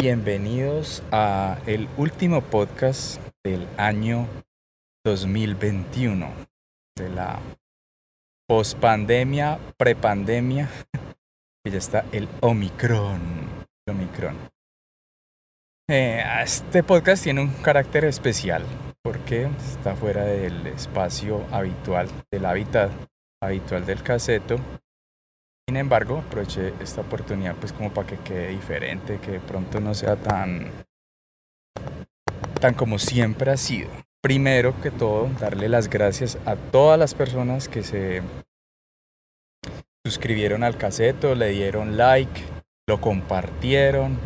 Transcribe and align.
Bienvenidos 0.00 1.02
a 1.10 1.58
el 1.66 1.88
último 1.96 2.40
podcast 2.40 3.20
del 3.44 3.66
año 3.76 4.28
2021, 5.04 6.30
de 6.96 7.08
la 7.08 7.40
pospandemia, 8.48 9.58
prepandemia, 9.76 10.68
que 11.64 11.72
ya 11.72 11.78
está 11.78 12.04
el 12.12 12.28
Omicron. 12.42 13.66
Omicron. 13.88 14.36
Eh, 15.90 16.22
este 16.44 16.84
podcast 16.84 17.24
tiene 17.24 17.40
un 17.40 17.50
carácter 17.54 18.04
especial 18.04 18.62
porque 19.02 19.46
está 19.46 19.96
fuera 19.96 20.22
del 20.22 20.64
espacio 20.68 21.44
habitual, 21.50 22.08
del 22.30 22.46
hábitat 22.46 22.92
habitual 23.42 23.84
del 23.84 24.04
caseto. 24.04 24.60
Sin 25.68 25.76
embargo, 25.76 26.22
aproveché 26.26 26.72
esta 26.80 27.02
oportunidad 27.02 27.54
pues 27.56 27.74
como 27.74 27.92
para 27.92 28.06
que 28.06 28.16
quede 28.16 28.48
diferente, 28.48 29.18
que 29.18 29.32
de 29.32 29.40
pronto 29.40 29.80
no 29.80 29.92
sea 29.92 30.16
tan 30.16 30.72
tan 32.58 32.72
como 32.72 32.98
siempre 32.98 33.50
ha 33.50 33.58
sido. 33.58 33.90
Primero 34.22 34.80
que 34.80 34.90
todo, 34.90 35.28
darle 35.38 35.68
las 35.68 35.90
gracias 35.90 36.38
a 36.46 36.56
todas 36.56 36.98
las 36.98 37.12
personas 37.12 37.68
que 37.68 37.82
se 37.82 38.22
suscribieron 40.06 40.64
al 40.64 40.78
caseto, 40.78 41.34
le 41.34 41.50
dieron 41.50 41.98
like, 41.98 42.40
lo 42.88 43.02
compartieron, 43.02 44.18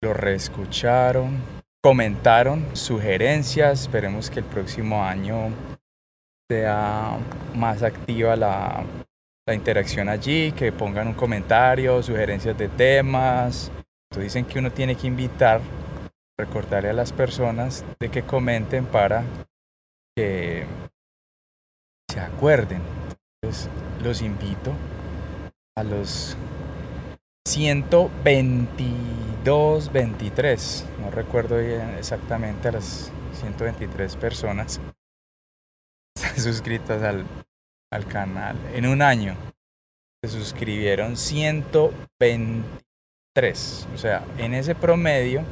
lo 0.00 0.14
reescucharon, 0.14 1.40
comentaron 1.82 2.64
sugerencias. 2.76 3.82
Esperemos 3.82 4.30
que 4.30 4.38
el 4.38 4.44
próximo 4.44 5.02
año 5.02 5.48
sea 6.48 7.18
más 7.56 7.82
activa 7.82 8.36
la, 8.36 8.84
la 9.46 9.54
interacción 9.54 10.08
allí, 10.08 10.52
que 10.52 10.72
pongan 10.72 11.08
un 11.08 11.14
comentario, 11.14 12.02
sugerencias 12.02 12.56
de 12.58 12.68
temas. 12.68 13.70
Entonces 14.10 14.34
dicen 14.34 14.44
que 14.44 14.58
uno 14.58 14.72
tiene 14.72 14.96
que 14.96 15.06
invitar, 15.06 15.60
recordarle 16.38 16.90
a 16.90 16.94
las 16.94 17.12
personas 17.12 17.84
de 18.00 18.10
que 18.10 18.24
comenten 18.24 18.84
para 18.86 19.24
que 20.16 20.66
se 22.10 22.20
acuerden. 22.20 22.82
Entonces 23.40 23.70
los 24.02 24.20
invito 24.20 24.72
a 25.76 25.84
los 25.84 26.36
122, 27.46 29.92
23, 29.92 30.86
no 31.00 31.12
recuerdo 31.12 31.60
exactamente 31.60 32.66
a 32.68 32.72
las 32.72 33.12
123 33.40 34.16
personas 34.16 34.80
suscritas 36.36 37.02
al, 37.02 37.24
al 37.92 38.06
canal. 38.06 38.56
En 38.74 38.86
un 38.86 39.02
año 39.02 39.36
se 40.22 40.30
suscribieron 40.30 41.16
123. 41.16 43.88
O 43.94 43.98
sea, 43.98 44.24
en 44.38 44.54
ese 44.54 44.74
promedio, 44.74 45.44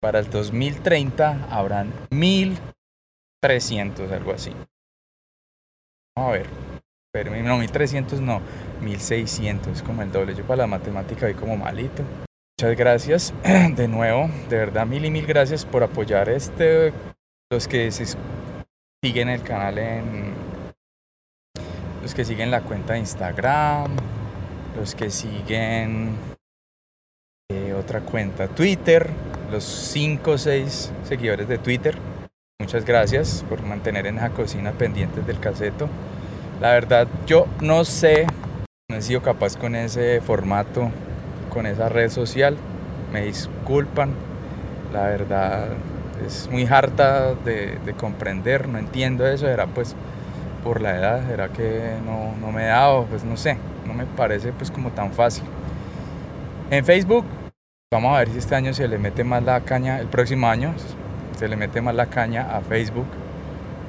para 0.00 0.20
el 0.20 0.30
2030 0.30 1.48
habrán 1.50 1.92
1300, 2.10 4.12
algo 4.12 4.32
así. 4.32 4.52
Vamos 6.16 6.30
a 6.30 6.34
ver. 6.38 6.46
Pero 7.12 7.34
no, 7.42 7.58
1300 7.58 8.20
no, 8.20 8.40
1600, 8.80 9.78
es 9.78 9.82
como 9.82 10.02
el 10.02 10.12
doble. 10.12 10.32
Yo 10.34 10.46
para 10.46 10.58
la 10.58 10.68
matemática 10.68 11.26
voy 11.26 11.34
como 11.34 11.56
malito. 11.56 12.04
Muchas 12.56 12.76
gracias 12.76 13.34
de 13.74 13.88
nuevo, 13.88 14.28
de 14.50 14.58
verdad 14.58 14.86
mil 14.86 15.04
y 15.04 15.10
mil 15.10 15.26
gracias 15.26 15.64
por 15.64 15.82
apoyar 15.82 16.28
este, 16.28 16.92
los 17.50 17.66
que 17.66 17.90
se 17.90 18.04
siguen 19.02 19.30
el 19.30 19.42
canal 19.42 19.78
en, 19.78 20.29
los 22.02 22.14
que 22.14 22.24
siguen 22.24 22.50
la 22.50 22.62
cuenta 22.62 22.94
de 22.94 23.00
Instagram, 23.00 23.96
los 24.76 24.94
que 24.94 25.10
siguen 25.10 26.16
eh, 27.50 27.74
otra 27.74 28.00
cuenta 28.00 28.48
Twitter, 28.48 29.10
los 29.50 29.64
5 29.64 30.30
o 30.30 30.38
6 30.38 30.92
seguidores 31.04 31.48
de 31.48 31.58
Twitter. 31.58 31.98
Muchas 32.60 32.84
gracias 32.84 33.44
por 33.48 33.62
mantener 33.62 34.06
en 34.06 34.18
esa 34.18 34.30
cocina 34.30 34.72
pendientes 34.72 35.26
del 35.26 35.40
caseto. 35.40 35.88
La 36.60 36.72
verdad, 36.72 37.08
yo 37.26 37.46
no 37.60 37.84
sé, 37.84 38.26
no 38.88 38.96
he 38.96 39.02
sido 39.02 39.22
capaz 39.22 39.56
con 39.56 39.74
ese 39.74 40.20
formato, 40.20 40.90
con 41.50 41.66
esa 41.66 41.88
red 41.88 42.10
social. 42.10 42.56
Me 43.12 43.24
disculpan. 43.24 44.12
La 44.92 45.04
verdad, 45.04 45.68
es 46.26 46.48
muy 46.50 46.66
harta 46.66 47.34
de, 47.34 47.78
de 47.84 47.94
comprender, 47.94 48.68
no 48.68 48.78
entiendo 48.78 49.26
eso. 49.26 49.48
Era 49.48 49.66
pues 49.66 49.96
por 50.62 50.80
la 50.80 50.96
edad, 50.96 51.30
era 51.30 51.48
que 51.48 51.96
no, 52.04 52.34
no 52.40 52.52
me 52.52 52.64
he 52.64 52.68
dado, 52.68 53.04
pues 53.06 53.24
no 53.24 53.36
sé, 53.36 53.56
no 53.86 53.94
me 53.94 54.06
parece 54.06 54.52
pues 54.52 54.70
como 54.70 54.90
tan 54.90 55.12
fácil. 55.12 55.44
En 56.70 56.84
Facebook, 56.84 57.24
vamos 57.92 58.14
a 58.14 58.18
ver 58.20 58.28
si 58.28 58.38
este 58.38 58.54
año 58.54 58.72
se 58.72 58.86
le 58.86 58.98
mete 58.98 59.24
más 59.24 59.42
la 59.42 59.60
caña, 59.62 59.98
el 59.98 60.06
próximo 60.06 60.46
año 60.46 60.74
se 61.36 61.48
le 61.48 61.56
mete 61.56 61.80
más 61.80 61.94
la 61.94 62.06
caña 62.06 62.56
a 62.56 62.60
Facebook 62.60 63.06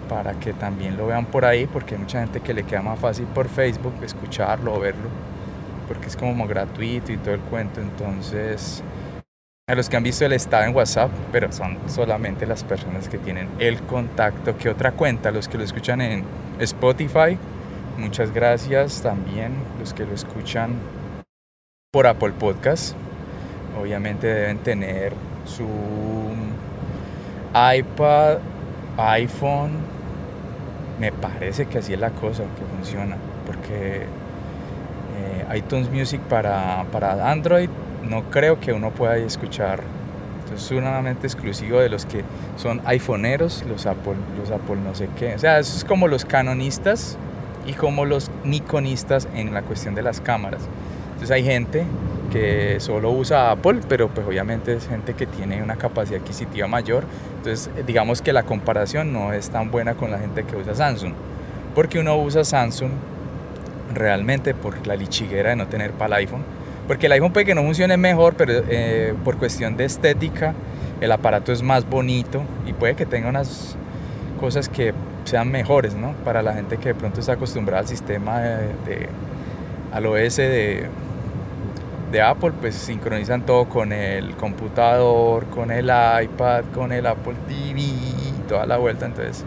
para 0.10 0.34
que 0.34 0.54
también 0.54 0.98
lo 0.98 1.08
vean 1.08 1.26
por 1.26 1.46
ahí, 1.46 1.68
porque 1.68 1.96
hay 1.96 2.02
mucha 2.02 2.20
gente 2.20 2.42
que 2.42 2.54
le 2.54 2.64
queda 2.64 2.82
más 2.82 3.00
fácil 3.00 3.26
por 3.28 3.48
Facebook 3.48 3.94
escucharlo 4.04 4.74
o 4.74 4.80
verlo, 4.80 5.10
porque 5.88 6.08
es 6.08 6.18
como 6.18 6.48
gratuito 6.48 7.12
y 7.12 7.18
todo 7.18 7.34
el 7.34 7.40
cuento. 7.40 7.80
Entonces, 7.80 8.84
a 9.72 9.76
los 9.76 9.88
que 9.88 9.96
han 9.96 10.04
visto 10.04 10.26
el 10.26 10.34
estado 10.34 10.66
en 10.66 10.76
WhatsApp, 10.76 11.10
pero 11.32 11.50
son 11.54 11.78
solamente 11.88 12.46
las 12.46 12.62
personas 12.62 13.08
que 13.08 13.18
tienen 13.18 13.48
el 13.58 13.82
contacto. 13.84 14.58
que 14.58 14.70
otra 14.70 14.92
cuenta? 14.92 15.32
Los 15.32 15.48
que 15.48 15.58
lo 15.58 15.64
escuchan 15.64 16.02
en 16.02 16.26
Spotify, 16.60 17.38
muchas 17.98 18.34
gracias 18.34 19.02
también. 19.02 19.54
Los 19.80 19.94
que 19.94 20.06
lo 20.06 20.14
escuchan 20.14 20.74
por 21.90 22.06
Apple 22.06 22.34
Podcast, 22.38 22.96
obviamente 23.82 24.28
deben 24.28 24.58
tener 24.58 25.14
su 25.46 25.66
iPad, 27.54 28.40
iPhone, 28.98 29.72
me 31.00 31.14
parece 31.14 31.68
que 31.68 31.78
así 31.78 31.94
es 31.94 32.00
la 32.00 32.12
cosa, 32.12 32.44
que 32.44 32.76
funciona, 32.76 33.16
porque 33.48 34.02
eh, 35.16 35.58
iTunes 35.58 35.90
Music 35.90 36.20
para, 36.24 36.84
para 36.92 37.32
Android 37.32 37.70
no 38.10 38.24
creo 38.30 38.60
que 38.60 38.74
uno 38.74 38.92
pueda 38.92 39.18
escuchar. 39.18 39.82
es 40.54 40.62
solamente 40.62 41.28
exclusivo 41.28 41.80
de 41.80 41.90
los 41.90 42.06
que 42.06 42.24
son 42.58 42.82
iPhoneeros, 42.86 43.64
los 43.68 43.86
Apple, 43.86 44.16
los 44.40 44.52
Apple 44.52 44.78
no 44.84 44.94
sé 44.96 45.08
qué. 45.18 45.36
O 45.36 45.40
sea, 45.40 45.60
eso 45.60 45.78
es 45.78 45.86
como 45.86 46.08
los 46.08 46.26
canonistas 46.26 47.18
y 47.66 47.74
como 47.74 48.06
los 48.06 48.32
nikonistas 48.44 49.28
en 49.34 49.54
la 49.54 49.62
cuestión 49.62 49.96
de 49.96 50.02
las 50.02 50.20
cámaras. 50.20 50.62
Entonces 51.14 51.32
hay 51.32 51.44
gente 51.44 51.86
que 52.32 52.80
solo 52.80 53.12
usa 53.12 53.52
Apple, 53.52 53.82
pero 53.88 54.10
pues 54.10 54.26
obviamente 54.26 54.74
es 54.74 54.88
gente 54.88 55.14
que 55.14 55.26
tiene 55.26 55.62
una 55.62 55.76
capacidad 55.76 56.22
adquisitiva 56.22 56.68
mayor 56.68 57.06
entonces, 57.42 57.72
digamos 57.88 58.22
que 58.22 58.34
la 58.34 58.44
comparación 58.44 59.12
no 59.12 59.34
es 59.34 59.50
tan 59.50 59.72
buena 59.72 59.96
con 59.96 60.12
la 60.12 60.20
gente 60.20 60.44
que 60.44 60.56
usa 60.56 60.76
Samsung, 60.76 61.14
porque 61.74 61.98
uno 61.98 62.16
usa 62.18 62.44
Samsung 62.44 62.92
realmente 63.96 64.54
por 64.54 64.86
la 64.86 64.96
lichiguera 64.96 65.50
de 65.50 65.56
no 65.56 65.66
tener 65.66 65.90
para 65.90 66.18
el 66.18 66.28
iPhone, 66.28 66.44
porque 66.88 67.06
el 67.08 67.12
iPhone 67.14 67.34
puede 67.34 67.46
que 67.46 67.56
no 67.56 67.62
funcione 67.64 67.98
mejor, 67.98 68.36
pero 68.36 68.54
eh, 68.70 69.14
por 69.24 69.38
cuestión 69.38 69.78
de 69.78 69.86
estética, 69.86 70.54
el 71.00 71.12
aparato 71.12 71.52
es 71.52 71.62
más 71.62 71.90
bonito 71.90 72.44
y 72.66 72.74
puede 72.74 72.96
que 72.96 73.06
tenga 73.06 73.30
unas 73.30 73.76
cosas 74.40 74.70
que 74.70 74.94
sean 75.24 75.52
mejores, 75.52 75.96
¿no? 75.96 76.14
Para 76.26 76.42
la 76.42 76.54
gente 76.54 76.78
que 76.78 76.90
de 76.90 76.96
pronto 76.96 77.20
está 77.20 77.34
acostumbrada 77.34 77.82
al 77.82 77.88
sistema 77.88 78.40
de 78.40 79.08
al 79.92 80.06
OS 80.06 80.38
de, 80.38 80.88
de 82.12 82.22
Apple, 82.22 82.52
pues 82.60 82.76
sincronizan 82.76 83.46
todo 83.46 83.66
con 83.68 83.92
el 83.92 84.36
computador, 84.36 85.46
con 85.48 85.72
el 85.72 85.86
iPad, 85.86 86.64
con 86.74 86.92
el 86.92 87.06
Apple 87.06 87.36
TV, 87.48 87.84
toda 88.48 88.66
la 88.66 88.78
vuelta, 88.78 89.06
entonces 89.06 89.44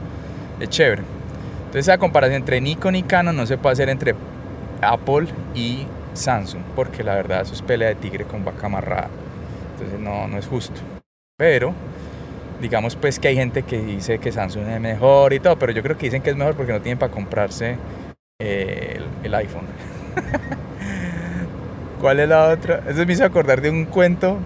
es 0.61 0.69
chévere. 0.69 1.03
Entonces 1.67 1.87
la 1.89 1.99
comparación 1.99 2.37
entre 2.37 2.61
Nikon 2.61 2.95
y 2.95 3.03
Canon 3.03 3.37
no 3.37 3.47
se 3.47 3.57
puede 3.59 3.73
hacer 3.73 3.89
entre 3.89 4.15
Apple 4.81 5.29
y 5.55 5.87
Samsung, 6.15 6.63
porque 6.75 7.03
la 7.03 7.15
verdad 7.15 7.43
eso 7.43 7.55
es 7.55 7.63
pelea 7.63 7.89
de 7.89 7.95
tigre 7.97 8.25
con 8.25 8.45
vaca 8.45 8.67
amarrada, 8.67 9.11
entonces 9.73 9.99
no, 10.01 10.27
no 10.29 10.39
es 10.39 10.47
justo. 10.47 10.81
Pero 11.37 11.75
digamos 12.61 12.97
pues 12.97 13.19
que 13.19 13.29
hay 13.29 13.37
gente 13.37 13.63
que 13.65 13.79
dice 13.79 14.19
que 14.19 14.33
Samsung 14.33 14.69
es 14.69 14.81
mejor 14.81 15.33
y 15.33 15.41
todo, 15.41 15.59
pero 15.59 15.73
yo 15.73 15.83
creo 15.83 15.99
que 15.99 16.07
dicen 16.07 16.23
que 16.23 16.31
es 16.31 16.37
mejor 16.37 16.55
porque 16.55 16.73
no 16.73 16.81
tienen 16.81 16.99
para 16.99 17.13
comprarse 17.13 17.77
eh, 18.41 18.97
el, 18.97 19.27
el 19.27 19.35
iPhone. 19.35 19.67
¿Cuál 22.01 22.21
es 22.21 22.29
la 22.29 22.51
otra? 22.51 22.83
Eso 22.89 23.07
me 23.07 23.13
hizo 23.13 23.25
acordar 23.25 23.61
de 23.61 23.71
un 23.71 23.87
cuento. 23.87 24.39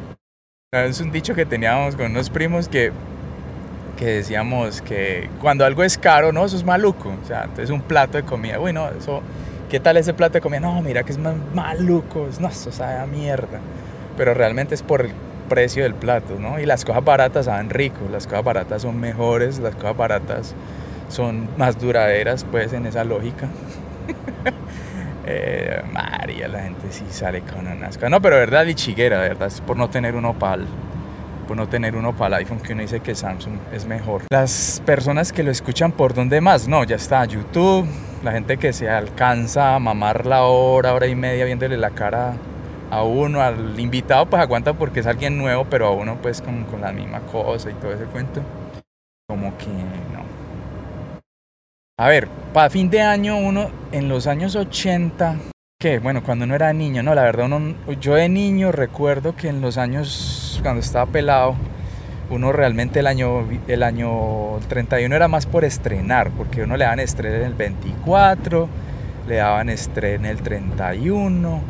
Es 0.72 1.00
un 1.00 1.10
dicho 1.10 1.34
que 1.34 1.44
teníamos 1.46 1.96
con 1.96 2.06
unos 2.06 2.30
primos 2.30 2.68
que, 2.68 2.92
que 3.96 4.04
decíamos 4.04 4.80
que 4.80 5.28
cuando 5.40 5.64
algo 5.64 5.82
es 5.82 5.98
caro, 5.98 6.30
no, 6.30 6.44
eso 6.44 6.56
es 6.56 6.64
maluco. 6.64 7.14
O 7.20 7.26
sea, 7.26 7.44
entonces 7.44 7.70
un 7.70 7.82
plato 7.82 8.16
de 8.16 8.22
comida, 8.22 8.58
bueno, 8.58 8.88
eso, 8.90 9.22
¿qué 9.68 9.80
tal 9.80 9.96
ese 9.96 10.14
plato 10.14 10.34
de 10.34 10.40
comida? 10.40 10.60
No, 10.60 10.80
mira 10.82 11.02
que 11.02 11.12
es 11.12 11.18
maluco, 11.18 12.28
no, 12.40 12.48
eso 12.48 12.72
sabe 12.72 12.98
a 12.98 13.06
mierda. 13.06 13.60
Pero 14.16 14.34
realmente 14.34 14.74
es 14.74 14.82
por 14.82 15.02
el 15.02 15.12
precio 15.48 15.82
del 15.82 15.94
plato, 15.94 16.38
¿no? 16.38 16.58
Y 16.58 16.66
las 16.66 16.84
cosas 16.84 17.04
baratas 17.04 17.46
saben 17.46 17.70
rico, 17.70 18.00
las 18.10 18.26
cosas 18.26 18.44
baratas 18.44 18.82
son 18.82 18.98
mejores, 18.98 19.58
las 19.58 19.74
cosas 19.74 19.96
baratas 19.96 20.54
son 21.08 21.48
más 21.56 21.78
duraderas, 21.78 22.44
pues, 22.50 22.72
en 22.72 22.86
esa 22.86 23.04
lógica. 23.04 23.48
Eh, 25.30 25.82
María, 25.92 26.48
la 26.48 26.62
gente 26.62 26.86
sí 26.88 27.04
sale 27.10 27.42
con 27.42 27.66
unas 27.66 27.98
cosas. 27.98 28.10
No, 28.10 28.22
pero 28.22 28.36
verdad, 28.36 28.64
lichiguera, 28.64 29.20
de 29.20 29.28
verdad, 29.28 29.48
es 29.48 29.60
por 29.60 29.76
no 29.76 29.90
tener 29.90 30.16
un 30.16 30.24
opal 30.24 30.66
tiempo 31.48 31.54
no 31.54 31.68
tener 31.68 31.96
uno 31.96 32.14
para 32.14 32.36
el 32.36 32.44
iPhone 32.44 32.60
que 32.60 32.72
uno 32.74 32.82
dice 32.82 33.00
que 33.00 33.14
Samsung 33.14 33.54
es 33.72 33.86
mejor. 33.86 34.22
Las 34.30 34.82
personas 34.84 35.32
que 35.32 35.42
lo 35.42 35.50
escuchan 35.50 35.92
por 35.92 36.12
donde 36.12 36.40
más, 36.40 36.68
no, 36.68 36.84
ya 36.84 36.96
está 36.96 37.24
YouTube, 37.24 37.86
la 38.22 38.32
gente 38.32 38.56
que 38.56 38.72
se 38.72 38.88
alcanza 38.88 39.74
a 39.74 39.78
mamar 39.78 40.26
la 40.26 40.44
hora, 40.44 40.94
hora 40.94 41.06
y 41.06 41.14
media 41.14 41.44
viéndole 41.44 41.76
la 41.76 41.90
cara 41.90 42.34
a 42.90 43.02
uno, 43.02 43.42
al 43.42 43.78
invitado 43.78 44.26
pues 44.26 44.40
aguanta 44.42 44.72
porque 44.72 45.00
es 45.00 45.06
alguien 45.06 45.36
nuevo, 45.38 45.64
pero 45.64 45.86
a 45.86 45.90
uno 45.90 46.18
pues 46.20 46.40
con 46.40 46.66
la 46.80 46.92
misma 46.92 47.20
cosa 47.20 47.70
y 47.70 47.74
todo 47.74 47.92
ese 47.92 48.04
cuento, 48.04 48.42
como 49.28 49.56
que 49.58 49.66
no. 49.66 50.22
A 51.98 52.08
ver, 52.08 52.28
para 52.52 52.70
fin 52.70 52.88
de 52.90 53.02
año 53.02 53.36
uno 53.36 53.70
en 53.92 54.08
los 54.08 54.26
años 54.26 54.56
80 54.56 55.36
que 55.80 56.00
bueno, 56.00 56.24
cuando 56.24 56.44
uno 56.44 56.56
era 56.56 56.72
niño, 56.72 57.04
no, 57.04 57.14
la 57.14 57.22
verdad, 57.22 57.46
uno, 57.46 57.76
yo 58.00 58.16
de 58.16 58.28
niño 58.28 58.72
recuerdo 58.72 59.36
que 59.36 59.46
en 59.46 59.60
los 59.60 59.78
años, 59.78 60.58
cuando 60.60 60.80
estaba 60.80 61.06
pelado, 61.06 61.54
uno 62.30 62.52
realmente 62.52 63.00
el 63.00 63.06
año, 63.06 63.46
el 63.66 63.82
año 63.82 64.58
31 64.68 65.14
era 65.14 65.28
más 65.28 65.46
por 65.46 65.64
estrenar, 65.64 66.30
porque 66.30 66.62
uno 66.62 66.76
le 66.76 66.84
daban 66.84 67.00
estreno 67.00 67.36
en 67.36 67.44
el 67.44 67.54
24, 67.54 68.68
le 69.26 69.36
daban 69.36 69.68
estreno 69.68 70.26
en 70.26 70.30
el 70.30 70.42
31, 70.42 71.60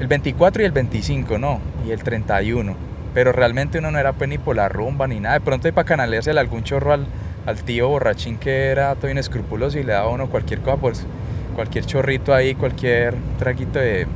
el 0.00 0.06
24 0.06 0.62
y 0.62 0.66
el 0.66 0.72
25, 0.72 1.38
no, 1.38 1.60
y 1.86 1.90
el 1.90 2.02
31. 2.02 2.74
Pero 3.12 3.32
realmente 3.32 3.78
uno 3.78 3.90
no 3.90 3.98
era 3.98 4.12
pues 4.12 4.28
ni 4.28 4.38
por 4.38 4.56
la 4.56 4.68
rumba 4.68 5.06
ni 5.06 5.20
nada. 5.20 5.34
De 5.34 5.40
pronto 5.40 5.68
hay 5.68 5.72
para 5.72 5.86
canaleársele 5.86 6.40
algún 6.40 6.64
chorro 6.64 6.92
al, 6.92 7.06
al 7.46 7.62
tío 7.62 7.88
borrachín 7.88 8.38
que 8.38 8.68
era 8.68 8.94
todo 8.96 9.10
inescrupuloso 9.10 9.78
y 9.78 9.84
le 9.84 9.92
daba 9.92 10.08
uno 10.08 10.28
cualquier 10.28 10.60
cosa, 10.60 10.76
pues 10.78 11.06
cualquier 11.54 11.86
chorrito 11.86 12.34
ahí, 12.34 12.54
cualquier 12.54 13.14
traguito 13.38 13.78
de, 13.78 14.06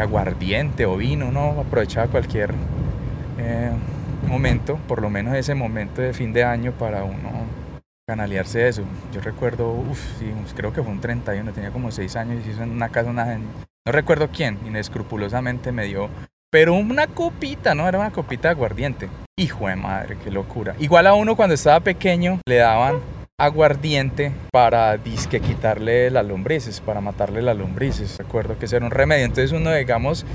aguardiente 0.00 0.86
o 0.86 0.96
vino, 0.96 1.32
¿no? 1.32 1.60
Aprovechaba 1.60 2.06
cualquier 2.06 2.50
eh, 3.38 3.70
momento, 4.26 4.76
por 4.88 5.02
lo 5.02 5.10
menos 5.10 5.34
ese 5.34 5.54
momento 5.54 6.02
de 6.02 6.12
fin 6.12 6.32
de 6.32 6.44
año 6.44 6.72
para 6.72 7.04
uno 7.04 7.30
canalearse 8.06 8.68
eso. 8.68 8.82
Yo 9.12 9.20
recuerdo, 9.20 9.72
uff, 9.72 10.00
creo 10.54 10.72
que 10.72 10.82
fue 10.82 10.92
un 10.92 11.00
31, 11.00 11.52
tenía 11.52 11.70
como 11.70 11.90
6 11.90 12.16
años 12.16 12.44
y 12.44 12.50
hizo 12.50 12.62
en 12.62 12.70
una 12.70 12.88
casa 12.88 13.10
una 13.10 13.38
no 13.86 13.92
recuerdo 13.92 14.28
quién, 14.28 14.58
inescrupulosamente 14.66 15.72
me 15.72 15.86
dio, 15.86 16.10
pero 16.50 16.74
una 16.74 17.06
copita, 17.06 17.74
¿no? 17.74 17.88
Era 17.88 17.98
una 17.98 18.10
copita 18.10 18.48
de 18.48 18.52
aguardiente. 18.52 19.08
Hijo 19.38 19.68
de 19.68 19.76
madre, 19.76 20.18
qué 20.22 20.30
locura. 20.30 20.74
Igual 20.78 21.06
a 21.06 21.14
uno 21.14 21.34
cuando 21.34 21.54
estaba 21.54 21.80
pequeño 21.80 22.40
le 22.46 22.56
daban 22.56 23.00
aguardiente 23.38 24.32
para 24.52 24.98
disque 24.98 25.40
quitarle 25.40 26.10
las 26.10 26.26
lombrices, 26.26 26.80
para 26.80 27.00
matarle 27.00 27.40
las 27.40 27.56
lombrices. 27.56 28.18
Recuerdo 28.18 28.58
que 28.58 28.66
ese 28.66 28.76
era 28.76 28.84
un 28.84 28.90
remedio. 28.90 29.24
Entonces 29.24 29.52
uno, 29.52 29.72
digamos, 29.72 30.26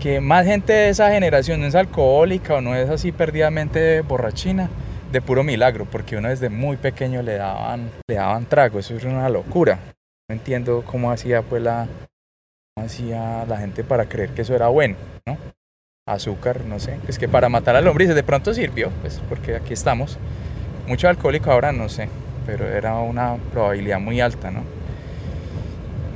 que 0.00 0.20
más 0.20 0.46
gente 0.46 0.72
de 0.72 0.88
esa 0.88 1.10
generación 1.10 1.60
no 1.60 1.66
es 1.66 1.74
alcohólica 1.74 2.54
o 2.54 2.60
no 2.60 2.74
es 2.74 2.88
así 2.88 3.12
perdidamente 3.12 4.00
borrachina, 4.00 4.70
de 5.12 5.20
puro 5.20 5.44
milagro, 5.44 5.86
porque 5.86 6.16
uno 6.16 6.28
desde 6.28 6.48
muy 6.48 6.76
pequeño 6.76 7.22
le 7.22 7.34
daban, 7.34 7.90
le 8.08 8.14
daban 8.16 8.46
trago, 8.46 8.78
eso 8.78 8.96
es 8.96 9.04
una 9.04 9.28
locura. 9.28 9.78
No 10.28 10.34
entiendo 10.34 10.84
cómo 10.86 11.10
hacía 11.10 11.42
pues 11.42 11.62
la, 11.62 11.86
hacía 12.76 13.44
la 13.46 13.58
gente 13.58 13.84
para 13.84 14.06
creer 14.06 14.30
que 14.30 14.42
eso 14.42 14.54
era 14.54 14.68
bueno, 14.68 14.96
¿no? 15.26 15.36
Azúcar, 16.06 16.64
no 16.64 16.78
sé, 16.78 16.98
es 17.06 17.18
que 17.18 17.28
para 17.28 17.48
matar 17.48 17.76
a 17.76 17.80
lombrices 17.80 18.14
de 18.14 18.22
pronto 18.22 18.54
sirvió, 18.54 18.90
pues 19.00 19.20
porque 19.28 19.56
aquí 19.56 19.72
estamos. 19.72 20.18
Mucho 20.86 21.08
alcohólico 21.08 21.52
ahora 21.52 21.72
no 21.72 21.88
sé, 21.88 22.08
pero 22.46 22.66
era 22.66 22.96
una 22.98 23.36
probabilidad 23.52 24.00
muy 24.00 24.20
alta, 24.20 24.50
¿no? 24.50 24.79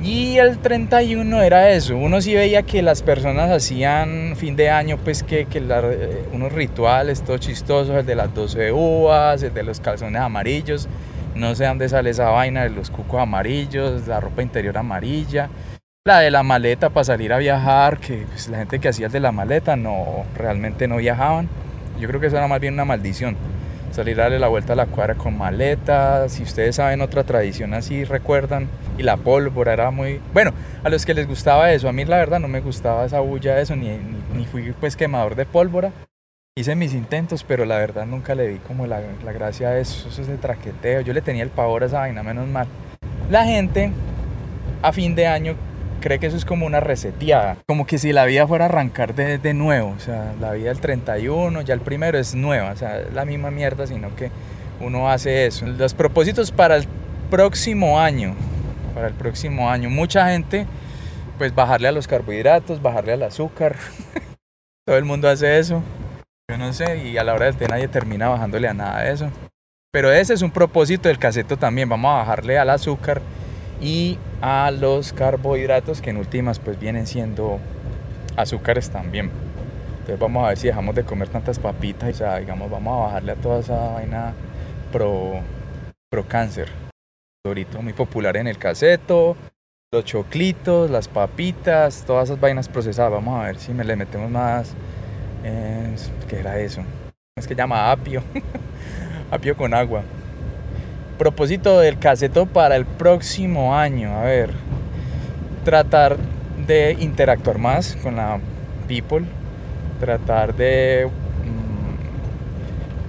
Y 0.05 0.37
el 0.37 0.59
31 0.59 1.41
era 1.41 1.71
eso, 1.71 1.97
uno 1.97 2.21
sí 2.21 2.35
veía 2.35 2.61
que 2.61 2.83
las 2.83 3.01
personas 3.01 3.49
hacían 3.49 4.35
fin 4.35 4.55
de 4.55 4.69
año, 4.69 4.99
pues 5.03 5.23
que, 5.23 5.47
eh, 5.51 6.25
unos 6.31 6.51
rituales 6.53 7.23
todos 7.23 7.39
chistosos, 7.39 7.95
el 7.95 8.05
de 8.05 8.13
las 8.13 8.31
12 8.31 8.71
uvas, 8.71 9.41
el 9.41 9.51
de 9.51 9.63
los 9.63 9.79
calzones 9.79 10.21
amarillos, 10.21 10.87
no 11.33 11.55
sé 11.55 11.65
dónde 11.65 11.89
sale 11.89 12.11
esa 12.11 12.29
vaina 12.29 12.61
de 12.61 12.69
los 12.69 12.91
cucos 12.91 13.19
amarillos, 13.19 14.07
la 14.07 14.19
ropa 14.19 14.43
interior 14.43 14.77
amarilla, 14.77 15.49
la 16.05 16.19
de 16.19 16.29
la 16.29 16.43
maleta 16.43 16.91
para 16.91 17.05
salir 17.05 17.33
a 17.33 17.39
viajar, 17.39 17.97
que 17.97 18.27
pues, 18.29 18.47
la 18.47 18.59
gente 18.59 18.77
que 18.77 18.89
hacía 18.89 19.07
el 19.07 19.11
de 19.11 19.21
la 19.21 19.31
maleta 19.31 19.75
no, 19.75 20.23
realmente 20.35 20.87
no 20.87 20.97
viajaban, 20.97 21.49
yo 21.99 22.07
creo 22.07 22.21
que 22.21 22.27
eso 22.27 22.37
era 22.37 22.47
más 22.47 22.59
bien 22.59 22.75
una 22.75 22.85
maldición 22.85 23.35
salir 23.91 24.19
a 24.19 24.23
darle 24.25 24.37
la 24.37 24.49
vuelta 24.49 24.73
a 24.73 24.75
la 24.75 24.85
cuadra 24.85 25.15
con 25.15 25.35
maletas. 25.35 26.33
Si 26.33 26.43
ustedes 26.43 26.75
saben 26.75 27.01
otra 27.01 27.23
tradición 27.23 27.73
así, 27.73 28.03
recuerdan. 28.03 28.67
Y 28.97 29.03
la 29.03 29.17
pólvora 29.17 29.73
era 29.73 29.91
muy... 29.91 30.21
Bueno, 30.33 30.53
a 30.83 30.89
los 30.89 31.05
que 31.05 31.13
les 31.13 31.27
gustaba 31.27 31.71
eso, 31.71 31.89
a 31.89 31.93
mí 31.93 32.05
la 32.05 32.17
verdad 32.17 32.39
no 32.39 32.47
me 32.47 32.61
gustaba 32.61 33.05
esa 33.05 33.19
bulla 33.19 33.55
de 33.55 33.61
eso, 33.61 33.75
ni, 33.75 33.89
ni, 34.33 34.45
fui 34.45 34.73
pues 34.79 34.95
quemador 34.95 35.35
de 35.35 35.45
pólvora. 35.45 35.91
Hice 36.57 36.75
mis 36.75 36.93
intentos, 36.93 37.43
pero 37.43 37.65
la 37.65 37.77
verdad 37.77 38.05
nunca 38.05 38.33
le 38.33 38.47
vi 38.47 38.57
como 38.59 38.87
la, 38.87 39.01
la 39.25 39.33
gracia 39.33 39.71
de 39.71 39.81
eso, 39.81 40.07
eso 40.07 40.21
es 40.21 40.27
de 40.27 40.37
traqueteo. 40.37 41.01
Yo 41.01 41.13
le 41.13 41.21
tenía 41.21 41.43
el 41.43 41.49
pavor 41.49 41.83
a 41.83 41.87
esa 41.87 41.99
vaina, 41.99 42.23
menos 42.23 42.47
mal. 42.47 42.67
La 43.29 43.43
gente 43.43 43.91
a 44.81 44.93
fin 44.93 45.15
de 45.15 45.27
año 45.27 45.55
cree 45.99 46.19
que 46.19 46.27
eso 46.27 46.37
es 46.37 46.45
como 46.45 46.67
una 46.67 46.79
reseteada, 46.79 47.57
como 47.65 47.87
que 47.87 47.97
si 47.97 48.13
la 48.13 48.25
vida 48.25 48.47
fuera 48.47 48.65
a 48.65 48.67
arrancar 48.67 49.15
de, 49.15 49.39
de 49.39 49.53
nuevo, 49.55 49.95
o 49.97 49.99
sea, 49.99 50.33
la 50.39 50.51
vida 50.51 50.69
del 50.69 50.79
31, 50.79 51.61
ya 51.61 51.73
el 51.73 51.79
primero 51.79 52.19
es 52.19 52.35
nueva, 52.35 52.71
o 52.71 52.75
sea, 52.75 52.99
es 52.99 53.13
la 53.13 53.25
misma 53.25 53.49
mierda, 53.49 53.87
sino 53.87 54.15
que 54.15 54.29
uno 54.79 55.09
hace 55.09 55.47
eso. 55.47 55.65
Los 55.65 55.95
propósitos 55.95 56.51
para 56.51 56.75
el 56.75 56.85
próximo 57.31 57.99
año, 57.99 58.35
para 58.95 59.07
el 59.09 59.13
próximo 59.13 59.69
año, 59.69 59.89
mucha 59.89 60.29
gente, 60.29 60.65
pues 61.37 61.53
bajarle 61.53 61.89
a 61.89 61.91
los 61.91 62.07
carbohidratos, 62.07 62.81
bajarle 62.81 63.13
al 63.13 63.23
azúcar, 63.23 63.75
todo 64.87 64.97
el 64.97 65.03
mundo 65.03 65.29
hace 65.29 65.59
eso, 65.59 65.83
yo 66.49 66.57
no 66.57 66.71
sé, 66.71 66.97
y 67.09 67.17
a 67.17 67.23
la 67.25 67.33
hora 67.33 67.45
del 67.45 67.57
té 67.57 67.67
nadie 67.67 67.89
termina 67.89 68.29
bajándole 68.29 68.69
a 68.69 68.73
nada 68.73 69.01
de 69.01 69.11
eso. 69.11 69.29
Pero 69.91 70.11
ese 70.11 70.33
es 70.33 70.41
un 70.41 70.51
propósito 70.51 71.09
del 71.09 71.19
caseto 71.19 71.57
también, 71.57 71.89
vamos 71.89 72.09
a 72.09 72.17
bajarle 72.19 72.57
al 72.57 72.69
azúcar 72.69 73.21
y 73.81 74.17
a 74.41 74.71
los 74.71 75.11
carbohidratos 75.11 76.01
que 76.01 76.11
en 76.11 76.17
últimas 76.17 76.59
pues 76.59 76.79
vienen 76.79 77.05
siendo 77.05 77.59
azúcares 78.37 78.89
también. 78.89 79.29
Entonces 79.91 80.19
vamos 80.19 80.45
a 80.45 80.49
ver 80.49 80.57
si 80.57 80.67
dejamos 80.67 80.95
de 80.95 81.03
comer 81.03 81.27
tantas 81.27 81.59
papitas, 81.59 82.09
o 82.09 82.13
sea, 82.13 82.37
digamos, 82.37 82.69
vamos 82.69 82.97
a 82.97 83.05
bajarle 83.07 83.31
a 83.33 83.35
toda 83.35 83.59
esa 83.59 83.93
vaina 83.93 84.33
pro, 84.91 85.41
pro 86.09 86.27
cáncer. 86.27 86.84
Dorito 87.45 87.81
muy 87.81 87.93
popular 87.93 88.35
en 88.37 88.47
el 88.47 88.57
caseto, 88.57 89.37
los 89.93 90.03
choclitos, 90.03 90.89
las 90.89 91.07
papitas, 91.07 92.03
todas 92.05 92.25
esas 92.29 92.39
vainas 92.39 92.67
procesadas. 92.67 93.11
Vamos 93.11 93.39
a 93.39 93.45
ver 93.45 93.57
si 93.57 93.71
me 93.71 93.83
le 93.83 93.95
metemos 93.95 94.29
más. 94.29 94.73
Eh, 95.43 95.95
¿Qué 96.27 96.39
era 96.39 96.59
eso? 96.59 96.81
Es 97.37 97.47
que 97.47 97.55
llama 97.55 97.91
apio. 97.91 98.23
apio 99.31 99.55
con 99.55 99.73
agua 99.73 100.03
propósito 101.15 101.79
del 101.79 101.97
caseto 101.97 102.45
para 102.45 102.75
el 102.75 102.85
próximo 102.85 103.75
año, 103.75 104.15
a 104.15 104.23
ver, 104.23 104.51
tratar 105.63 106.17
de 106.67 106.95
interactuar 106.99 107.57
más 107.57 107.95
con 107.97 108.17
la 108.17 108.39
people, 108.87 109.25
tratar 109.99 110.55
de 110.55 111.09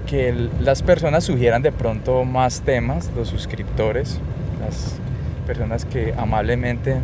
que 0.07 0.33
las 0.61 0.83
personas 0.83 1.25
sugieran 1.25 1.63
de 1.63 1.73
pronto 1.73 2.25
más 2.25 2.63
temas, 2.63 3.11
los 3.17 3.29
suscriptores, 3.29 4.21
las 4.61 4.99
personas 5.47 5.85
que 5.85 6.15
amablemente 6.17 7.01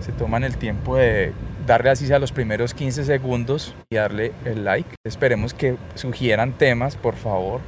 se 0.00 0.12
toman 0.12 0.44
el 0.44 0.56
tiempo 0.56 0.96
de 0.96 1.32
darle 1.66 1.90
así 1.90 2.12
a 2.12 2.18
los 2.18 2.30
primeros 2.30 2.74
15 2.74 3.04
segundos 3.04 3.74
y 3.90 3.96
darle 3.96 4.32
el 4.44 4.64
like. 4.64 4.94
Esperemos 5.04 5.54
que 5.54 5.76
sugieran 5.94 6.52
temas, 6.52 6.96
por 6.96 7.14
favor 7.16 7.60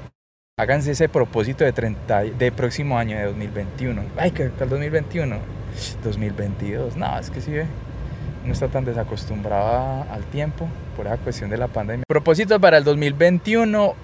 háganse 0.59 0.93
ese 0.93 1.11
propósito 1.11 1.65
de, 1.65 1.73
30, 1.73 2.23
de 2.23 2.51
próximo 2.51 2.97
año, 2.97 3.19
de 3.19 3.25
2021. 3.25 4.03
Ay, 4.17 4.31
que 4.31 4.45
el 4.45 4.53
2021. 4.57 5.39
2022. 6.03 6.97
No, 6.97 7.19
es 7.19 7.29
que 7.31 7.43
sí 7.43 7.51
ve. 7.51 7.67
No 8.47 8.55
está 8.55 8.69
tan 8.69 8.87
desacostumbrado 8.87 10.07
al 10.11 10.25
tiempo 10.25 10.67
por 10.97 11.07
esa 11.07 11.19
cuestión 11.19 11.51
de 11.51 11.59
la 11.59 11.69
pandemia. 11.69 12.05
Propósito 12.09 12.59
para 12.59 12.79
el 12.79 12.85
2021. 12.85 13.95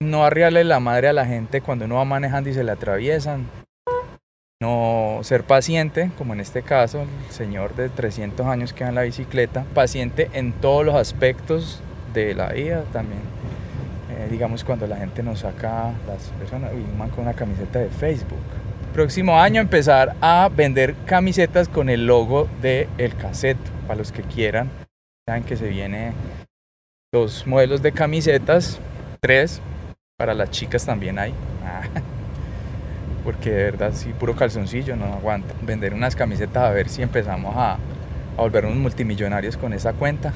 No 0.00 0.24
arriarle 0.24 0.64
la 0.64 0.80
madre 0.80 1.08
a 1.08 1.12
la 1.12 1.26
gente 1.26 1.60
cuando 1.60 1.84
uno 1.84 1.96
va 1.96 2.04
manejando 2.04 2.50
y 2.50 2.54
se 2.54 2.64
le 2.64 2.72
atraviesan. 2.72 3.48
No 4.60 5.20
ser 5.22 5.44
paciente, 5.44 6.10
como 6.18 6.34
en 6.34 6.40
este 6.40 6.62
caso, 6.62 7.02
el 7.02 7.32
señor 7.32 7.74
de 7.74 7.88
300 7.88 8.46
años 8.46 8.72
que 8.72 8.84
va 8.84 8.90
en 8.90 8.96
la 8.96 9.02
bicicleta. 9.02 9.64
Paciente 9.74 10.30
en 10.32 10.52
todos 10.52 10.84
los 10.84 10.94
aspectos 10.94 11.82
de 12.12 12.34
la 12.34 12.48
vida 12.48 12.84
también 12.92 13.20
eh, 14.18 14.26
digamos 14.30 14.64
cuando 14.64 14.86
la 14.88 14.96
gente 14.96 15.22
nos 15.22 15.40
saca 15.40 15.92
las 16.06 16.30
personas, 16.38 16.72
y 16.72 16.96
man 16.96 17.10
con 17.10 17.20
una 17.20 17.34
camiseta 17.34 17.78
de 17.78 17.88
Facebook. 17.88 18.38
Próximo 18.92 19.38
año 19.38 19.60
empezar 19.60 20.16
a 20.20 20.48
vender 20.48 20.96
camisetas 21.06 21.68
con 21.68 21.88
el 21.88 22.06
logo 22.06 22.48
de 22.60 22.88
El 22.98 23.14
Cassette, 23.14 23.58
para 23.86 23.98
los 23.98 24.10
que 24.10 24.22
quieran. 24.22 24.70
Saben 25.28 25.44
que 25.44 25.56
se 25.56 25.68
viene 25.68 26.14
dos 27.12 27.46
modelos 27.46 27.80
de 27.80 27.92
camisetas, 27.92 28.80
tres, 29.20 29.60
para 30.18 30.34
las 30.34 30.50
chicas 30.50 30.84
también 30.84 31.16
hay. 31.16 31.32
Ah, 31.64 31.82
porque 33.24 33.50
de 33.50 33.62
verdad, 33.62 33.92
si 33.94 34.12
puro 34.12 34.34
calzoncillo 34.34 34.96
no 34.96 35.04
aguanta. 35.04 35.54
Vender 35.62 35.94
unas 35.94 36.16
camisetas 36.16 36.64
a 36.64 36.70
ver 36.70 36.88
si 36.88 37.02
empezamos 37.02 37.54
a, 37.56 37.74
a 37.74 37.78
volvernos 38.36 38.74
multimillonarios 38.74 39.56
con 39.56 39.72
esa 39.72 39.92
cuenta. 39.92 40.32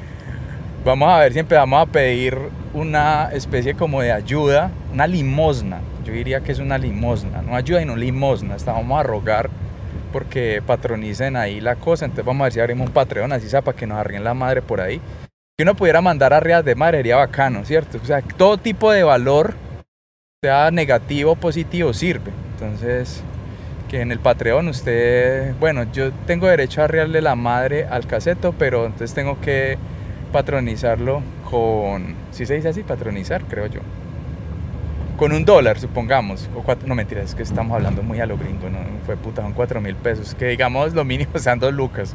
vamos 0.84 1.08
a 1.08 1.20
ver 1.20 1.32
si 1.32 1.38
empezamos 1.38 1.88
a 1.88 1.90
pedir 1.90 2.36
una 2.74 3.30
especie 3.32 3.72
como 3.72 4.02
de 4.02 4.12
ayuda, 4.12 4.70
una 4.92 5.06
limosna. 5.06 5.80
Yo 6.04 6.12
diría 6.12 6.40
que 6.42 6.52
es 6.52 6.58
una 6.58 6.76
limosna, 6.76 7.40
no 7.40 7.56
ayuda 7.56 7.80
y 7.80 7.86
no 7.86 7.96
limosna. 7.96 8.58
Vamos 8.66 9.00
a 9.00 9.04
rogar 9.04 9.48
porque 10.12 10.62
patronicen 10.66 11.34
ahí 11.34 11.62
la 11.62 11.76
cosa. 11.76 12.04
Entonces 12.04 12.26
vamos 12.26 12.42
a 12.42 12.44
ver 12.44 12.52
si 12.52 12.60
abrimos 12.60 12.88
un 12.88 12.92
Patreon, 12.92 13.32
así 13.32 13.48
sea, 13.48 13.62
para 13.62 13.74
que 13.74 13.86
nos 13.86 13.96
arríen 13.96 14.22
la 14.22 14.34
madre 14.34 14.60
por 14.60 14.82
ahí. 14.82 15.00
Que 15.58 15.64
uno 15.64 15.74
pudiera 15.74 16.00
mandar 16.00 16.32
arrias 16.32 16.64
de 16.64 16.76
madre 16.76 16.98
sería 16.98 17.16
bacano, 17.16 17.64
¿cierto? 17.64 17.98
O 18.00 18.06
sea, 18.06 18.22
todo 18.22 18.58
tipo 18.58 18.92
de 18.92 19.02
valor, 19.02 19.54
sea 20.40 20.70
negativo 20.70 21.32
o 21.32 21.34
positivo, 21.34 21.92
sirve. 21.92 22.30
Entonces, 22.52 23.24
que 23.88 24.00
en 24.00 24.12
el 24.12 24.20
Patreon 24.20 24.68
usted, 24.68 25.56
bueno, 25.58 25.82
yo 25.92 26.12
tengo 26.28 26.46
derecho 26.46 26.80
a 26.80 26.84
arriarle 26.84 27.20
la 27.22 27.34
madre 27.34 27.86
al 27.86 28.06
caseto, 28.06 28.54
pero 28.56 28.86
entonces 28.86 29.14
tengo 29.14 29.40
que 29.40 29.78
patronizarlo 30.30 31.22
con, 31.50 32.14
si 32.30 32.46
se 32.46 32.54
dice 32.54 32.68
así, 32.68 32.84
patronizar, 32.84 33.42
creo 33.46 33.66
yo. 33.66 33.80
Con 35.16 35.32
un 35.32 35.44
dólar, 35.44 35.80
supongamos, 35.80 36.48
no 36.86 36.94
mentiras, 36.94 37.30
es 37.30 37.34
que 37.34 37.42
estamos 37.42 37.74
hablando 37.74 38.04
muy 38.04 38.20
a 38.20 38.26
lo 38.26 38.38
gringo, 38.38 38.70
no 38.70 38.78
fue 39.04 39.16
puta, 39.16 39.42
son 39.42 39.54
cuatro 39.54 39.80
mil 39.80 39.96
pesos, 39.96 40.36
que 40.36 40.46
digamos 40.46 40.94
lo 40.94 41.04
mínimo 41.04 41.32
sean 41.34 41.58
dos 41.58 41.74
lucas. 41.74 42.14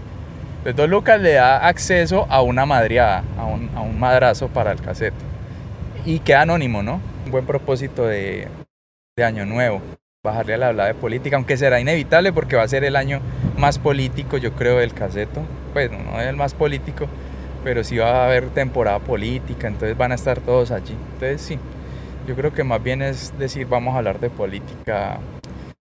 Entonces 0.63 0.77
dos 0.77 0.89
lucas 0.89 1.20
le 1.20 1.34
da 1.34 1.67
acceso 1.67 2.25
a 2.29 2.41
una 2.41 2.65
madriada, 2.65 3.22
a 3.38 3.43
un, 3.43 4.00
madrazo 4.00 4.48
para 4.48 4.72
el 4.72 4.79
caseto. 4.79 5.17
Y 6.05 6.20
queda 6.20 6.43
anónimo, 6.43 6.82
¿no? 6.82 7.01
Un 7.25 7.32
buen 7.32 7.46
propósito 7.46 8.05
de, 8.05 8.48
año 9.22 9.46
nuevo 9.46 9.82
bajarle 10.24 10.53
a 10.53 10.58
la 10.58 10.67
habla 10.70 10.86
de 10.86 10.93
política, 10.93 11.36
aunque 11.36 11.58
será 11.58 11.82
inevitable 11.82 12.32
porque 12.32 12.55
va 12.55 12.63
a 12.63 12.67
ser 12.70 12.86
el 12.86 12.96
año 12.96 13.20
más 13.58 13.77
político, 13.77 14.38
yo 14.38 14.53
creo, 14.53 14.77
del 14.77 14.93
caseto. 14.93 15.41
Pues 15.74 15.91
no 15.91 16.22
es 16.22 16.27
el 16.27 16.38
más 16.38 16.53
político, 16.53 17.08
pero 17.65 17.84
sí 17.84 17.98
va 17.98 18.22
a 18.22 18.25
haber 18.27 18.48
temporada 18.51 19.00
política, 19.00 19.67
entonces 19.67 19.98
van 19.98 20.13
a 20.13 20.15
estar 20.15 20.39
todos 20.39 20.72
allí. 20.72 20.96
Entonces 21.15 21.41
sí, 21.41 21.60
yo 22.25 22.36
creo 22.36 22.53
que 22.53 22.63
más 22.63 22.82
bien 22.82 23.01
es 23.01 23.38
decir, 23.38 23.67
vamos 23.67 23.96
a 23.96 23.98
hablar 23.98 24.22
de 24.22 24.29
política 24.29 25.20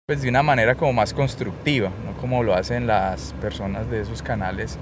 pues 0.05 0.22
de 0.22 0.29
una 0.29 0.44
manera 0.44 0.75
como 0.75 0.94
más 0.94 1.13
constructiva, 1.13 1.89
como 2.19 2.43
lo 2.43 2.53
hacen 2.53 2.88
las 2.88 3.34
personas 3.41 3.89
de 3.89 4.01
esos 4.01 4.22
canales 4.22 4.77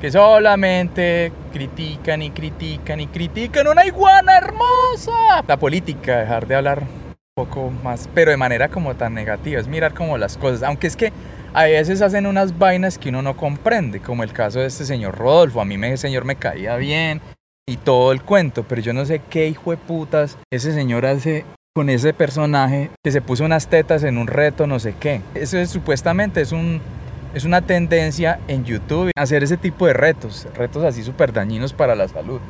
que 0.00 0.10
solamente 0.10 1.32
critican 1.52 2.22
y 2.22 2.30
critican 2.30 3.00
y 3.00 3.06
critican 3.06 3.66
una 3.66 3.86
iguana 3.86 4.36
hermosa. 4.36 5.42
La 5.46 5.56
política, 5.56 6.18
dejar 6.18 6.46
de 6.46 6.54
hablar 6.54 6.82
poco 7.34 7.70
más, 7.70 8.08
pero 8.14 8.30
de 8.30 8.36
manera 8.36 8.68
como 8.68 8.94
tan 8.94 9.14
negativa, 9.14 9.60
es 9.60 9.68
mirar 9.68 9.94
como 9.94 10.18
las 10.18 10.36
cosas, 10.36 10.62
aunque 10.62 10.86
es 10.86 10.96
que 10.96 11.12
a 11.52 11.64
veces 11.64 12.02
hacen 12.02 12.26
unas 12.26 12.58
vainas 12.58 12.98
que 12.98 13.08
uno 13.08 13.22
no 13.22 13.36
comprende, 13.36 14.00
como 14.00 14.22
el 14.22 14.32
caso 14.32 14.60
de 14.60 14.66
este 14.66 14.84
señor 14.84 15.16
Rodolfo, 15.16 15.60
a 15.60 15.64
mí 15.64 15.74
ese 15.86 15.96
señor 15.96 16.24
me 16.24 16.36
caía 16.36 16.76
bien 16.76 17.20
y 17.66 17.78
todo 17.78 18.12
el 18.12 18.22
cuento, 18.22 18.64
pero 18.68 18.80
yo 18.80 18.92
no 18.92 19.04
sé 19.04 19.20
qué 19.30 19.48
hijo 19.48 19.70
de 19.70 19.76
putas 19.76 20.38
ese 20.50 20.72
señor 20.72 21.06
hace 21.06 21.44
con 21.76 21.90
ese 21.90 22.14
personaje 22.14 22.88
que 23.04 23.12
se 23.12 23.20
puso 23.20 23.44
unas 23.44 23.66
tetas 23.66 24.02
en 24.02 24.16
un 24.16 24.28
reto, 24.28 24.66
no 24.66 24.78
sé 24.78 24.94
qué. 24.98 25.20
Eso 25.34 25.58
es 25.58 25.68
supuestamente 25.68 26.40
es 26.40 26.52
un 26.52 26.80
es 27.34 27.44
una 27.44 27.60
tendencia 27.60 28.40
en 28.48 28.64
YouTube 28.64 29.10
hacer 29.14 29.44
ese 29.44 29.58
tipo 29.58 29.86
de 29.86 29.92
retos, 29.92 30.48
retos 30.54 30.82
así 30.84 31.02
súper 31.02 31.34
dañinos 31.34 31.74
para 31.74 31.94
la 31.94 32.08
salud 32.08 32.40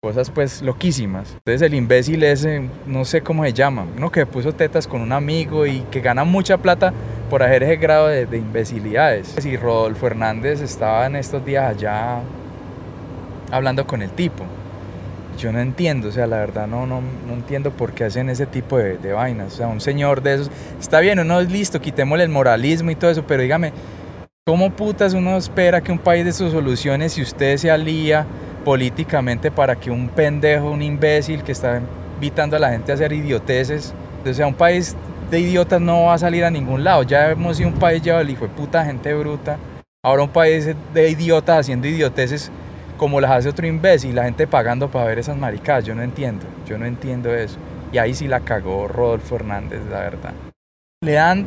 cosas 0.00 0.30
pues 0.30 0.62
loquísimas. 0.62 1.32
Entonces 1.32 1.62
el 1.62 1.74
imbécil 1.74 2.22
ese, 2.22 2.68
no 2.86 3.04
sé 3.04 3.22
cómo 3.22 3.42
se 3.42 3.52
llama, 3.52 3.84
uno 3.96 4.12
que 4.12 4.24
puso 4.24 4.52
tetas 4.52 4.86
con 4.86 5.00
un 5.00 5.10
amigo 5.10 5.66
y 5.66 5.80
que 5.90 6.00
gana 6.00 6.22
mucha 6.22 6.58
plata 6.58 6.94
por 7.28 7.42
hacer 7.42 7.64
ese 7.64 7.74
grado 7.78 8.06
de, 8.06 8.38
imbecilidades. 8.38 9.44
Y 9.44 9.56
Rodolfo 9.56 10.06
Hernández 10.06 10.60
estaba 10.60 11.06
en 11.06 11.16
estos 11.16 11.44
días 11.44 11.74
allá 11.74 12.20
hablando 13.50 13.84
con 13.84 14.00
el 14.00 14.10
tipo. 14.10 14.44
Yo 15.36 15.52
no 15.52 15.60
entiendo, 15.60 16.08
o 16.08 16.12
sea, 16.12 16.26
la 16.26 16.38
verdad 16.38 16.66
no, 16.66 16.86
no, 16.86 17.00
no 17.00 17.32
entiendo 17.34 17.70
por 17.70 17.92
qué 17.92 18.04
hacen 18.04 18.30
ese 18.30 18.46
tipo 18.46 18.78
de, 18.78 18.98
de 18.98 19.12
vainas. 19.12 19.54
O 19.54 19.56
sea, 19.56 19.68
un 19.68 19.80
señor 19.80 20.22
de 20.22 20.34
esos, 20.34 20.50
está 20.80 21.00
bien, 21.00 21.18
uno 21.18 21.40
es 21.40 21.50
listo, 21.50 21.80
quitémosle 21.80 22.24
el 22.24 22.30
moralismo 22.30 22.90
y 22.90 22.94
todo 22.94 23.10
eso, 23.10 23.24
pero 23.26 23.42
dígame, 23.42 23.72
¿cómo 24.46 24.70
putas 24.70 25.14
uno 25.14 25.36
espera 25.36 25.80
que 25.80 25.92
un 25.92 25.98
país 25.98 26.24
de 26.24 26.32
sus 26.32 26.52
soluciones, 26.52 27.12
si 27.12 27.22
usted 27.22 27.56
se 27.56 27.70
alía 27.70 28.26
políticamente 28.64 29.50
para 29.50 29.76
que 29.76 29.90
un 29.90 30.08
pendejo, 30.08 30.70
un 30.70 30.82
imbécil 30.82 31.42
que 31.42 31.52
está 31.52 31.80
invitando 32.14 32.56
a 32.56 32.58
la 32.58 32.70
gente 32.70 32.90
a 32.90 32.94
hacer 32.94 33.12
idioteces, 33.12 33.94
o 34.24 34.34
sea, 34.34 34.46
un 34.46 34.54
país 34.54 34.96
de 35.30 35.40
idiotas 35.40 35.80
no 35.80 36.04
va 36.04 36.14
a 36.14 36.18
salir 36.18 36.44
a 36.44 36.50
ningún 36.50 36.82
lado. 36.84 37.02
Ya 37.02 37.30
hemos 37.30 37.56
sido 37.56 37.68
un 37.68 37.78
país 37.78 38.02
llevado 38.02 38.22
el 38.22 38.30
hijo 38.30 38.46
de 38.46 38.54
puta 38.54 38.84
gente 38.84 39.12
bruta. 39.14 39.58
Ahora 40.04 40.22
un 40.22 40.30
país 40.30 40.68
de 40.94 41.10
idiotas 41.10 41.60
haciendo 41.60 41.88
idioteces 41.88 42.50
como 42.96 43.20
las 43.20 43.30
hace 43.30 43.48
otro 43.48 43.66
imbécil, 43.66 44.14
la 44.14 44.24
gente 44.24 44.46
pagando 44.46 44.90
para 44.90 45.06
ver 45.06 45.18
esas 45.18 45.36
maricadas. 45.36 45.84
Yo 45.84 45.94
no 45.94 46.02
entiendo, 46.02 46.46
yo 46.66 46.78
no 46.78 46.86
entiendo 46.86 47.34
eso. 47.34 47.58
Y 47.92 47.98
ahí 47.98 48.14
sí 48.14 48.28
la 48.28 48.40
cagó 48.40 48.88
Rodolfo 48.88 49.36
Hernández, 49.36 49.80
la 49.90 50.00
verdad. 50.00 50.32
Le 51.02 51.12
dan 51.12 51.46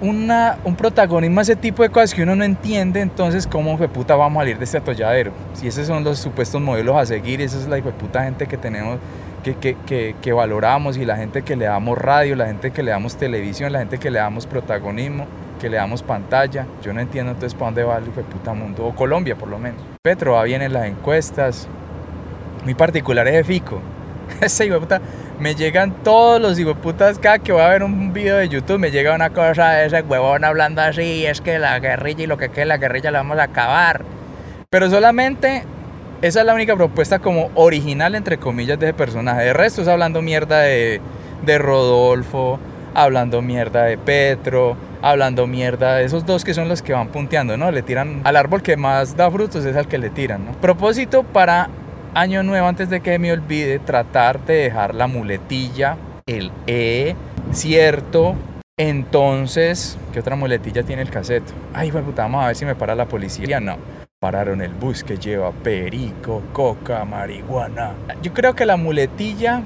una, 0.00 0.58
un 0.64 0.76
protagonismo 0.76 1.40
a 1.40 1.42
ese 1.42 1.56
tipo 1.56 1.82
de 1.82 1.88
cosas 1.88 2.12
que 2.12 2.22
uno 2.22 2.36
no 2.36 2.44
entiende, 2.44 3.00
entonces 3.00 3.46
cómo 3.46 3.78
fue 3.78 3.88
puta 3.88 4.14
vamos 4.14 4.40
a 4.40 4.40
salir 4.42 4.58
de 4.58 4.64
este 4.64 4.78
atolladero. 4.78 5.32
Si 5.54 5.66
esos 5.66 5.86
son 5.86 6.04
los 6.04 6.18
supuestos 6.18 6.60
modelos 6.60 6.96
a 6.96 7.06
seguir, 7.06 7.40
esa 7.40 7.58
es 7.58 7.68
la 7.68 7.80
puta 7.80 8.24
gente 8.24 8.46
que 8.46 8.56
tenemos, 8.56 8.98
que, 9.42 9.54
que, 9.54 10.16
que, 10.20 10.32
valoramos 10.32 10.96
y 10.96 11.04
la 11.04 11.16
gente 11.16 11.42
que 11.42 11.54
le 11.54 11.66
damos 11.66 11.96
radio, 11.96 12.34
la 12.34 12.46
gente 12.46 12.72
que 12.72 12.82
le 12.82 12.90
damos 12.90 13.16
televisión, 13.16 13.72
la 13.72 13.78
gente 13.78 13.98
que 13.98 14.10
le 14.10 14.18
damos 14.18 14.46
protagonismo, 14.46 15.26
que 15.60 15.70
le 15.70 15.76
damos 15.76 16.02
pantalla. 16.02 16.66
Yo 16.82 16.92
no 16.92 17.00
entiendo 17.00 17.32
entonces 17.32 17.54
para 17.54 17.66
dónde 17.66 17.84
va 17.84 17.98
el 17.98 18.04
puta 18.04 18.52
mundo, 18.52 18.84
o 18.84 18.94
Colombia 18.94 19.36
por 19.36 19.48
lo 19.48 19.58
menos. 19.58 19.95
Petro 20.06 20.34
va 20.34 20.44
bien 20.44 20.62
en 20.62 20.72
las 20.72 20.84
encuestas, 20.84 21.66
muy 22.62 22.74
particular 22.74 23.26
es 23.26 23.34
de 23.34 23.42
Fico. 23.42 23.82
Ese 24.40 24.66
hijo 24.66 24.78
puta 24.78 25.00
me 25.40 25.56
llegan 25.56 26.04
todos 26.04 26.40
los 26.40 26.76
putas 26.76 27.18
cada 27.18 27.40
que 27.40 27.50
voy 27.50 27.62
a 27.62 27.70
ver 27.70 27.82
un 27.82 28.12
video 28.12 28.36
de 28.36 28.48
YouTube 28.48 28.78
me 28.78 28.92
llega 28.92 29.16
una 29.16 29.30
cosa 29.30 29.70
de 29.70 29.86
ese 29.86 30.02
huevón 30.02 30.44
hablando 30.44 30.80
así, 30.80 31.26
es 31.26 31.40
que 31.40 31.58
la 31.58 31.80
guerrilla 31.80 32.22
y 32.22 32.26
lo 32.28 32.38
que 32.38 32.50
quede 32.50 32.66
la 32.66 32.76
guerrilla 32.76 33.10
la 33.10 33.18
vamos 33.18 33.36
a 33.40 33.42
acabar. 33.42 34.04
Pero 34.70 34.88
solamente 34.88 35.64
esa 36.22 36.38
es 36.38 36.46
la 36.46 36.54
única 36.54 36.76
propuesta 36.76 37.18
como 37.18 37.50
original 37.56 38.14
entre 38.14 38.38
comillas 38.38 38.78
de 38.78 38.86
ese 38.86 38.94
personaje. 38.94 39.42
De 39.42 39.54
resto 39.54 39.82
es 39.82 39.88
hablando 39.88 40.22
mierda 40.22 40.60
de, 40.60 41.00
de 41.44 41.58
Rodolfo, 41.58 42.60
hablando 42.94 43.42
mierda 43.42 43.82
de 43.82 43.98
Petro, 43.98 44.76
hablando 45.02 45.46
mierda 45.46 46.00
esos 46.00 46.26
dos 46.26 46.44
que 46.44 46.54
son 46.54 46.68
los 46.68 46.82
que 46.82 46.92
van 46.92 47.08
punteando, 47.08 47.56
¿no? 47.56 47.70
Le 47.70 47.82
tiran 47.82 48.20
al 48.24 48.36
árbol 48.36 48.62
que 48.62 48.76
más 48.76 49.16
da 49.16 49.30
frutos 49.30 49.64
es 49.64 49.76
al 49.76 49.88
que 49.88 49.98
le 49.98 50.10
tiran, 50.10 50.46
¿no? 50.46 50.52
Propósito 50.52 51.22
para 51.22 51.68
año 52.14 52.42
nuevo, 52.42 52.66
antes 52.66 52.88
de 52.88 53.00
que 53.00 53.18
me 53.18 53.32
olvide, 53.32 53.78
tratar 53.78 54.44
de 54.46 54.54
dejar 54.54 54.94
la 54.94 55.06
muletilla, 55.06 55.96
el 56.26 56.50
E, 56.66 57.14
cierto. 57.52 58.34
Entonces, 58.78 59.98
¿qué 60.12 60.20
otra 60.20 60.36
muletilla 60.36 60.82
tiene 60.82 61.02
el 61.02 61.10
caseto? 61.10 61.52
Ay, 61.72 61.90
puta, 61.90 62.22
vamos 62.22 62.44
a 62.44 62.48
ver 62.48 62.56
si 62.56 62.64
me 62.64 62.74
para 62.74 62.94
la 62.94 63.06
policía. 63.06 63.60
No, 63.60 63.76
pararon 64.20 64.60
el 64.60 64.72
bus 64.74 65.04
que 65.04 65.18
lleva 65.18 65.50
perico, 65.52 66.42
coca, 66.52 67.04
marihuana. 67.04 67.94
Yo 68.22 68.32
creo 68.34 68.54
que 68.54 68.66
la 68.66 68.76
muletilla 68.76 69.62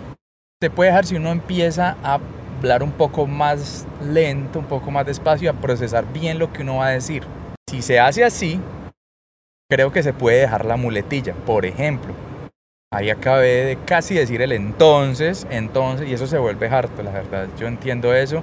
se 0.60 0.70
puede 0.70 0.90
dejar 0.90 1.06
si 1.06 1.16
uno 1.16 1.30
empieza 1.30 1.96
a 2.04 2.20
hablar 2.60 2.82
un 2.82 2.92
poco 2.92 3.26
más 3.26 3.86
lento, 4.02 4.58
un 4.58 4.66
poco 4.66 4.90
más 4.90 5.06
despacio, 5.06 5.50
a 5.50 5.54
procesar 5.54 6.04
bien 6.12 6.38
lo 6.38 6.52
que 6.52 6.62
uno 6.62 6.76
va 6.76 6.88
a 6.88 6.90
decir. 6.90 7.24
Si 7.68 7.82
se 7.82 7.98
hace 7.98 8.22
así, 8.22 8.60
creo 9.68 9.92
que 9.92 10.02
se 10.02 10.12
puede 10.12 10.40
dejar 10.40 10.66
la 10.66 10.76
muletilla. 10.76 11.34
Por 11.34 11.64
ejemplo, 11.64 12.14
Ahí 12.92 13.08
acabé 13.08 13.66
de 13.66 13.76
casi 13.84 14.16
decir 14.16 14.42
el 14.42 14.50
entonces, 14.50 15.46
entonces, 15.48 16.08
y 16.08 16.12
eso 16.12 16.26
se 16.26 16.38
vuelve 16.38 16.66
harto, 16.66 17.04
la 17.04 17.12
verdad. 17.12 17.46
Yo 17.56 17.68
entiendo 17.68 18.12
eso, 18.12 18.42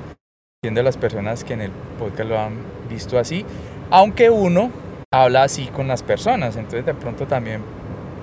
entiendo 0.63 0.83
las 0.83 0.95
personas 0.95 1.43
que 1.43 1.53
en 1.53 1.63
el 1.63 1.71
podcast 1.99 2.29
lo 2.29 2.39
han 2.39 2.55
visto 2.89 3.19
así, 3.19 3.45
aunque 3.89 4.29
uno 4.29 4.71
habla 5.13 5.43
así 5.43 5.65
con 5.67 5.89
las 5.89 6.01
personas, 6.01 6.55
entonces 6.55 6.85
de 6.85 6.93
pronto 6.93 7.27
también 7.27 7.61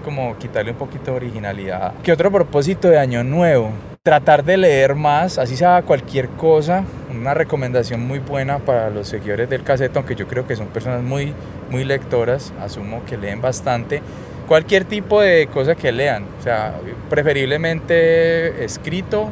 como 0.02 0.38
quitarle 0.38 0.70
un 0.70 0.78
poquito 0.78 1.10
de 1.10 1.16
originalidad. 1.18 1.92
¿Qué 2.02 2.10
otro 2.10 2.32
propósito 2.32 2.88
de 2.88 2.98
año 2.98 3.22
nuevo? 3.22 3.72
Tratar 4.06 4.44
de 4.44 4.58
leer 4.58 4.96
más, 4.96 5.38
así 5.38 5.56
sea 5.56 5.80
cualquier 5.80 6.28
cosa, 6.28 6.84
una 7.10 7.32
recomendación 7.32 8.06
muy 8.06 8.18
buena 8.18 8.58
para 8.58 8.90
los 8.90 9.08
seguidores 9.08 9.48
del 9.48 9.62
caseto, 9.62 9.98
aunque 9.98 10.14
yo 10.14 10.28
creo 10.28 10.46
que 10.46 10.56
son 10.56 10.66
personas 10.66 11.02
muy, 11.02 11.32
muy 11.70 11.84
lectoras, 11.84 12.52
asumo 12.60 13.02
que 13.06 13.16
leen 13.16 13.40
bastante 13.40 14.02
cualquier 14.46 14.84
tipo 14.84 15.22
de 15.22 15.46
cosa 15.46 15.74
que 15.74 15.90
lean, 15.90 16.26
o 16.38 16.42
sea, 16.42 16.74
preferiblemente 17.08 18.62
escrito, 18.62 19.30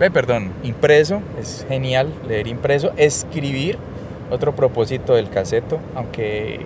eh, 0.00 0.10
perdón, 0.10 0.54
impreso, 0.62 1.20
es 1.38 1.66
genial 1.68 2.10
leer 2.26 2.46
impreso, 2.46 2.92
escribir, 2.96 3.76
otro 4.30 4.56
propósito 4.56 5.16
del 5.16 5.28
caseto, 5.28 5.80
aunque 5.94 6.60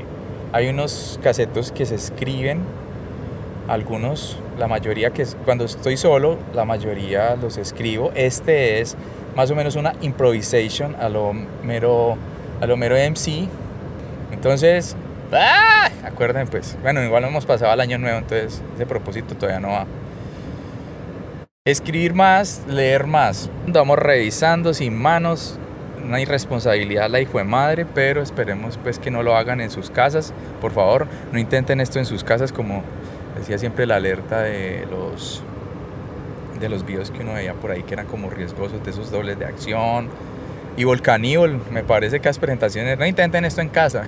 hay 0.53 0.69
unos 0.69 1.19
casetos 1.25 1.73
que 1.73 1.87
se 1.87 1.97
escriben, 1.97 2.61
algunos, 3.69 4.39
la 4.59 4.69
mayoría 4.69 5.11
que 5.11 5.27
cuando 5.45 5.65
estoy 5.65 5.97
solo, 5.97 6.39
la 6.55 6.65
mayoría 6.65 7.37
los 7.37 7.57
escribo, 7.57 8.13
este 8.15 8.81
es 8.81 8.97
más 9.37 9.51
o 9.51 9.55
menos 9.55 9.77
una 9.77 9.95
improvisation 10.01 10.97
a 10.97 11.09
lo 11.09 11.33
mero, 11.33 12.17
a 12.61 12.67
lo 12.67 12.77
mero 12.77 12.97
MC, 12.97 13.49
entonces, 14.33 14.97
¡ah! 15.33 15.89
recuerden, 16.03 16.49
pues, 16.49 16.77
bueno, 16.83 17.03
igual 17.03 17.25
hemos 17.25 17.47
pasado 17.47 17.71
al 17.71 17.81
año 17.81 17.99
nuevo, 17.99 18.19
entonces 18.19 18.63
ese 18.75 18.87
propósito 18.87 19.35
todavía 19.35 19.61
no 19.61 19.69
va. 19.69 19.87
Escribir 21.65 22.13
más, 22.13 22.63
leer 22.67 23.07
más. 23.07 23.49
Vamos 23.69 23.99
revisando 23.99 24.75
sin 24.75 24.97
manos, 24.97 25.61
una 26.05 26.21
irresponsabilidad 26.21 27.09
la 27.09 27.21
hijo 27.21 27.39
de 27.39 27.45
madre, 27.45 27.87
pero 27.87 28.21
esperemos 28.21 28.79
pues 28.83 28.99
que 28.99 29.13
no 29.13 29.23
lo 29.23 29.37
hagan 29.37 29.61
en 29.61 29.71
sus 29.71 29.91
casas. 29.91 30.35
Por 30.61 30.73
favor, 30.73 31.07
no 31.31 31.39
intenten 31.39 31.81
esto 31.81 32.01
en 32.01 32.05
sus 32.05 32.25
casas 32.25 32.53
como 32.53 32.83
decía 33.43 33.59
siempre 33.59 33.87
la 33.87 33.97
alerta 33.97 34.41
de 34.43 34.87
los 34.91 35.43
de 36.61 36.69
los 36.69 36.87
videos 36.87 37.11
que 37.11 37.23
uno 37.23 37.35
veía 37.35 37.55
por 37.55 37.73
ahí 37.73 37.83
que 37.83 37.95
eran 37.95 38.07
como 38.07 38.31
riesgosos, 38.31 38.85
de 38.85 38.91
esos 38.91 39.11
dobles 39.11 39.37
de 39.39 39.45
acción. 39.45 40.09
Y 40.77 40.85
Volcaníbal, 40.85 41.61
me 41.73 41.83
parece 41.83 42.21
que 42.21 42.29
las 42.29 42.39
presentaciones, 42.39 42.97
no 42.99 43.05
intenten 43.05 43.45
esto 43.45 43.61
en 43.61 43.69
casa. 43.69 44.05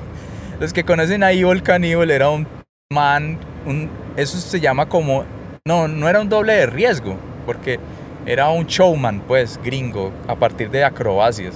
los 0.60 0.72
que 0.72 0.82
conocen 0.82 1.22
a 1.22 1.28
Volcaníbal 1.44 2.10
era 2.10 2.30
un 2.30 2.46
man, 2.90 3.38
un, 3.66 3.90
eso 4.16 4.38
se 4.38 4.60
llama 4.60 4.88
como, 4.88 5.24
no, 5.66 5.88
no 5.88 6.08
era 6.08 6.20
un 6.20 6.30
doble 6.30 6.54
de 6.54 6.66
riesgo, 6.66 7.16
porque 7.44 7.78
era 8.24 8.48
un 8.48 8.64
showman, 8.64 9.20
pues, 9.20 9.60
gringo, 9.62 10.10
a 10.26 10.36
partir 10.36 10.70
de 10.70 10.84
acrobacias. 10.84 11.54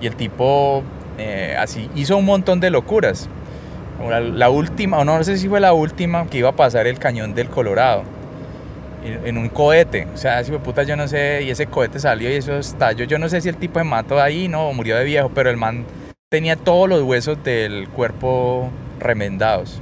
Y 0.00 0.06
el 0.06 0.14
tipo 0.14 0.84
eh, 1.18 1.56
así 1.58 1.90
hizo 1.96 2.16
un 2.16 2.24
montón 2.24 2.60
de 2.60 2.70
locuras. 2.70 3.28
La, 4.00 4.50
última, 4.50 4.98
o 4.98 5.04
no, 5.04 5.16
no 5.18 5.24
sé 5.24 5.36
si 5.38 5.48
fue 5.48 5.60
la 5.60 5.72
última, 5.72 6.26
que 6.26 6.38
iba 6.38 6.50
a 6.50 6.56
pasar 6.56 6.86
el 6.86 6.98
cañón 6.98 7.34
del 7.34 7.48
Colorado 7.48 8.02
en 9.04 9.38
un 9.38 9.48
cohete. 9.48 10.06
O 10.12 10.16
sea, 10.16 10.42
si 10.44 10.52
puta, 10.52 10.82
yo 10.82 10.96
no 10.96 11.06
sé, 11.08 11.42
y 11.42 11.50
ese 11.50 11.66
cohete 11.66 12.00
salió 12.00 12.30
y 12.30 12.34
eso 12.34 12.56
estalló. 12.58 13.04
Yo 13.04 13.18
no 13.18 13.28
sé 13.28 13.40
si 13.40 13.48
el 13.48 13.56
tipo 13.56 13.78
de 13.78 13.84
mató 13.84 14.20
ahí, 14.20 14.48
no, 14.48 14.72
murió 14.72 14.96
de 14.96 15.04
viejo, 15.04 15.30
pero 15.34 15.50
el 15.50 15.56
man 15.56 15.84
tenía 16.30 16.56
todos 16.56 16.88
los 16.88 17.02
huesos 17.02 17.42
del 17.44 17.88
cuerpo 17.88 18.70
remendados. 18.98 19.80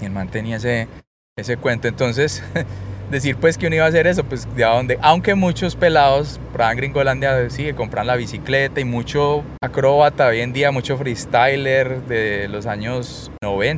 Y 0.00 0.04
el 0.04 0.10
man 0.10 0.28
tenía 0.28 0.56
ese, 0.56 0.88
ese 1.36 1.56
cuento. 1.56 1.88
Entonces, 1.88 2.42
decir 3.10 3.36
pues 3.36 3.58
que 3.58 3.66
uno 3.66 3.76
iba 3.76 3.84
a 3.84 3.88
hacer 3.88 4.06
eso, 4.06 4.24
pues 4.24 4.46
de 4.54 4.64
dónde, 4.64 4.98
aunque 5.02 5.34
muchos 5.34 5.76
pelados, 5.76 6.40
para 6.52 6.72
Gringolandia 6.74 7.50
sí, 7.50 7.72
compran 7.72 8.06
la 8.06 8.16
bicicleta 8.16 8.80
y 8.80 8.84
mucho 8.84 9.44
acróbata 9.60 10.26
hoy 10.28 10.40
en 10.40 10.52
día, 10.52 10.70
mucho 10.70 10.96
freestyler 10.96 12.02
de 12.06 12.48
los 12.48 12.66
años 12.66 13.30
90 13.42 13.76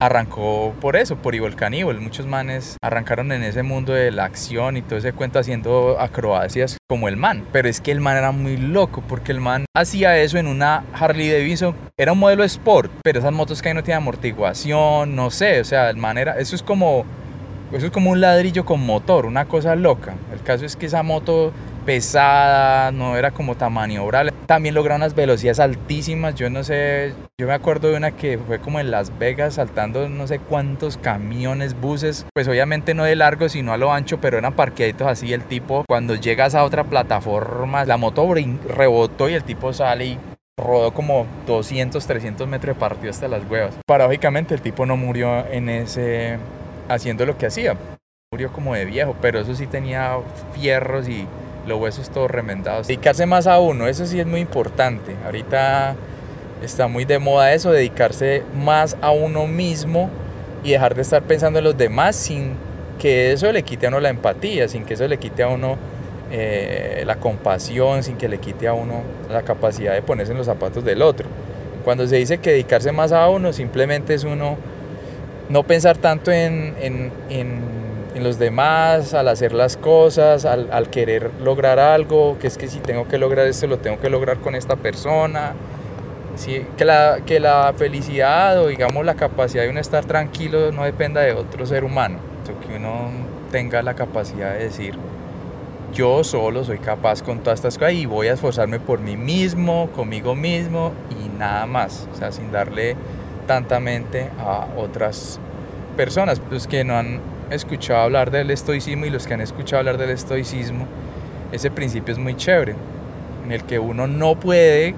arrancó 0.00 0.74
por 0.80 0.96
eso, 0.96 1.16
por 1.16 1.34
Evil 1.34 1.56
Cannibal. 1.56 2.00
Muchos 2.00 2.26
manes 2.26 2.76
arrancaron 2.82 3.32
en 3.32 3.42
ese 3.42 3.62
mundo 3.62 3.92
de 3.92 4.10
la 4.10 4.24
acción 4.24 4.76
y 4.76 4.82
todo 4.82 4.98
ese 4.98 5.12
cuento 5.12 5.38
haciendo 5.38 5.98
acrobacias 5.98 6.78
como 6.88 7.08
el 7.08 7.16
man. 7.16 7.44
Pero 7.52 7.68
es 7.68 7.80
que 7.80 7.92
el 7.92 8.00
man 8.00 8.16
era 8.16 8.32
muy 8.32 8.56
loco 8.56 9.02
porque 9.06 9.32
el 9.32 9.40
man 9.40 9.66
hacía 9.74 10.18
eso 10.18 10.38
en 10.38 10.46
una 10.46 10.84
Harley 10.92 11.30
Davidson. 11.30 11.74
Era 11.96 12.12
un 12.12 12.18
modelo 12.18 12.44
sport, 12.44 12.90
pero 13.02 13.18
esas 13.18 13.32
motos 13.32 13.60
que 13.60 13.68
ahí 13.68 13.74
no 13.74 13.82
tienen 13.82 14.02
amortiguación, 14.02 15.14
no 15.14 15.30
sé, 15.30 15.60
o 15.60 15.64
sea, 15.64 15.90
el 15.90 15.96
man 15.96 16.18
era, 16.18 16.38
eso 16.38 16.56
es 16.56 16.62
como 16.62 17.04
eso 17.72 17.86
es 17.86 17.92
como 17.92 18.10
un 18.10 18.20
ladrillo 18.20 18.64
con 18.64 18.84
motor, 18.84 19.26
una 19.26 19.46
cosa 19.46 19.76
loca. 19.76 20.14
El 20.32 20.42
caso 20.42 20.64
es 20.64 20.76
que 20.76 20.86
esa 20.86 21.02
moto 21.02 21.52
pesada, 21.84 22.92
no 22.92 23.16
era 23.16 23.30
como 23.30 23.56
tan 23.56 23.72
maniobrable. 23.72 24.32
También 24.46 24.74
logra 24.74 24.96
unas 24.96 25.14
velocidades 25.14 25.60
altísimas. 25.60 26.34
Yo 26.34 26.50
no 26.50 26.62
sé, 26.64 27.14
yo 27.38 27.46
me 27.46 27.52
acuerdo 27.52 27.88
de 27.88 27.96
una 27.96 28.12
que 28.12 28.38
fue 28.38 28.60
como 28.60 28.80
en 28.80 28.90
Las 28.90 29.18
Vegas 29.18 29.54
saltando 29.54 30.08
no 30.08 30.26
sé 30.26 30.38
cuántos 30.38 30.96
camiones, 30.96 31.80
buses. 31.80 32.26
Pues 32.34 32.48
obviamente 32.48 32.94
no 32.94 33.04
de 33.04 33.16
largo, 33.16 33.48
sino 33.48 33.72
a 33.72 33.76
lo 33.76 33.92
ancho, 33.92 34.20
pero 34.20 34.38
eran 34.38 34.54
parqueaditos 34.54 35.06
así. 35.06 35.32
El 35.32 35.42
tipo, 35.42 35.84
cuando 35.88 36.14
llegas 36.14 36.54
a 36.54 36.64
otra 36.64 36.84
plataforma, 36.84 37.84
la 37.84 37.96
moto 37.96 38.28
rebotó 38.68 39.28
y 39.28 39.34
el 39.34 39.44
tipo 39.44 39.72
sale 39.72 40.06
y 40.06 40.18
rodó 40.58 40.92
como 40.92 41.26
200, 41.46 42.06
300 42.06 42.46
metros 42.46 42.76
de 42.76 42.80
partido 42.80 43.10
hasta 43.10 43.28
las 43.28 43.48
huevas. 43.48 43.78
Paradójicamente 43.86 44.54
el 44.54 44.60
tipo 44.60 44.84
no 44.86 44.96
murió 44.96 45.46
en 45.50 45.68
ese 45.68 46.38
haciendo 46.90 47.24
lo 47.24 47.38
que 47.38 47.46
hacía. 47.46 47.76
Murió 48.32 48.52
como 48.52 48.74
de 48.74 48.84
viejo, 48.84 49.16
pero 49.22 49.40
eso 49.40 49.54
sí 49.54 49.66
tenía 49.66 50.18
fierros 50.52 51.08
y 51.08 51.26
los 51.66 51.80
huesos 51.80 52.10
todos 52.10 52.30
remendados. 52.30 52.86
Dedicarse 52.88 53.26
más 53.26 53.46
a 53.46 53.58
uno, 53.60 53.86
eso 53.86 54.06
sí 54.06 54.20
es 54.20 54.26
muy 54.26 54.40
importante. 54.40 55.16
Ahorita 55.24 55.94
está 56.62 56.88
muy 56.88 57.04
de 57.04 57.18
moda 57.18 57.54
eso, 57.54 57.70
dedicarse 57.70 58.42
más 58.54 58.96
a 59.00 59.12
uno 59.12 59.46
mismo 59.46 60.10
y 60.62 60.72
dejar 60.72 60.94
de 60.94 61.02
estar 61.02 61.22
pensando 61.22 61.58
en 61.58 61.64
los 61.64 61.78
demás 61.78 62.16
sin 62.16 62.54
que 62.98 63.32
eso 63.32 63.50
le 63.50 63.62
quite 63.62 63.86
a 63.86 63.88
uno 63.88 64.00
la 64.00 64.10
empatía, 64.10 64.68
sin 64.68 64.84
que 64.84 64.94
eso 64.94 65.08
le 65.08 65.16
quite 65.18 65.42
a 65.42 65.48
uno 65.48 65.76
eh, 66.30 67.02
la 67.06 67.16
compasión, 67.16 68.02
sin 68.02 68.16
que 68.16 68.28
le 68.28 68.38
quite 68.38 68.68
a 68.68 68.74
uno 68.74 69.02
la 69.30 69.42
capacidad 69.42 69.94
de 69.94 70.02
ponerse 70.02 70.32
en 70.32 70.38
los 70.38 70.46
zapatos 70.46 70.84
del 70.84 71.02
otro. 71.02 71.26
Cuando 71.84 72.06
se 72.06 72.16
dice 72.16 72.38
que 72.38 72.50
dedicarse 72.50 72.92
más 72.92 73.12
a 73.12 73.28
uno, 73.28 73.52
simplemente 73.52 74.14
es 74.14 74.24
uno 74.24 74.56
no 75.50 75.64
pensar 75.64 75.98
tanto 75.98 76.30
en, 76.30 76.74
en, 76.80 77.12
en, 77.28 77.80
los 78.22 78.38
demás, 78.38 79.14
al 79.14 79.28
hacer 79.28 79.52
las 79.52 79.78
cosas, 79.78 80.44
al, 80.44 80.68
al, 80.72 80.90
querer 80.90 81.30
lograr 81.42 81.78
algo, 81.78 82.36
que 82.38 82.48
es 82.48 82.58
que 82.58 82.68
si 82.68 82.78
tengo 82.78 83.08
que 83.08 83.16
lograr 83.16 83.46
esto, 83.46 83.66
lo 83.66 83.78
tengo 83.78 83.98
que 83.98 84.10
lograr 84.10 84.38
con 84.38 84.54
esta 84.54 84.76
persona. 84.76 85.54
Sí, 86.36 86.66
que, 86.76 86.84
la, 86.84 87.20
que 87.24 87.40
la 87.40 87.72
felicidad 87.76 88.62
o 88.62 88.68
digamos 88.68 89.04
la 89.06 89.14
capacidad 89.14 89.62
de 89.62 89.70
uno 89.70 89.80
estar 89.80 90.04
tranquilo 90.04 90.70
no 90.70 90.84
dependa 90.84 91.22
de 91.22 91.32
otro 91.32 91.64
ser 91.66 91.82
humano, 91.82 92.18
que 92.66 92.76
uno 92.76 93.10
tenga 93.50 93.82
la 93.82 93.94
capacidad 93.94 94.52
de 94.52 94.64
decir, 94.64 94.94
yo 95.92 96.22
solo 96.22 96.62
soy 96.62 96.78
capaz 96.78 97.22
con 97.22 97.40
todas 97.40 97.58
estas 97.58 97.78
cosas 97.78 97.94
y 97.94 98.06
voy 98.06 98.28
a 98.28 98.34
esforzarme 98.34 98.78
por 98.80 99.00
mí 99.00 99.16
mismo, 99.16 99.88
conmigo 99.94 100.34
mismo 100.34 100.92
y 101.10 101.28
nada 101.38 101.66
más, 101.66 102.06
o 102.12 102.16
sea, 102.16 102.32
sin 102.32 102.52
darle 102.52 102.96
tantamente 103.46 104.30
a 104.38 104.66
otras 104.76 105.38
personas. 105.96 106.40
Los 106.50 106.66
que 106.66 106.84
no 106.84 106.96
han 106.96 107.20
escuchado 107.50 108.00
hablar 108.00 108.30
del 108.30 108.50
estoicismo 108.50 109.06
y 109.06 109.10
los 109.10 109.26
que 109.26 109.34
han 109.34 109.40
escuchado 109.40 109.80
hablar 109.80 109.98
del 109.98 110.10
estoicismo, 110.10 110.86
ese 111.52 111.70
principio 111.70 112.12
es 112.12 112.18
muy 112.18 112.36
chévere, 112.36 112.74
en 113.44 113.52
el 113.52 113.64
que 113.64 113.78
uno 113.78 114.06
no 114.06 114.36
puede, 114.36 114.94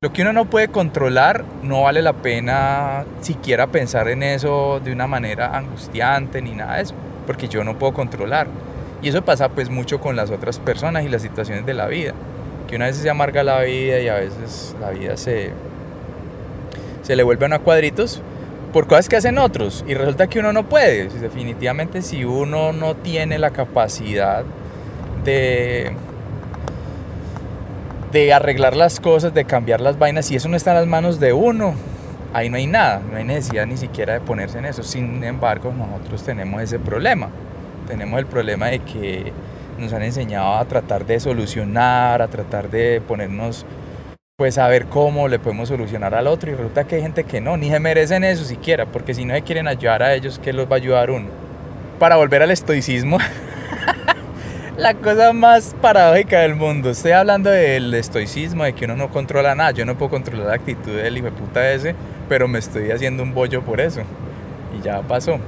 lo 0.00 0.12
que 0.12 0.22
uno 0.22 0.32
no 0.32 0.46
puede 0.46 0.68
controlar, 0.68 1.44
no 1.62 1.82
vale 1.82 2.02
la 2.02 2.14
pena 2.14 3.04
siquiera 3.20 3.66
pensar 3.66 4.08
en 4.08 4.22
eso 4.22 4.80
de 4.82 4.92
una 4.92 5.06
manera 5.06 5.56
angustiante 5.56 6.40
ni 6.40 6.54
nada 6.54 6.76
de 6.76 6.82
eso, 6.82 6.94
porque 7.26 7.48
yo 7.48 7.62
no 7.62 7.78
puedo 7.78 7.92
controlar. 7.92 8.46
Y 9.02 9.08
eso 9.08 9.22
pasa 9.22 9.48
pues 9.48 9.68
mucho 9.68 10.00
con 10.00 10.16
las 10.16 10.30
otras 10.30 10.58
personas 10.58 11.04
y 11.04 11.08
las 11.08 11.22
situaciones 11.22 11.66
de 11.66 11.74
la 11.74 11.86
vida, 11.88 12.14
que 12.68 12.76
una 12.76 12.86
vez 12.86 12.96
se 12.96 13.10
amarga 13.10 13.42
la 13.42 13.60
vida 13.60 14.00
y 14.00 14.08
a 14.08 14.14
veces 14.14 14.74
la 14.80 14.90
vida 14.90 15.16
se, 15.16 15.50
se 17.02 17.16
le 17.16 17.22
vuelven 17.22 17.52
a 17.52 17.58
cuadritos 17.58 18.22
por 18.72 18.86
cosas 18.86 19.08
que 19.08 19.16
hacen 19.16 19.38
otros 19.38 19.84
y 19.86 19.94
resulta 19.94 20.28
que 20.28 20.40
uno 20.40 20.52
no 20.52 20.68
puede. 20.68 21.08
Definitivamente 21.08 22.02
si 22.02 22.24
uno 22.24 22.72
no 22.72 22.96
tiene 22.96 23.38
la 23.38 23.50
capacidad 23.50 24.44
de 25.24 25.92
de 28.12 28.32
arreglar 28.32 28.76
las 28.76 29.00
cosas, 29.00 29.32
de 29.32 29.46
cambiar 29.46 29.80
las 29.80 29.98
vainas, 29.98 30.26
si 30.26 30.36
eso 30.36 30.48
no 30.48 30.56
está 30.56 30.72
en 30.72 30.76
las 30.76 30.86
manos 30.86 31.18
de 31.18 31.32
uno, 31.32 31.74
ahí 32.34 32.50
no 32.50 32.58
hay 32.58 32.66
nada, 32.66 33.00
no 33.10 33.16
hay 33.16 33.24
necesidad 33.24 33.66
ni 33.66 33.78
siquiera 33.78 34.12
de 34.12 34.20
ponerse 34.20 34.58
en 34.58 34.66
eso. 34.66 34.82
Sin 34.82 35.24
embargo, 35.24 35.72
nosotros 35.72 36.22
tenemos 36.22 36.60
ese 36.60 36.78
problema. 36.78 37.30
Tenemos 37.88 38.20
el 38.20 38.26
problema 38.26 38.66
de 38.66 38.80
que 38.80 39.32
nos 39.78 39.92
han 39.94 40.02
enseñado 40.02 40.54
a 40.54 40.64
tratar 40.66 41.06
de 41.06 41.18
solucionar, 41.20 42.20
a 42.20 42.28
tratar 42.28 42.70
de 42.70 43.00
ponernos 43.00 43.64
pues 44.42 44.58
a 44.58 44.66
ver 44.66 44.86
cómo 44.86 45.28
le 45.28 45.38
podemos 45.38 45.68
solucionar 45.68 46.16
al 46.16 46.26
otro. 46.26 46.50
Y 46.50 46.54
resulta 46.56 46.82
que 46.82 46.96
hay 46.96 47.02
gente 47.02 47.22
que 47.22 47.40
no, 47.40 47.56
ni 47.56 47.70
se 47.70 47.78
merecen 47.78 48.24
eso 48.24 48.42
siquiera, 48.42 48.86
porque 48.86 49.14
si 49.14 49.24
no 49.24 49.34
se 49.34 49.42
quieren 49.42 49.68
ayudar 49.68 50.02
a 50.02 50.14
ellos, 50.14 50.40
¿qué 50.42 50.52
los 50.52 50.66
va 50.66 50.72
a 50.72 50.74
ayudar 50.78 51.12
uno? 51.12 51.28
Para 52.00 52.16
volver 52.16 52.42
al 52.42 52.50
estoicismo, 52.50 53.18
la 54.76 54.94
cosa 54.94 55.32
más 55.32 55.76
paradójica 55.80 56.40
del 56.40 56.56
mundo, 56.56 56.90
estoy 56.90 57.12
hablando 57.12 57.50
del 57.50 57.94
estoicismo, 57.94 58.64
de 58.64 58.72
que 58.72 58.86
uno 58.86 58.96
no 58.96 59.10
controla 59.10 59.54
nada, 59.54 59.70
yo 59.70 59.84
no 59.84 59.96
puedo 59.96 60.10
controlar 60.10 60.48
la 60.48 60.54
actitud 60.54 60.90
del 60.90 61.18
hijo 61.18 61.26
de 61.26 61.32
puta 61.32 61.70
ese, 61.70 61.94
pero 62.28 62.48
me 62.48 62.58
estoy 62.58 62.90
haciendo 62.90 63.22
un 63.22 63.32
bollo 63.32 63.62
por 63.62 63.80
eso, 63.80 64.00
y 64.76 64.82
ya 64.82 65.02
pasó. 65.02 65.38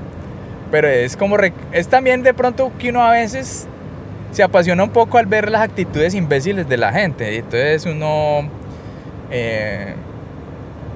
Pero 0.71 0.87
es 0.87 1.17
como, 1.17 1.37
es 1.73 1.89
también 1.89 2.23
de 2.23 2.33
pronto 2.33 2.71
que 2.79 2.91
uno 2.91 3.03
a 3.03 3.11
veces 3.11 3.67
se 4.31 4.45
apasiona 4.45 4.85
un 4.85 4.91
poco 4.91 5.19
al 5.19 5.27
ver 5.27 5.51
las 5.51 5.63
actitudes 5.63 6.15
imbéciles 6.15 6.69
de 6.69 6.77
la 6.77 6.93
gente, 6.93 7.35
y 7.35 7.39
entonces 7.39 7.87
uno 7.87 8.49
eh, 9.31 9.95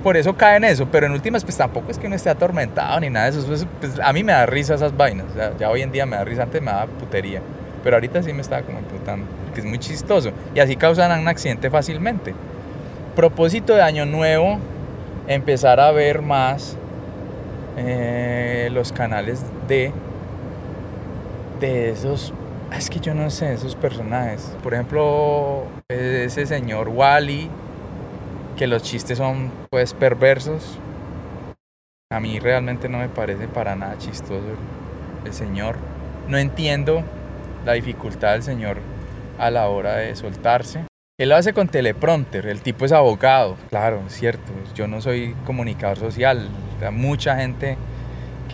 por 0.03 0.17
eso 0.17 0.37
cae 0.37 0.57
en 0.57 0.65
eso, 0.65 0.87
pero 0.91 1.07
en 1.07 1.13
últimas 1.13 1.45
pues 1.45 1.57
tampoco 1.57 1.91
es 1.91 1.99
que 1.99 2.07
uno 2.07 2.17
esté 2.17 2.31
atormentado 2.31 3.01
ni 3.01 3.11
nada 3.11 3.31
de 3.31 3.39
eso. 3.39 3.47
Pues, 3.47 3.67
pues, 3.81 3.99
a 4.03 4.13
mí 4.13 4.23
me 4.23 4.33
da 4.33 4.47
risa 4.47 4.75
esas 4.75 4.97
vainas, 4.97 5.27
ya 5.59 5.71
hoy 5.71 5.83
en 5.83 5.93
día 5.93 6.07
me 6.07 6.17
da 6.17 6.25
risa, 6.25 6.45
antes 6.45 6.63
me 6.63 6.71
da 6.71 6.87
putería, 6.87 7.43
pero 7.83 7.97
ahorita 7.97 8.23
sí 8.23 8.33
me 8.33 8.43
estaba 8.43 8.63
como 8.63 8.79
imputando, 8.79 9.27
que 9.55 9.61
es 9.61 9.67
muy 9.67 9.79
chistoso 9.79 10.31
y 10.55 10.61
así 10.61 10.77
causan 10.77 11.19
un 11.19 11.29
accidente 11.29 11.71
fácilmente. 11.71 12.35
Propósito 13.17 13.75
de 13.75 13.83
año 13.83 14.07
nuevo, 14.07 14.59
empezar 15.27 15.81
a 15.81 15.91
ver 15.91 16.23
más 16.23 16.77
eh, 17.77 18.69
los 18.73 18.93
canales 18.93 19.45
de, 19.67 19.93
de 21.61 21.91
esos 21.91 22.33
es 22.77 22.91
que 22.91 23.01
yo 23.01 23.15
no 23.15 23.31
sé, 23.31 23.53
esos 23.53 23.75
personajes. 23.75 24.57
Por 24.63 24.75
ejemplo, 24.75 25.65
ese 25.89 26.47
señor 26.47 26.89
Wally, 26.89 27.49
que 28.59 28.67
los 28.67 28.83
chistes 28.83 29.19
son 29.19 29.53
pues 29.71 29.95
perversos. 29.95 30.79
A 32.11 32.19
mí 32.19 32.41
realmente 32.41 32.89
no 32.89 32.99
me 32.99 33.09
parece 33.09 33.47
para 33.47 33.77
nada 33.77 33.97
chistoso 33.99 34.43
el 35.25 35.33
señor. 35.33 35.77
No 36.27 36.37
entiendo 36.39 37.05
la 37.65 37.75
dificultad 37.75 38.33
del 38.33 38.43
señor 38.43 38.79
a 39.39 39.51
la 39.51 39.69
hora 39.69 39.97
de 39.97 40.17
soltarse. 40.17 40.87
Él 41.21 41.29
lo 41.29 41.37
hace 41.37 41.53
con 41.53 41.69
teleprompter, 41.69 42.47
el 42.47 42.61
tipo 42.61 42.85
es 42.85 42.93
abogado, 42.93 43.57
claro, 43.71 44.03
es 44.07 44.15
cierto, 44.15 44.53
yo 44.77 44.87
no 44.87 45.01
soy 45.01 45.35
comunicador 45.45 45.99
social, 45.99 46.49
mucha 46.93 47.35
gente 47.37 47.77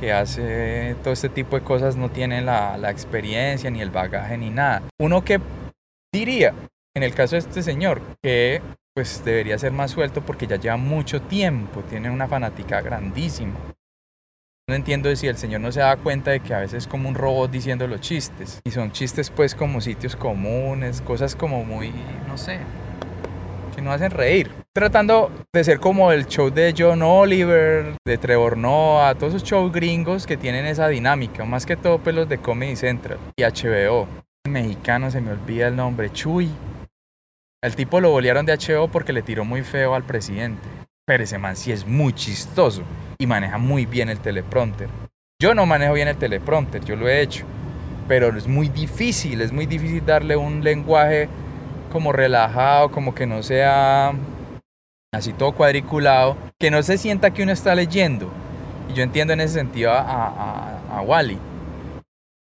que 0.01 0.14
hace 0.14 0.97
todo 1.03 1.12
este 1.12 1.29
tipo 1.29 1.57
de 1.57 1.62
cosas 1.62 1.97
no 1.97 2.11
tiene 2.11 2.40
la, 2.40 2.79
la 2.79 2.90
experiencia, 2.90 3.71
ni 3.71 3.83
el 3.83 3.90
bagaje, 3.90 4.38
ni 4.38 4.49
nada. 4.49 4.83
Uno 4.99 5.23
que 5.23 5.40
diría, 6.11 6.55
en 6.97 7.03
el 7.03 7.14
caso 7.14 7.37
de 7.37 7.40
este 7.40 7.62
señor, 7.62 8.01
que 8.23 8.62
pues 8.94 9.24
debería 9.24 9.59
ser 9.59 9.72
más 9.72 9.90
suelto 9.90 10.24
porque 10.24 10.46
ya 10.46 10.57
lleva 10.57 10.76
mucho 10.76 11.20
tiempo, 11.20 11.83
tiene 11.83 12.11
una 12.11 12.28
fanática 12.28 12.80
grandísima. 12.80 13.54
No 14.68 14.74
entiendo 14.74 15.14
si 15.14 15.26
el 15.26 15.37
señor 15.37 15.61
no 15.61 15.72
se 15.72 15.80
da 15.80 15.96
cuenta 15.96 16.30
de 16.30 16.40
que 16.40 16.54
a 16.54 16.61
veces 16.61 16.85
es 16.85 16.87
como 16.87 17.09
un 17.09 17.14
robot 17.14 17.50
diciendo 17.50 17.87
los 17.87 18.00
chistes. 18.00 18.62
Y 18.64 18.70
son 18.70 18.92
chistes 18.92 19.28
pues 19.28 19.54
como 19.54 19.80
sitios 19.80 20.16
comunes, 20.16 21.02
cosas 21.02 21.37
como 21.37 21.64
muy, 21.64 21.92
no 22.26 22.38
sé, 22.38 22.61
que 23.74 23.83
no 23.83 23.92
hacen 23.92 24.11
reír. 24.11 24.50
Tratando 24.72 25.30
de 25.52 25.64
ser 25.64 25.80
como 25.80 26.12
el 26.12 26.26
show 26.26 26.50
de 26.50 26.72
John 26.76 27.02
Oliver, 27.02 27.96
de 28.07 28.16
Trevor 28.16 28.57
Noah, 28.57 29.16
todos 29.16 29.35
esos 29.35 29.46
shows 29.46 29.70
gringos 29.70 30.26
que 30.26 30.37
tienen 30.37 30.64
esa 30.64 30.88
dinámica, 30.88 31.44
más 31.44 31.66
que 31.66 31.76
todo 31.76 31.98
pues 31.98 32.16
los 32.16 32.28
de 32.28 32.38
Comedy 32.38 32.76
Central 32.76 33.18
y 33.37 33.42
HBO. 33.42 34.09
Mexicano 34.48 35.11
se 35.11 35.20
me 35.20 35.33
olvida 35.33 35.68
el 35.68 35.76
nombre, 35.76 36.11
Chuy. 36.11 36.48
El 37.64 37.77
tipo 37.77 37.98
lo 37.98 38.11
bolearon 38.11 38.44
de 38.44 38.55
HBO 38.55 38.88
porque 38.88 39.14
le 39.14 39.22
tiró 39.22 39.46
muy 39.46 39.62
feo 39.62 39.94
al 39.94 40.03
presidente. 40.03 40.68
Pero 41.07 41.24
ese 41.24 41.38
man 41.38 41.57
sí 41.57 41.72
es 41.72 41.87
muy 41.87 42.12
chistoso 42.12 42.83
y 43.16 43.27
maneja 43.27 43.57
muy 43.57 43.87
bien 43.87 44.11
el 44.11 44.20
teleprompter. 44.20 44.90
Yo 45.40 45.55
no 45.55 45.64
manejo 45.64 45.94
bien 45.94 46.09
el 46.09 46.18
teleprompter, 46.18 46.85
yo 46.85 46.94
lo 46.94 47.09
he 47.09 47.22
hecho, 47.22 47.46
pero 48.07 48.37
es 48.37 48.46
muy 48.46 48.68
difícil, 48.68 49.40
es 49.40 49.50
muy 49.50 49.64
difícil 49.64 50.05
darle 50.05 50.37
un 50.37 50.62
lenguaje 50.62 51.31
como 51.90 52.12
relajado, 52.12 52.90
como 52.90 53.14
que 53.14 53.27
no 53.27 53.42
sea 53.42 54.12
así 55.14 55.33
todo 55.33 55.53
cuadriculado, 55.53 56.37
que 56.61 56.70
no 56.70 56.83
se 56.83 56.98
sienta 56.98 57.33
que 57.33 57.44
uno 57.44 57.53
está 57.53 57.74
leyendo. 57.74 58.31
Y 58.90 58.92
yo 58.92 59.03
entiendo 59.03 59.33
en 59.33 59.40
ese 59.40 59.55
sentido 59.55 59.90
a, 59.90 60.00
a, 60.03 60.98
a 60.98 61.00
Wally. 61.00 61.38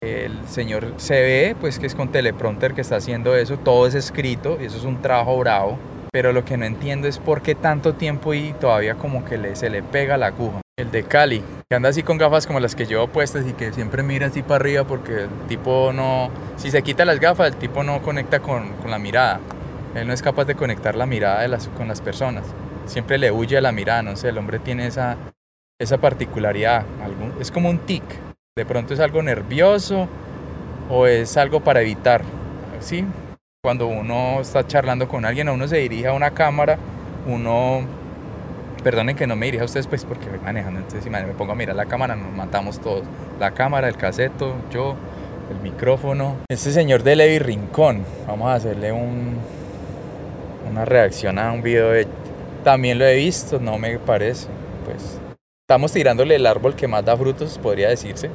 El 0.05 0.47
señor 0.47 0.93
se 0.99 1.21
ve 1.21 1.57
pues 1.61 1.79
que 1.79 1.87
es 1.87 1.95
con 1.95 2.13
teleprompter 2.13 2.75
que 2.75 2.83
está 2.83 2.97
haciendo 2.97 3.35
eso, 3.35 3.57
todo 3.59 3.87
es 3.87 3.95
escrito, 3.95 4.59
y 4.61 4.67
eso 4.67 4.77
es 4.77 4.85
un 4.85 5.01
trabajo 5.01 5.39
bravo 5.39 5.79
pero 6.15 6.33
lo 6.33 6.45
que 6.45 6.57
no 6.57 6.65
entiendo 6.65 7.09
es 7.09 7.19
por 7.19 7.43
qué 7.43 7.57
tanto 7.57 7.95
tiempo 7.95 8.35
y 8.35 8.53
todavía 8.53 8.95
como 8.95 9.25
que 9.25 9.57
se 9.57 9.69
le 9.69 9.83
pega 9.83 10.17
la 10.17 10.27
aguja. 10.27 10.61
El 10.79 10.93
de 10.93 11.03
Cali, 11.03 11.43
que 11.69 11.75
anda 11.75 11.89
así 11.89 12.05
con 12.05 12.19
gafas 12.19 12.47
como 12.47 12.61
las 12.61 12.77
que 12.77 12.87
llevo 12.87 13.09
puestas 13.09 13.45
y 13.49 13.53
que 13.53 13.73
siempre 13.73 14.05
mira 14.05 14.29
así 14.29 14.41
para 14.41 14.55
arriba 14.55 14.85
porque 14.85 15.23
el 15.23 15.29
tipo 15.49 15.93
no, 15.93 16.31
si 16.55 16.71
se 16.71 16.83
quita 16.83 17.05
las 17.05 17.19
gafas, 17.19 17.49
el 17.49 17.57
tipo 17.57 17.83
no 17.83 18.01
conecta 18.01 18.39
con, 18.39 18.75
la 18.87 19.01
mirada. 19.01 19.41
Él 19.97 20.07
no 20.07 20.13
es 20.13 20.23
capaz 20.23 20.45
de 20.45 20.55
conectar 20.55 20.95
la 20.95 21.07
mirada 21.07 21.59
con 21.77 21.89
las 21.89 22.01
personas. 22.01 22.45
Siempre 22.87 23.19
le 23.19 23.33
huye 23.33 23.59
a 23.59 23.61
la 23.61 23.73
mirada, 23.73 24.03
no 24.03 24.15
sé, 24.15 24.29
el 24.29 24.39
hombre 24.39 24.61
tiene 24.61 24.87
esa, 24.87 25.17
esa 25.81 25.99
particularidad. 25.99 26.85
Algún, 27.03 27.33
es 27.41 27.51
como 27.51 27.71
un 27.71 27.79
tic. 27.79 28.05
De 28.57 28.65
pronto 28.65 28.95
es 28.95 29.01
algo 29.01 29.21
nervioso 29.21 30.07
o 30.89 31.09
es 31.09 31.37
algo 31.37 31.59
para 31.59 31.81
evitar. 31.81 32.23
¿Sí? 32.81 33.05
cuando 33.65 33.87
uno 33.87 34.43
está 34.43 34.67
charlando 34.67 35.09
con 35.09 35.25
alguien, 35.25 35.49
uno 35.49 35.67
se 35.67 35.79
dirige 35.79 36.07
a 36.07 36.13
una 36.13 36.33
cámara, 36.33 36.79
uno, 37.27 37.81
perdonen 38.83 39.17
que 39.17 39.27
no 39.27 39.37
me 39.37 39.47
dirija 39.47 39.63
a 39.63 39.65
ustedes, 39.65 39.87
pues 39.87 40.05
porque 40.05 40.29
voy 40.29 40.39
manejando, 40.39 40.81
entonces 40.81 41.03
si 41.03 41.09
me 41.09 41.23
pongo 41.33 41.53
a 41.53 41.55
mirar 41.55 41.75
la 41.75 41.87
cámara, 41.87 42.15
nos 42.15 42.31
matamos 42.31 42.79
todos. 42.79 43.05
La 43.41 43.53
cámara, 43.53 43.89
el 43.89 43.97
caseto, 43.97 44.55
yo, 44.71 44.97
el 45.51 45.61
micrófono. 45.63 46.37
Este 46.51 46.73
señor 46.73 47.03
de 47.03 47.17
Levi 47.17 47.39
Rincón, 47.39 48.05
vamos 48.29 48.49
a 48.49 48.55
hacerle 48.55 48.93
un, 48.93 49.39
una 50.71 50.85
reacción 50.85 51.39
a 51.39 51.51
un 51.51 51.63
video 51.63 51.89
de... 51.89 52.07
También 52.63 52.99
lo 52.99 53.07
he 53.07 53.17
visto, 53.17 53.59
no 53.59 53.79
me 53.79 53.99
parece, 53.99 54.47
pues... 54.85 55.19
Estamos 55.65 55.93
tirándole 55.93 56.35
el 56.35 56.45
árbol 56.45 56.77
que 56.77 56.87
más 56.87 57.07
da 57.07 57.17
frutos, 57.17 57.57
podría 57.57 57.89
decirse. 57.89 58.29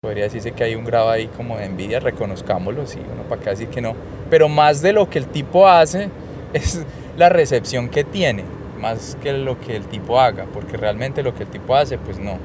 Podría 0.00 0.24
decirse 0.24 0.52
que 0.52 0.64
hay 0.64 0.74
un 0.74 0.86
grado 0.86 1.10
ahí 1.10 1.26
como 1.26 1.58
de 1.58 1.66
envidia, 1.66 2.00
reconozcámoslo, 2.00 2.86
sí, 2.86 3.00
uno 3.12 3.24
para 3.24 3.42
acá 3.42 3.50
decir 3.50 3.68
que 3.68 3.82
no. 3.82 3.94
Pero 4.30 4.48
más 4.48 4.80
de 4.80 4.94
lo 4.94 5.10
que 5.10 5.18
el 5.18 5.26
tipo 5.26 5.68
hace 5.68 6.08
es 6.54 6.86
la 7.18 7.28
recepción 7.28 7.90
que 7.90 8.02
tiene, 8.02 8.44
más 8.80 9.18
que 9.22 9.34
lo 9.34 9.60
que 9.60 9.76
el 9.76 9.84
tipo 9.88 10.18
haga, 10.18 10.46
porque 10.54 10.78
realmente 10.78 11.22
lo 11.22 11.34
que 11.34 11.42
el 11.42 11.50
tipo 11.50 11.76
hace, 11.76 11.98
pues 11.98 12.18
no. 12.18 12.38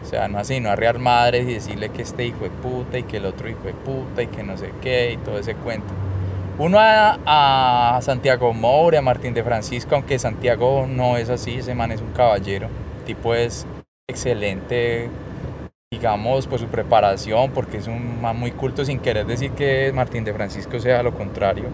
O 0.00 0.06
sea, 0.06 0.28
no 0.28 0.38
así, 0.38 0.60
no 0.60 0.70
arrear 0.70 1.00
madres 1.00 1.48
y 1.48 1.54
decirle 1.54 1.88
que 1.88 2.02
este 2.02 2.24
hijo 2.24 2.44
de 2.44 2.50
puta 2.50 2.96
y 2.96 3.02
que 3.02 3.16
el 3.16 3.26
otro 3.26 3.50
hijo 3.50 3.64
de 3.64 3.74
puta 3.74 4.22
y 4.22 4.28
que 4.28 4.44
no 4.44 4.56
sé 4.56 4.70
qué 4.80 5.14
y 5.14 5.16
todo 5.16 5.36
ese 5.36 5.56
cuento. 5.56 5.92
Uno 6.58 6.78
a, 6.78 7.96
a 7.96 8.00
Santiago 8.02 8.52
Moure, 8.52 8.98
a 8.98 9.02
Martín 9.02 9.34
de 9.34 9.42
Francisco, 9.42 9.96
aunque 9.96 10.20
Santiago 10.20 10.86
no 10.88 11.16
es 11.16 11.28
así, 11.28 11.56
ese 11.56 11.74
man 11.74 11.90
es 11.90 12.00
un 12.00 12.12
caballero, 12.12 12.68
tipo 13.04 13.34
es 13.34 13.66
excelente 14.08 15.08
digamos, 15.94 16.46
por 16.46 16.58
su 16.58 16.66
preparación, 16.66 17.52
porque 17.52 17.76
es 17.76 17.86
un 17.86 18.20
man 18.20 18.36
muy 18.36 18.50
culto, 18.50 18.84
sin 18.84 18.98
querer 18.98 19.26
decir 19.26 19.52
que 19.52 19.92
Martín 19.94 20.24
de 20.24 20.34
Francisco 20.34 20.80
sea 20.80 21.02
lo 21.02 21.14
contrario, 21.14 21.66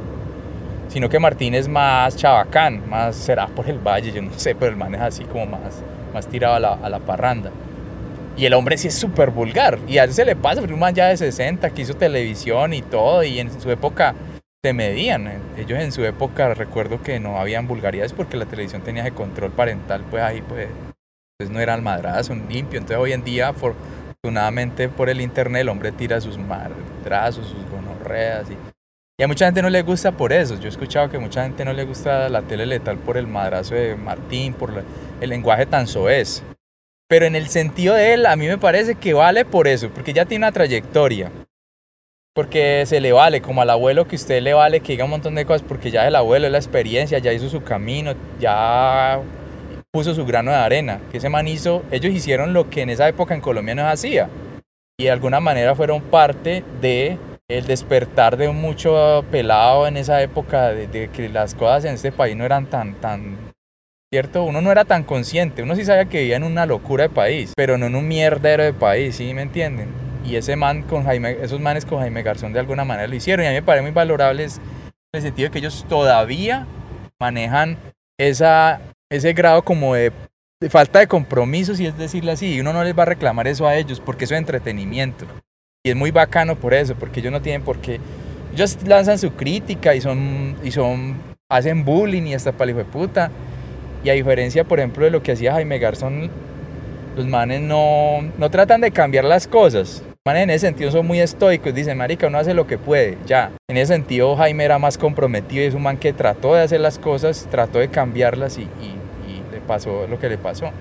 sino 0.88 1.08
que 1.08 1.18
Martín 1.18 1.54
es 1.54 1.68
más 1.68 2.16
chabacán, 2.16 2.88
más 2.88 3.16
será 3.16 3.46
por 3.46 3.68
el 3.68 3.78
valle, 3.78 4.12
yo 4.12 4.20
no 4.20 4.32
sé, 4.36 4.54
pero 4.54 4.70
el 4.70 4.76
man 4.76 4.94
es 4.94 5.00
así 5.00 5.24
como 5.24 5.46
más, 5.46 5.82
más 6.12 6.26
tirado 6.26 6.54
a 6.54 6.60
la, 6.60 6.72
a 6.74 6.90
la 6.90 6.98
parranda. 6.98 7.50
Y 8.36 8.44
el 8.44 8.54
hombre 8.54 8.76
sí 8.76 8.88
es 8.88 8.94
súper 8.94 9.30
vulgar, 9.30 9.78
y 9.88 9.98
a 9.98 10.02
veces 10.02 10.16
se 10.16 10.24
le 10.24 10.36
pasa, 10.36 10.60
pero 10.60 10.74
un 10.74 10.80
man 10.80 10.94
ya 10.94 11.08
de 11.08 11.16
60 11.16 11.70
que 11.70 11.82
hizo 11.82 11.94
televisión 11.94 12.74
y 12.74 12.82
todo, 12.82 13.22
y 13.24 13.38
en 13.38 13.58
su 13.60 13.70
época 13.70 14.14
se 14.62 14.74
medían. 14.74 15.30
Ellos 15.56 15.78
en 15.78 15.92
su 15.92 16.04
época 16.04 16.52
recuerdo 16.52 17.02
que 17.02 17.18
no 17.18 17.38
habían 17.38 17.66
vulgaridades 17.66 18.12
porque 18.12 18.36
la 18.36 18.44
televisión 18.44 18.82
tenía 18.82 19.02
ese 19.02 19.12
control 19.12 19.50
parental, 19.50 20.04
pues 20.10 20.22
ahí 20.22 20.42
pues, 20.42 20.68
pues 21.40 21.48
no 21.48 21.58
eran 21.58 21.82
madradas, 21.82 22.28
un 22.28 22.46
limpio. 22.50 22.78
Entonces 22.78 22.98
hoy 22.98 23.12
en 23.14 23.24
día, 23.24 23.48
afortunadamente 23.48 24.90
por 24.90 25.08
el 25.08 25.22
internet 25.22 25.62
el 25.62 25.70
hombre 25.70 25.90
tira 25.90 26.20
sus 26.20 26.36
madrazos, 26.36 27.46
sus 27.46 27.64
gonorreas 27.70 28.50
y, 28.50 28.58
y, 29.18 29.24
a 29.24 29.26
mucha 29.26 29.46
gente 29.46 29.62
no 29.62 29.70
le 29.70 29.80
gusta 29.80 30.12
por 30.12 30.34
eso. 30.34 30.56
Yo 30.56 30.66
he 30.66 30.68
escuchado 30.68 31.08
que 31.08 31.18
mucha 31.18 31.44
gente 31.44 31.64
no 31.64 31.72
le 31.72 31.86
gusta 31.86 32.28
la 32.28 32.42
tele 32.42 32.66
letal 32.66 32.98
por 32.98 33.16
el 33.16 33.26
madrazo 33.26 33.74
de 33.74 33.96
Martín, 33.96 34.52
por 34.52 34.84
el 35.18 35.30
lenguaje 35.30 35.64
tan 35.64 35.86
soez. 35.86 36.42
Pero 37.08 37.24
en 37.24 37.34
el 37.34 37.48
sentido 37.48 37.94
de 37.94 38.12
él, 38.12 38.26
a 38.26 38.36
mí 38.36 38.46
me 38.46 38.58
parece 38.58 38.96
que 38.96 39.14
vale 39.14 39.46
por 39.46 39.66
eso, 39.66 39.88
porque 39.88 40.12
ya 40.12 40.26
tiene 40.26 40.44
una 40.44 40.52
trayectoria. 40.52 41.32
Porque 42.34 42.84
se 42.84 43.00
le 43.00 43.12
vale, 43.12 43.40
como 43.40 43.62
al 43.62 43.70
abuelo 43.70 44.06
que 44.06 44.16
usted 44.16 44.42
le 44.42 44.52
vale 44.52 44.80
que 44.80 44.92
diga 44.92 45.04
un 45.04 45.10
montón 45.12 45.36
de 45.36 45.46
cosas, 45.46 45.62
porque 45.66 45.90
ya 45.90 46.06
el 46.06 46.16
abuelo 46.16 46.44
es 46.44 46.52
la 46.52 46.58
experiencia, 46.58 47.18
ya 47.18 47.32
hizo 47.32 47.48
su 47.48 47.62
camino, 47.62 48.12
ya 48.38 49.22
puso 49.92 50.14
su 50.14 50.24
grano 50.24 50.50
de 50.52 50.56
arena, 50.56 51.00
que 51.10 51.18
ese 51.18 51.28
man 51.28 51.48
hizo, 51.48 51.82
ellos 51.90 52.12
hicieron 52.12 52.52
lo 52.52 52.70
que 52.70 52.82
en 52.82 52.90
esa 52.90 53.08
época 53.08 53.34
en 53.34 53.40
Colombia 53.40 53.74
no 53.74 53.86
hacía. 53.86 54.28
Y 54.98 55.04
de 55.04 55.10
alguna 55.10 55.40
manera 55.40 55.74
fueron 55.74 56.02
parte 56.02 56.62
de 56.80 57.18
el 57.48 57.66
despertar 57.66 58.36
de 58.36 58.48
mucho 58.50 59.24
pelado 59.30 59.86
en 59.86 59.96
esa 59.96 60.22
época 60.22 60.68
de, 60.68 61.10
que 61.12 61.28
las 61.28 61.54
cosas 61.54 61.84
en 61.84 61.94
este 61.94 62.12
país 62.12 62.36
no 62.36 62.44
eran 62.44 62.66
tan 62.66 62.94
tan 63.00 63.52
cierto 64.12 64.44
uno 64.44 64.60
no 64.60 64.70
era 64.70 64.84
tan 64.84 65.02
consciente. 65.02 65.62
Uno 65.62 65.74
sí 65.74 65.84
sabía 65.84 66.04
que 66.04 66.20
vivía 66.20 66.36
en 66.36 66.44
una 66.44 66.66
locura 66.66 67.04
de 67.04 67.10
país 67.10 67.52
pero 67.56 67.76
no 67.76 67.86
en 67.86 67.96
un 67.96 68.06
mierdero 68.06 68.62
de 68.62 68.72
país 68.72 69.16
sí 69.16 69.34
me 69.34 69.42
entienden 69.42 69.88
y 70.24 70.36
ese 70.36 70.54
man 70.54 70.82
con 70.82 71.04
Jaime 71.04 71.38
esos 71.40 71.60
manes 71.60 71.84
con 71.84 71.98
Jaime 71.98 72.22
Garzón 72.22 72.52
de 72.52 72.60
alguna 72.60 72.84
manera 72.84 73.08
lo 73.08 73.16
hicieron. 73.16 73.44
Y 73.44 73.48
a 73.48 73.50
mí 73.50 73.56
me 73.56 73.62
parece 73.62 73.82
muy 73.82 73.90
valorables 73.90 74.58
en 75.12 75.18
el 75.18 75.22
sentido 75.22 75.48
de 75.48 75.52
que 75.52 75.58
ellos 75.58 75.84
todavía 75.88 76.68
manejan 77.18 77.78
esa 78.16 78.80
ese 79.10 79.32
grado 79.32 79.62
como 79.62 79.94
de, 79.94 80.12
falta 80.68 81.00
de 81.00 81.08
compromiso, 81.08 81.74
si 81.74 81.86
es 81.86 81.98
decirlo 81.98 82.32
así, 82.32 82.54
y 82.54 82.60
uno 82.60 82.72
no 82.72 82.84
les 82.84 82.96
va 82.96 83.02
a 83.02 83.06
reclamar 83.06 83.48
eso 83.48 83.66
a 83.66 83.76
ellos 83.76 84.00
porque 84.00 84.24
eso 84.24 84.34
es 84.34 84.38
entretenimiento. 84.38 85.26
Y 85.84 85.90
es 85.90 85.96
muy 85.96 86.10
bacano 86.10 86.56
por 86.56 86.74
eso, 86.74 86.94
porque 86.94 87.20
ellos 87.20 87.32
no 87.32 87.42
tienen 87.42 87.62
por 87.62 87.78
qué. 87.78 87.98
Ellos 88.54 88.78
lanzan 88.86 89.18
su 89.18 89.32
crítica 89.32 89.94
y 89.94 90.00
son, 90.00 90.56
y 90.62 90.70
son 90.70 91.16
hacen 91.48 91.84
bullying 91.84 92.22
y 92.24 92.34
hasta 92.34 92.52
palijo 92.52 92.78
de 92.78 92.84
puta. 92.84 93.30
Y 94.04 94.10
a 94.10 94.12
diferencia, 94.12 94.64
por 94.64 94.78
ejemplo, 94.78 95.04
de 95.04 95.10
lo 95.10 95.22
que 95.22 95.32
hacía 95.32 95.52
Jaime 95.52 95.78
Garzón, 95.78 96.30
los 97.16 97.26
manes 97.26 97.60
no, 97.60 98.20
no 98.38 98.50
tratan 98.50 98.80
de 98.80 98.92
cambiar 98.92 99.24
las 99.24 99.46
cosas. 99.46 100.02
Los 100.06 100.16
manes 100.24 100.44
en 100.44 100.50
ese 100.50 100.66
sentido 100.66 100.90
son 100.90 101.06
muy 101.06 101.20
estoicos, 101.20 101.74
dicen, 101.74 101.98
marica, 101.98 102.28
uno 102.28 102.38
hace 102.38 102.54
lo 102.54 102.66
que 102.66 102.78
puede, 102.78 103.18
ya. 103.26 103.50
En 103.68 103.76
ese 103.76 103.94
sentido, 103.94 104.36
Jaime 104.36 104.64
era 104.64 104.78
más 104.78 104.98
comprometido 104.98 105.64
y 105.64 105.66
es 105.66 105.74
un 105.74 105.82
man 105.82 105.96
que 105.96 106.12
trató 106.12 106.54
de 106.54 106.62
hacer 106.62 106.80
las 106.80 106.98
cosas, 106.98 107.48
trató 107.50 107.78
de 107.78 107.88
cambiarlas 107.88 108.58
y 108.58 108.68
pasó 109.70 110.08
lo 110.08 110.18
que 110.18 110.28
le 110.28 110.36
pasó. 110.36 110.72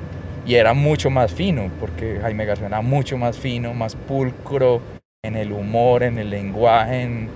Y 0.47 0.55
era 0.55 0.73
mucho 0.73 1.11
más 1.11 1.31
fino, 1.31 1.69
porque 1.79 2.17
Jaime 2.21 2.45
García 2.45 2.65
era 2.65 2.81
mucho 2.81 3.19
más 3.19 3.37
fino, 3.37 3.75
más 3.75 3.95
pulcro 3.95 4.81
en 5.23 5.35
el 5.35 5.51
humor, 5.51 6.01
en 6.01 6.17
el 6.17 6.31
lenguaje, 6.31 7.03
en, 7.03 7.29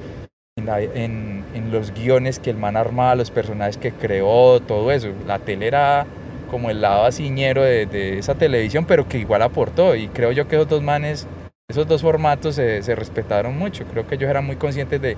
en, 0.57 1.43
en, 1.53 1.71
los 1.71 1.93
guiones 1.93 2.39
que 2.39 2.49
el 2.49 2.57
man 2.57 2.75
armaba, 2.75 3.13
los 3.13 3.29
personajes 3.29 3.77
que 3.77 3.91
creó, 3.91 4.61
todo 4.61 4.91
eso. 4.91 5.09
La 5.27 5.37
tele 5.37 5.67
era 5.67 6.07
como 6.49 6.71
el 6.71 6.81
lado 6.81 7.05
asiñero 7.05 7.61
de, 7.61 7.85
de, 7.85 8.17
esa 8.17 8.33
televisión, 8.33 8.85
pero 8.85 9.07
que 9.07 9.19
igual 9.19 9.43
aportó. 9.43 9.95
Y 9.95 10.07
creo 10.07 10.31
yo 10.31 10.47
que 10.47 10.55
esos 10.55 10.67
dos 10.67 10.81
manes, 10.81 11.27
esos 11.69 11.87
dos 11.87 12.01
formatos 12.01 12.55
se, 12.55 12.81
se 12.81 12.95
respetaron 12.95 13.55
mucho. 13.55 13.85
Creo 13.85 14.07
que 14.07 14.15
ellos 14.15 14.29
eran 14.29 14.45
muy 14.45 14.55
conscientes 14.55 14.99
de 14.99 15.15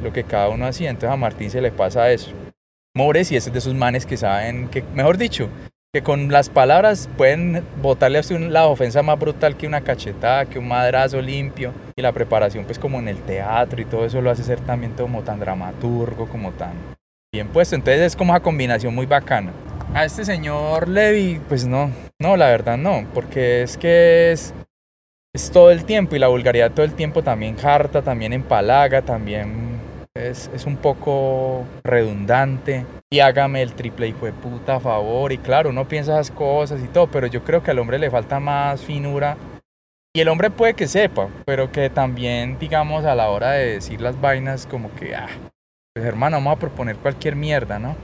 lo 0.00 0.12
que 0.12 0.22
cada 0.22 0.48
uno 0.48 0.64
hacía. 0.64 0.90
Entonces 0.90 1.10
a 1.10 1.16
Martín 1.16 1.50
se 1.50 1.60
le 1.60 1.72
pasa 1.72 2.12
eso. 2.12 2.30
Mores 2.94 3.32
y 3.32 3.36
ese 3.36 3.48
es 3.48 3.52
de 3.54 3.58
esos 3.58 3.74
manes 3.74 4.04
que 4.04 4.18
saben 4.18 4.68
que, 4.68 4.84
mejor 4.94 5.16
dicho, 5.16 5.48
que 5.94 6.02
con 6.02 6.32
las 6.32 6.48
palabras 6.48 7.10
pueden 7.18 7.62
botarle 7.82 8.18
a 8.18 8.22
la 8.48 8.66
ofensa 8.66 9.02
más 9.02 9.18
brutal 9.18 9.58
que 9.58 9.66
una 9.66 9.82
cachetada, 9.82 10.46
que 10.46 10.58
un 10.58 10.66
madrazo 10.66 11.20
limpio. 11.20 11.74
Y 11.94 12.00
la 12.00 12.12
preparación, 12.12 12.64
pues 12.64 12.78
como 12.78 12.98
en 12.98 13.08
el 13.08 13.18
teatro 13.18 13.82
y 13.82 13.84
todo 13.84 14.06
eso 14.06 14.22
lo 14.22 14.30
hace 14.30 14.42
ser 14.42 14.60
también 14.60 14.92
como 14.92 15.22
tan 15.22 15.38
dramaturgo, 15.38 16.26
como 16.30 16.52
tan 16.52 16.72
bien 17.30 17.48
puesto. 17.48 17.74
Entonces 17.74 18.00
es 18.00 18.16
como 18.16 18.32
una 18.32 18.40
combinación 18.40 18.94
muy 18.94 19.04
bacana. 19.04 19.52
A 19.92 20.06
este 20.06 20.24
señor 20.24 20.88
Levi, 20.88 21.38
pues 21.46 21.66
no, 21.66 21.90
no, 22.18 22.38
la 22.38 22.46
verdad 22.46 22.78
no, 22.78 23.06
porque 23.12 23.60
es 23.60 23.76
que 23.76 24.32
es, 24.32 24.54
es 25.34 25.50
todo 25.50 25.70
el 25.70 25.84
tiempo 25.84 26.16
y 26.16 26.18
la 26.18 26.28
vulgaridad 26.28 26.70
todo 26.70 26.86
el 26.86 26.94
tiempo 26.94 27.22
también 27.22 27.54
harta, 27.62 28.00
también 28.00 28.32
empalaga, 28.32 29.02
también 29.02 29.61
es, 30.14 30.50
es, 30.54 30.66
un 30.66 30.76
poco 30.76 31.64
redundante. 31.84 32.86
Y 33.10 33.20
hágame 33.20 33.62
el 33.62 33.74
triple 33.74 34.08
hijo 34.08 34.26
de 34.26 34.32
puta 34.32 34.80
favor. 34.80 35.32
Y 35.32 35.38
claro, 35.38 35.70
uno 35.70 35.88
piensa 35.88 36.14
esas 36.14 36.30
cosas 36.30 36.80
y 36.82 36.88
todo, 36.88 37.08
pero 37.08 37.26
yo 37.26 37.44
creo 37.44 37.62
que 37.62 37.70
al 37.70 37.78
hombre 37.78 37.98
le 37.98 38.10
falta 38.10 38.40
más 38.40 38.82
finura. 38.82 39.36
Y 40.14 40.20
el 40.20 40.28
hombre 40.28 40.50
puede 40.50 40.74
que 40.74 40.86
sepa, 40.86 41.28
pero 41.46 41.72
que 41.72 41.88
también, 41.88 42.58
digamos, 42.58 43.04
a 43.04 43.14
la 43.14 43.30
hora 43.30 43.52
de 43.52 43.74
decir 43.74 44.00
las 44.02 44.20
vainas, 44.20 44.66
como 44.66 44.94
que, 44.94 45.14
ah, 45.14 45.28
pues 45.94 46.04
hermano, 46.04 46.36
vamos 46.36 46.56
a 46.56 46.60
proponer 46.60 46.96
cualquier 46.96 47.34
mierda, 47.34 47.78
¿no? 47.78 47.96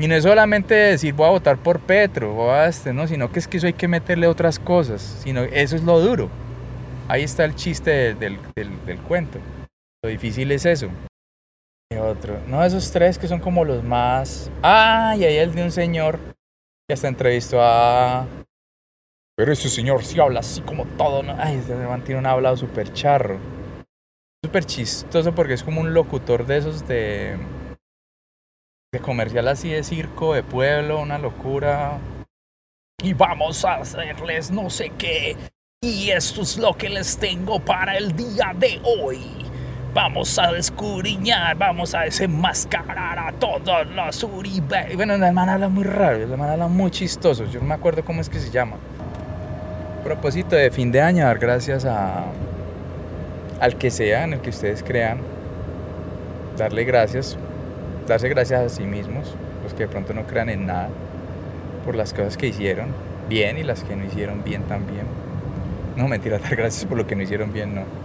Y 0.00 0.08
no 0.08 0.16
es 0.16 0.24
solamente 0.24 0.74
decir 0.74 1.14
voy 1.14 1.26
a 1.28 1.30
votar 1.30 1.58
por 1.58 1.78
Petro 1.78 2.34
o 2.34 2.50
a 2.50 2.66
este, 2.66 2.92
¿no? 2.92 3.06
Sino 3.06 3.30
que 3.30 3.38
es 3.38 3.46
que 3.46 3.58
eso 3.58 3.68
hay 3.68 3.74
que 3.74 3.86
meterle 3.86 4.26
otras 4.26 4.58
cosas. 4.58 5.20
Sino 5.22 5.42
eso 5.42 5.76
es 5.76 5.84
lo 5.84 6.00
duro. 6.00 6.28
Ahí 7.06 7.22
está 7.22 7.44
el 7.44 7.54
chiste 7.54 8.14
del, 8.14 8.38
del, 8.56 8.84
del 8.84 8.98
cuento. 8.98 9.38
Lo 10.02 10.10
difícil 10.10 10.50
es 10.50 10.66
eso 10.66 10.88
otro? 11.98 12.38
No, 12.46 12.64
esos 12.64 12.90
tres 12.90 13.18
que 13.18 13.28
son 13.28 13.40
como 13.40 13.64
los 13.64 13.82
más. 13.82 14.50
Ah, 14.62 15.14
y 15.16 15.24
ahí 15.24 15.36
el 15.36 15.54
de 15.54 15.62
un 15.62 15.72
señor 15.72 16.18
que 16.88 16.94
hasta 16.94 17.08
entrevistó 17.08 17.60
a. 17.60 18.26
Pero 19.36 19.52
ese 19.52 19.68
señor 19.68 20.04
sí 20.04 20.20
habla 20.20 20.40
así 20.40 20.60
como 20.60 20.84
todo, 20.84 21.22
¿no? 21.22 21.34
Ay, 21.38 21.56
ese 21.56 21.74
man 21.74 22.04
tiene 22.04 22.20
un 22.20 22.26
hablado 22.26 22.56
súper 22.56 22.92
charro. 22.92 23.38
Súper 24.44 24.64
chistoso 24.64 25.34
porque 25.34 25.54
es 25.54 25.62
como 25.62 25.80
un 25.80 25.94
locutor 25.94 26.46
de 26.46 26.58
esos 26.58 26.86
de. 26.86 27.38
de 28.92 29.00
comercial 29.00 29.48
así 29.48 29.70
de 29.70 29.82
circo, 29.82 30.34
de 30.34 30.42
pueblo, 30.42 31.00
una 31.00 31.18
locura. 31.18 31.98
Y 33.02 33.14
vamos 33.14 33.64
a 33.64 33.76
hacerles 33.76 34.50
no 34.50 34.70
sé 34.70 34.90
qué. 34.98 35.36
Y 35.84 36.10
esto 36.10 36.42
es 36.42 36.58
lo 36.58 36.76
que 36.76 36.88
les 36.88 37.18
tengo 37.18 37.58
para 37.58 37.96
el 37.96 38.14
día 38.14 38.54
de 38.56 38.80
hoy. 38.84 39.41
Vamos 39.94 40.38
a 40.38 40.50
descubriñar, 40.50 41.54
vamos 41.58 41.94
a 41.94 42.00
desenmascarar 42.00 43.18
a 43.18 43.32
todos 43.32 43.86
los 43.94 44.24
Uribe. 44.24 44.96
Bueno, 44.96 45.18
la 45.18 45.26
hermana 45.26 45.52
habla 45.52 45.68
muy 45.68 45.84
raro, 45.84 46.16
la 46.16 46.32
hermana 46.32 46.52
habla 46.54 46.68
muy 46.68 46.90
chistoso. 46.90 47.44
Yo 47.44 47.60
no 47.60 47.66
me 47.66 47.74
acuerdo 47.74 48.02
cómo 48.02 48.22
es 48.22 48.30
que 48.30 48.38
se 48.38 48.50
llama. 48.50 48.76
Propósito 50.02 50.56
de 50.56 50.70
fin 50.70 50.90
de 50.92 51.02
año, 51.02 51.26
dar 51.26 51.38
gracias 51.38 51.84
a, 51.84 52.24
al 53.60 53.76
que 53.76 53.90
sea, 53.90 54.24
en 54.24 54.32
el 54.32 54.40
que 54.40 54.48
ustedes 54.48 54.82
crean. 54.82 55.18
Darle 56.56 56.84
gracias, 56.84 57.36
darse 58.08 58.30
gracias 58.30 58.62
a 58.62 58.68
sí 58.70 58.84
mismos, 58.84 59.34
los 59.62 59.74
que 59.74 59.80
de 59.80 59.88
pronto 59.88 60.14
no 60.14 60.26
crean 60.26 60.48
en 60.48 60.64
nada, 60.64 60.88
por 61.84 61.96
las 61.96 62.14
cosas 62.14 62.38
que 62.38 62.46
hicieron 62.46 62.88
bien 63.28 63.58
y 63.58 63.62
las 63.62 63.84
que 63.84 63.94
no 63.94 64.06
hicieron 64.06 64.42
bien 64.42 64.62
también. 64.62 65.04
No, 65.96 66.08
mentira, 66.08 66.38
dar 66.42 66.56
gracias 66.56 66.86
por 66.86 66.96
lo 66.96 67.06
que 67.06 67.14
no 67.14 67.22
hicieron 67.22 67.52
bien, 67.52 67.74
no 67.74 68.01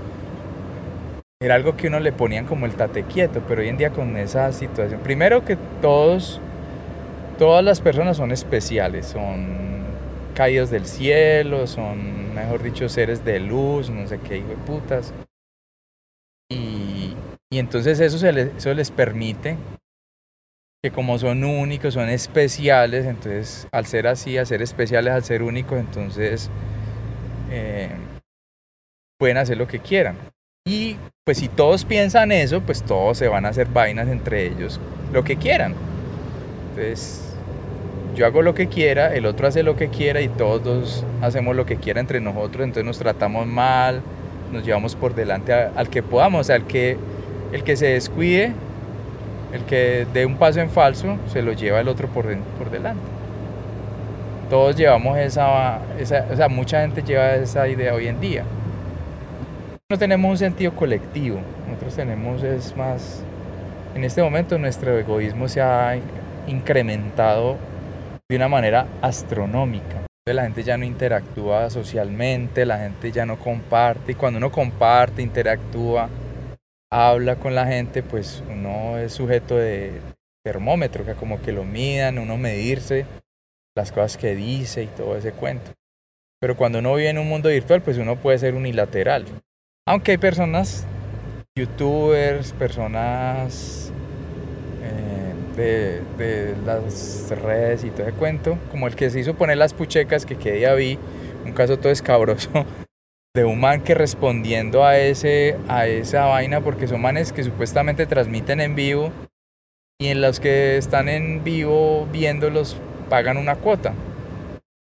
era 1.39 1.54
algo 1.54 1.78
que 1.78 1.88
uno 1.88 2.00
le 2.00 2.12
ponían 2.12 2.45
como 2.45 2.65
el 2.65 2.76
tate 2.76 3.04
quieto, 3.04 3.43
pero 3.47 3.62
hoy 3.62 3.67
en 3.67 3.78
día 3.78 3.91
con 3.91 4.17
esa 4.17 4.52
situación, 4.52 5.02
primero 5.02 5.45
que 5.45 5.56
todos, 5.82 6.41
todas 7.38 7.63
las 7.63 7.80
personas 7.80 8.17
son 8.17 8.32
especiales, 8.32 9.06
son 9.06 9.86
caídos 10.34 10.71
del 10.71 10.88
cielo, 10.88 11.67
son, 11.67 12.34
mejor 12.34 12.63
dicho, 12.63 12.89
seres 12.89 13.23
de 13.23 13.39
luz, 13.39 13.89
no 13.89 14.08
sé 14.08 14.19
qué, 14.19 14.38
hijo 14.38 14.47
de 14.47 14.56
putas. 14.56 15.13
Y, 16.50 17.15
y 17.52 17.60
entonces 17.60 18.00
eso, 18.00 18.17
se 18.17 18.32
les, 18.32 18.56
eso 18.56 18.73
les 18.73 18.89
permite 18.89 19.58
que 20.84 20.91
como 20.91 21.19
son 21.19 21.43
únicos, 21.43 21.93
son 21.93 22.10
especiales, 22.10 23.06
entonces 23.06 23.67
al 23.71 23.86
ser 23.86 24.08
así, 24.08 24.39
al 24.39 24.47
ser 24.47 24.63
especiales, 24.63 25.13
al 25.13 25.23
ser 25.23 25.43
únicos, 25.43 25.80
entonces 25.80 26.50
eh, 27.52 27.91
pueden 29.19 29.38
hacer 29.38 29.58
lo 29.58 29.67
que 29.67 29.80
quieran. 29.80 30.17
Y 30.67 30.97
pues 31.23 31.38
si 31.38 31.47
todos 31.47 31.86
piensan 31.86 32.34
eso, 32.34 32.60
pues 32.60 32.84
todos 32.84 33.17
se 33.17 33.30
van 33.30 33.45
a 33.45 33.49
hacer 33.49 33.67
vainas 33.67 34.10
entre 34.10 34.45
ellos, 34.45 34.82
lo 35.13 35.23
que 35.23 35.38
quieran. 35.38 35.73
Entonces, 36.71 37.34
yo 38.15 38.25
hago 38.25 38.41
lo 38.41 38.53
que 38.53 38.67
quiera, 38.67 39.15
el 39.15 39.25
otro 39.25 39.47
hace 39.47 39.63
lo 39.63 39.77
que 39.77 39.88
quiera 39.88 40.19
y 40.19 40.27
todos 40.27 41.06
hacemos 41.21 41.56
lo 41.56 41.65
que 41.65 41.77
quiera 41.77 42.01
entre 42.01 42.19
nosotros, 42.19 42.65
entonces 42.65 42.84
nos 42.84 42.99
tratamos 42.99 43.47
mal, 43.47 44.01
nos 44.51 44.65
llevamos 44.65 44.95
por 44.95 45.15
delante 45.15 45.53
al 45.53 45.89
que 45.89 46.03
podamos, 46.03 46.49
al 46.49 46.67
que 46.67 46.97
el 47.53 47.63
que 47.63 47.77
se 47.77 47.88
descuide, 47.88 48.51
el 49.53 49.62
que 49.63 50.06
dé 50.13 50.25
un 50.25 50.36
paso 50.36 50.60
en 50.60 50.69
falso, 50.69 51.15
se 51.32 51.41
lo 51.43 51.53
lleva 51.53 51.80
el 51.80 51.88
otro 51.88 52.10
por, 52.10 52.25
por 52.58 52.71
delante. 52.71 53.03
Todos 54.49 54.75
llevamos 54.75 55.17
esa, 55.17 55.80
esa, 55.97 56.25
o 56.30 56.36
sea, 56.36 56.49
mucha 56.49 56.82
gente 56.82 57.03
lleva 57.03 57.36
esa 57.36 57.69
idea 57.69 57.93
hoy 57.93 58.08
en 58.08 58.19
día 58.19 58.43
no 59.89 59.97
tenemos 59.97 60.30
un 60.30 60.38
sentido 60.38 60.76
colectivo, 60.76 61.39
nosotros 61.65 61.95
tenemos 61.95 62.43
es 62.43 62.76
más, 62.76 63.23
en 63.95 64.04
este 64.04 64.21
momento 64.21 64.58
nuestro 64.58 64.97
egoísmo 64.97 65.47
se 65.47 65.62
ha 65.62 65.97
incrementado 66.45 67.58
de 68.30 68.36
una 68.36 68.50
manera 68.50 68.86
astronómica. 69.02 70.06
La 70.26 70.43
gente 70.43 70.63
ya 70.63 70.78
no 70.78 70.84
interactúa 70.84 71.69
socialmente, 71.69 72.65
la 72.65 72.80
gente 72.80 73.13
ya 73.13 73.26
no 73.26 73.39
comparte 73.39 74.12
y 74.12 74.15
cuando 74.15 74.39
uno 74.39 74.52
comparte, 74.52 75.21
interactúa, 75.21 76.10
habla 76.91 77.38
con 77.38 77.56
la 77.56 77.65
gente, 77.65 78.04
pues 78.04 78.43
uno 78.50 78.97
es 78.97 79.13
sujeto 79.13 79.56
de 79.56 80.02
termómetro, 80.43 81.06
que 81.06 81.13
como 81.13 81.41
que 81.41 81.54
lo 81.54 81.63
midan, 81.63 82.19
uno 82.19 82.38
medirse 82.38 83.06
las 83.73 83.93
cosas 83.93 84.17
que 84.17 84.36
dice 84.36 84.84
y 84.84 84.88
todo 84.88 85.15
ese 85.15 85.32
cuento. 85.32 85.71
Pero 86.41 86.58
cuando 86.58 86.80
uno 86.80 86.93
vive 86.95 87.10
en 87.10 87.19
un 87.19 87.30
mundo 87.30 87.47
virtual, 87.47 87.82
pues 87.82 87.97
uno 87.97 88.17
puede 88.17 88.38
ser 88.38 88.54
unilateral. 88.54 89.23
Aunque 89.88 90.12
hay 90.12 90.17
personas, 90.17 90.86
youtubers, 91.58 92.52
personas 92.52 93.89
eh, 94.84 96.04
de, 96.17 96.56
las 96.65 97.30
redes 97.30 97.86
y 97.86 97.91
todo 97.91 98.06
ese 98.06 98.12
cuento, 98.12 98.58
como 98.69 98.88
el 98.88 98.97
que 98.97 99.10
se 99.10 99.21
hizo 99.21 99.36
poner 99.36 99.58
las 99.58 99.73
puchecas, 99.73 100.26
que 100.26 100.36
que 100.36 100.52
día 100.52 100.73
vi, 100.73 101.00
un 101.45 101.54
caso 101.54 101.80
todo 101.80 101.89
escabroso, 101.89 102.50
de 103.34 103.45
un 103.45 103.62
man 103.62 103.82
que 103.82 103.95
respondiendo 103.95 104.84
a, 104.84 104.97
ese, 104.97 105.56
a 105.69 105.88
esa 105.88 106.26
vaina, 106.26 106.60
porque 106.60 106.89
son 106.89 107.02
manes 107.02 107.32
que 107.32 107.45
supuestamente 107.45 108.06
transmiten 108.08 108.60
en 108.60 108.76
vivo, 108.76 109.13
y 110.02 110.08
en 110.10 110.19
los 110.19 110.41
que 110.41 110.76
están 110.76 111.08
en 111.08 111.45
vivo 111.45 112.10
viéndolos 112.12 112.76
pagan 113.10 113.38
una 113.38 113.56
cuota, 113.56 113.93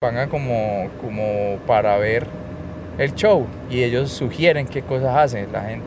pagan 0.01 0.29
como, 0.29 0.91
como 1.01 1.61
para 1.65 1.97
ver 1.97 2.27
el 2.99 3.15
show 3.15 3.47
y 3.71 3.83
ellos 3.83 4.11
sugieren 4.11 4.67
qué 4.67 4.83
cosas 4.83 5.17
hacen 5.17 5.53
la 5.53 5.63
gente. 5.63 5.87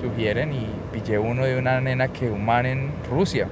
Sugieren 0.00 0.52
y 0.52 0.66
pillé 0.92 1.18
uno 1.18 1.44
de 1.44 1.58
una 1.58 1.80
nena 1.80 2.08
que 2.08 2.30
human 2.30 2.66
en 2.66 2.92
Rusia. 3.08 3.48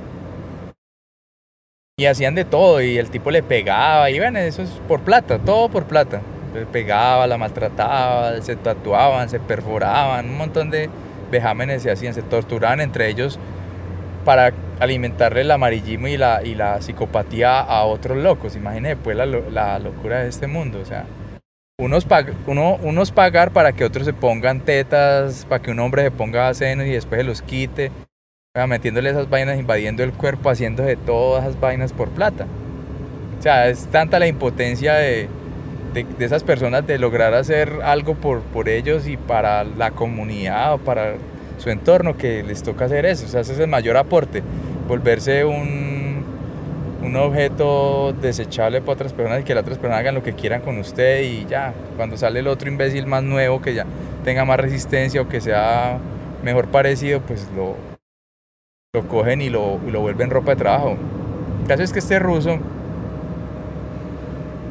Y 1.99 2.07
hacían 2.07 2.35
de 2.35 2.45
todo 2.45 2.81
y 2.81 2.97
el 2.97 3.11
tipo 3.11 3.31
le 3.31 3.43
pegaba 3.43 4.11
y 4.11 4.19
bueno, 4.19 4.39
eso 4.39 4.63
es 4.63 4.71
por 4.87 5.01
plata, 5.01 5.39
todo 5.39 5.69
por 5.69 5.85
plata. 5.85 6.23
Le 6.55 6.65
pegaba, 6.65 7.27
la 7.27 7.37
maltrataba, 7.37 8.41
se 8.41 8.57
tatuaban, 8.57 9.29
se 9.29 9.41
perforaban, 9.41 10.31
un 10.31 10.39
montón 10.39 10.71
de 10.71 10.89
vejámenes 11.31 11.83
se 11.83 11.91
hacían, 11.91 12.15
se 12.15 12.23
torturaban 12.23 12.81
entre 12.81 13.09
ellos 13.09 13.39
para 14.25 14.53
alimentarle 14.81 15.43
el 15.43 15.51
amarillismo 15.51 16.09
y 16.09 16.17
la, 16.17 16.43
y 16.45 16.55
la 16.55 16.81
psicopatía 16.81 17.61
a 17.61 17.85
otros 17.85 18.17
locos. 18.17 18.57
Imagínense 18.57 18.97
pues 18.97 19.17
la, 19.17 19.27
la 19.27 19.79
locura 19.79 20.21
de 20.21 20.29
este 20.29 20.47
mundo, 20.47 20.81
o 20.81 20.85
sea, 20.85 21.05
unos, 21.81 22.09
uno, 22.49 22.77
unos 22.83 23.13
pagar 23.13 23.53
para 23.53 23.73
que 23.73 23.85
otros 23.85 24.05
se 24.05 24.13
pongan 24.13 24.63
tetas, 24.63 25.47
para 25.49 25.63
que 25.63 25.71
un 25.71 25.79
hombre 25.79 26.03
se 26.03 26.11
ponga 26.11 26.53
senos 26.53 26.87
y 26.87 26.91
después 26.91 27.21
se 27.21 27.25
los 27.25 27.41
quite, 27.41 27.93
metiéndole 28.67 29.11
esas 29.11 29.31
vainas, 29.31 29.61
invadiendo 29.61 30.03
el 30.03 30.13
cuerpo, 30.13 30.51
haciendo 30.51 30.83
de 30.83 30.97
todas 30.97 31.45
esas 31.45 31.61
vainas 31.61 31.93
por 31.93 32.09
plata. 32.09 32.47
O 33.39 33.43
sea, 33.43 33.69
es 33.69 33.87
tanta 33.87 34.19
la 34.19 34.27
impotencia 34.27 34.95
de, 34.95 35.29
de, 35.95 36.25
esas 36.25 36.43
personas 36.43 36.85
de 36.85 36.99
lograr 36.99 37.35
hacer 37.35 37.71
algo 37.85 38.17
por, 38.17 38.41
por 38.41 38.69
ellos 38.69 39.07
y 39.07 39.17
para 39.17 39.63
la 39.63 39.93
comunidad 39.93 40.75
o 40.75 40.79
para 40.79 41.15
su 41.59 41.71
entorno 41.71 42.17
que 42.17 42.43
les 42.43 42.65
toca 42.65 42.87
hacer 42.87 43.07
eso. 43.07 43.27
O 43.27 43.29
sea, 43.29 43.43
ese 43.43 43.53
es 43.53 43.61
el 43.61 43.69
mayor 43.69 43.97
aporte, 43.97 44.43
volverse 44.89 45.45
un, 45.45 46.08
un 47.03 47.15
objeto 47.17 48.13
desechable 48.13 48.81
para 48.81 48.93
otras 48.95 49.13
personas 49.13 49.41
y 49.41 49.45
que 49.45 49.55
las 49.55 49.63
otras 49.63 49.79
personas 49.79 50.01
hagan 50.01 50.15
lo 50.15 50.23
que 50.23 50.33
quieran 50.33 50.61
con 50.63 50.79
usted 50.79 51.23
y 51.23 51.47
ya, 51.47 51.73
cuando 51.97 52.17
sale 52.17 52.41
el 52.41 52.49
otro 52.49 52.69
imbécil 52.69 53.07
más 53.07 53.23
nuevo 53.23 53.63
que 53.63 53.75
ya 53.75 53.87
tenga 54.25 54.45
más 54.45 54.59
resistencia 54.59 55.23
o 55.23 55.29
que 55.29 55.41
sea 55.41 55.99
mejor 56.43 56.69
parecido, 56.69 57.21
pues 57.21 57.49
lo, 57.57 57.77
lo 58.95 59.09
cogen 59.09 59.41
y 59.41 59.49
lo, 59.49 59.81
y 59.87 59.91
lo 59.91 60.01
vuelven 60.01 60.31
ropa 60.31 60.53
de 60.53 60.57
trabajo. 60.57 60.97
El 61.63 61.69
caso 61.69 61.83
es 61.83 61.93
que 61.93 62.01
este 62.01 62.19
ruso, 62.19 62.59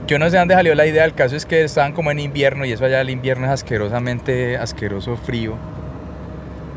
yo 0.07 0.19
no 0.19 0.29
sé 0.29 0.37
dónde 0.37 0.53
salió 0.53 0.75
la 0.75 0.85
idea, 0.85 1.05
el 1.05 1.13
caso 1.13 1.35
es 1.35 1.45
que 1.45 1.63
estaban 1.63 1.93
como 1.93 2.11
en 2.11 2.19
invierno 2.19 2.65
y 2.65 2.71
eso 2.71 2.85
allá 2.85 3.01
el 3.01 3.09
invierno 3.09 3.45
es 3.45 3.51
asquerosamente 3.51 4.57
asqueroso 4.57 5.17
frío. 5.17 5.55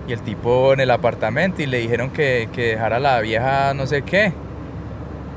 Y 0.06 0.12
el 0.12 0.20
tipo 0.22 0.72
en 0.72 0.80
el 0.80 0.90
apartamento 0.90 1.62
y 1.62 1.66
le 1.66 1.78
dijeron 1.78 2.10
que, 2.10 2.48
que 2.52 2.68
dejara 2.68 2.96
a 2.96 3.00
la 3.00 3.20
vieja 3.20 3.74
no 3.74 3.86
sé 3.86 4.02
qué, 4.02 4.32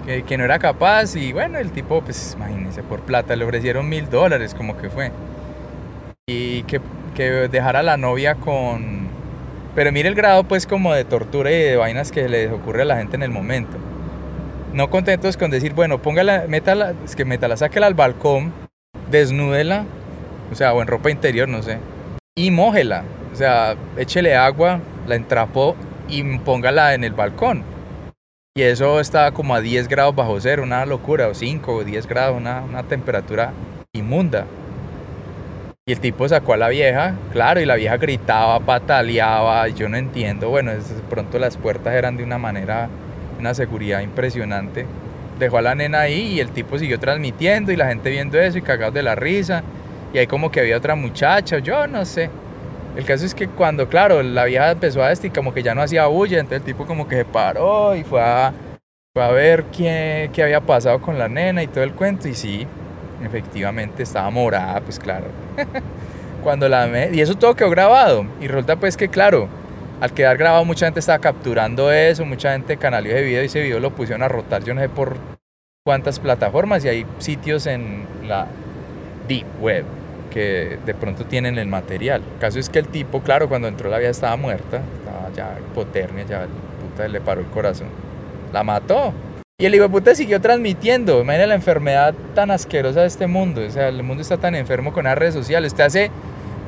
que, 0.06 0.38
no 0.38 0.44
era 0.44 0.60
capaz 0.60 1.16
y 1.16 1.32
bueno, 1.32 1.58
el 1.58 1.72
tipo, 1.72 2.02
pues 2.02 2.34
imagínense, 2.36 2.84
por 2.84 3.02
plata 3.02 3.36
le 3.36 3.46
ofrecieron 3.46 3.88
mil 3.88 4.10
dólares 4.10 4.54
como 4.54 4.78
que 4.78 4.89
fue. 4.89 5.12
Y 6.28 6.63
que, 6.63 6.82
que 7.16 7.30
dejara 7.50 7.80
a 7.80 7.84
la 7.84 7.98
novia 7.98 8.36
con... 8.36 9.08
Pero 9.76 9.92
mire 9.92 10.10
el 10.10 10.16
grado 10.16 10.44
pues 10.44 10.68
como 10.68 10.94
de 10.94 11.04
tortura 11.04 11.52
y 11.52 11.58
de 11.58 11.76
vainas 11.78 12.12
que 12.12 12.30
les 12.30 12.52
ocurre 12.52 12.84
a 12.84 12.86
la 12.86 12.98
gente 12.98 13.16
en 13.16 13.24
el 13.24 13.32
momento. 13.32 13.78
No 14.74 14.89
contentos 14.89 15.38
con 15.38 15.52
decir, 15.52 15.74
bueno, 15.74 16.00
póngala, 16.02 16.46
métala, 16.48 16.94
es 17.06 17.16
que 17.16 17.26
métala, 17.26 17.58
sáquela 17.58 17.88
al 17.88 17.94
balcón, 17.94 18.54
desnúdela, 19.10 19.86
o 20.52 20.56
sea, 20.56 20.74
o 20.74 20.82
en 20.82 20.88
ropa 20.88 21.12
interior, 21.12 21.48
no 21.48 21.62
sé, 21.62 21.78
y 22.36 22.50
mójela, 22.50 23.04
o 23.32 23.36
sea, 23.36 23.76
échele 23.98 24.36
agua, 24.36 24.80
la 25.08 25.13
entrapó 25.16 25.76
y 26.08 26.24
póngala 26.39 26.96
en 26.96 27.04
el 27.04 27.13
balcón 27.13 27.73
y 28.56 28.62
eso 28.62 29.00
estaba 29.00 29.32
como 29.32 29.56
a 29.56 29.62
10 29.62 29.88
grados 29.88 30.16
bajo 30.16 30.39
cero, 30.39 30.62
una 30.62 30.86
locura, 30.86 31.28
o 31.28 31.34
5 31.34 31.74
o 31.74 31.84
10 31.84 32.06
grados, 32.06 32.38
una, 32.38 32.62
una 32.62 32.84
temperatura 32.84 33.52
inmunda. 33.94 34.46
Y 35.88 35.94
el 35.94 36.00
tipo 36.00 36.30
sacó 36.30 36.54
a 36.54 36.58
la 36.58 36.70
vieja, 36.70 37.16
claro, 37.32 37.62
y 37.62 37.66
la 37.66 37.76
vieja 37.76 37.98
gritaba, 37.98 38.60
pataleaba, 38.60 39.68
yo 39.70 39.89
no 39.89 39.98
entiendo, 39.98 40.50
bueno, 40.50 40.72
de 40.72 40.80
pronto 41.10 41.39
las 41.39 41.58
puertas 41.58 41.96
eran 41.96 42.16
de 42.16 42.24
una 42.24 42.38
manera, 42.38 42.89
una 43.39 43.56
seguridad 43.56 44.02
impresionante. 44.02 44.86
Dejó 45.39 45.58
a 45.58 45.63
la 45.63 45.74
nena 45.74 46.02
ahí 46.02 46.34
y 46.34 46.39
el 46.39 46.52
tipo 46.52 46.78
siguió 46.78 47.00
transmitiendo 47.00 47.72
y 47.72 47.76
la 47.76 47.88
gente 47.88 48.12
viendo 48.12 48.39
eso 48.39 48.60
y 48.60 48.62
cagados 48.62 48.94
de 48.94 49.02
la 49.02 49.16
risa. 49.16 49.63
Y 50.13 50.20
ahí 50.20 50.28
como 50.28 50.52
que 50.52 50.60
había 50.60 50.78
otra 50.78 50.94
muchacha, 50.94 51.58
yo 51.58 51.88
no 51.88 52.06
sé. 52.06 52.30
El 52.95 53.06
caso 53.06 53.25
es 53.25 53.34
que 53.34 53.47
cuando, 53.47 53.89
claro, 53.89 54.21
la 54.21 54.45
vieja 54.45 54.71
empezó 54.71 55.03
a 55.03 55.08
vestir, 55.08 55.34
como 55.34 55.53
que 55.53 55.63
ya 55.63 55.73
no 55.73 55.82
hacía 55.82 56.06
bulla, 56.06 56.39
entonces 56.39 56.60
el 56.60 56.65
tipo 56.65 56.86
como 56.86 57.08
que 57.08 57.17
se 57.17 57.25
paró 57.25 57.95
y 57.95 58.03
fue 58.03 58.21
a, 58.21 58.53
fue 59.15 59.23
a 59.23 59.32
ver 59.32 59.65
qué, 59.65 60.29
qué 60.32 60.43
había 60.43 60.62
pasado 60.62 61.01
con 61.01 61.17
la 61.17 61.27
nena 61.27 61.63
y 61.63 61.67
todo 61.67 61.84
el 61.84 61.93
cuento. 61.93 62.27
Y 62.27 62.36
sí, 62.36 62.67
efectivamente 63.23 64.03
estaba 64.03 64.29
morada, 64.29 64.79
pues 64.82 64.99
claro. 64.99 65.25
cuando 66.43 66.69
la 66.69 67.08
y 67.12 67.21
eso 67.21 67.36
todo 67.36 67.56
quedó 67.56 67.71
grabado. 67.71 68.25
Y 68.39 68.47
resulta 68.47 68.75
pues 68.75 68.95
que, 68.95 69.10
claro, 69.10 69.47
al 69.99 70.13
quedar 70.13 70.38
grabado 70.38 70.63
mucha 70.65 70.86
gente 70.86 70.99
estaba 70.99 71.19
capturando 71.19 71.91
eso, 71.91 72.25
mucha 72.25 72.51
gente 72.51 72.77
canalizó 72.77 73.15
ese 73.15 73.25
video 73.25 73.41
y 73.41 73.45
ese 73.45 73.62
video 73.62 73.79
lo 73.79 73.91
pusieron 73.91 74.21
a 74.21 74.27
rotar, 74.27 74.63
yo 74.63 74.73
no 74.73 74.82
sé 74.82 74.89
por 74.89 75.17
cuántas 75.84 76.19
plataformas 76.19 76.86
y 76.86 76.89
hay 76.89 77.06
sitios 77.17 77.65
en 77.65 78.06
la 78.27 78.47
deep 79.27 79.47
web 79.62 79.86
que 80.34 80.80
de 80.86 80.93
pronto 80.93 81.26
tienen 81.26 81.58
el 81.58 81.67
material. 81.67 82.22
El 82.34 82.39
caso 82.39 82.60
es 82.60 82.69
que 82.69 82.80
el 82.80 82.88
tipo, 82.88 83.22
claro, 83.22 83.48
cuando 83.48 83.67
entró 83.67 83.89
la 83.89 83.98
vieja 83.98 84.12
estaba 84.12 84.36
muerta, 84.36 84.82
estaba 84.98 85.32
ya 85.36 85.58
hipotermia, 85.60 86.26
ya 86.26 86.48
puta 86.82 87.08
le 87.08 87.22
paró 87.22 87.41
el 87.41 87.48
corazón. 87.48 87.88
La 88.52 88.63
mató. 88.63 89.13
Y 89.60 89.65
el 89.65 89.76
hijo 89.76 89.84
de 89.84 89.89
puta 89.89 90.15
siguió 90.15 90.41
transmitiendo. 90.41 91.22
Imagínate 91.22 91.48
la 91.48 91.56
enfermedad 91.56 92.15
tan 92.34 92.50
asquerosa 92.50 93.02
de 93.02 93.08
este 93.08 93.28
mundo. 93.28 93.62
O 93.65 93.69
sea, 93.69 93.88
el 93.89 94.02
mundo 94.02 94.22
está 94.22 94.38
tan 94.38 94.56
enfermo 94.56 94.91
con 94.91 95.06
las 95.06 95.17
redes 95.17 95.36
sociales. 95.36 95.72
Usted 95.74 95.84
hace 95.84 96.12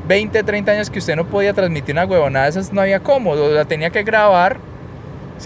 20, 0.08 0.44
30 0.44 0.72
años 0.72 0.90
que 0.90 1.00
usted 1.00 1.16
no 1.16 1.26
podía 1.26 1.54
transmitir 1.54 1.96
una 1.96 2.06
huevonada 2.06 2.48
esas, 2.48 2.72
no 2.72 2.82
había 2.82 3.00
cómo. 3.00 3.36
La 3.36 3.66
tenía 3.66 3.90
que 3.90 4.04
grabar. 4.04 4.58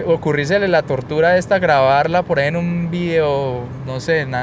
Ocurrírsele 0.05 0.67
la 0.67 0.83
tortura 0.83 1.29
de 1.29 1.39
esta, 1.39 1.57
grabarla 1.57 2.21
por 2.21 2.39
ahí 2.39 2.49
en 2.49 2.57
un 2.57 2.91
video, 2.91 3.63
no 3.87 3.99
sé, 3.99 4.19
en, 4.19 4.35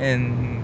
en 0.00 0.58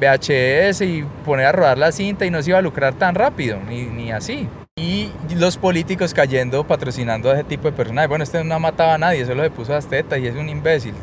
VHS 0.00 0.80
y 0.82 1.04
poner 1.24 1.46
a 1.46 1.52
rodar 1.52 1.78
la 1.78 1.92
cinta 1.92 2.24
y 2.24 2.30
no 2.30 2.42
se 2.42 2.50
iba 2.50 2.58
a 2.58 2.62
lucrar 2.62 2.94
tan 2.94 3.14
rápido, 3.14 3.58
ni, 3.68 4.10
así. 4.10 4.48
Y 4.76 5.10
los 5.36 5.58
políticos 5.58 6.14
cayendo 6.14 6.64
patrocinando 6.64 7.30
a 7.30 7.34
ese 7.34 7.44
tipo 7.44 7.70
de 7.70 7.72
personajes. 7.72 8.08
Bueno, 8.08 8.24
este 8.24 8.42
no 8.42 8.58
mataba 8.58 8.94
a 8.94 8.98
nadie, 8.98 9.26
solo 9.26 9.42
le 9.42 9.50
puso 9.50 9.72
las 9.72 9.86
tetas 9.86 10.18
y 10.18 10.26
es 10.26 10.34
un 10.34 10.48
imbécil. 10.48 10.94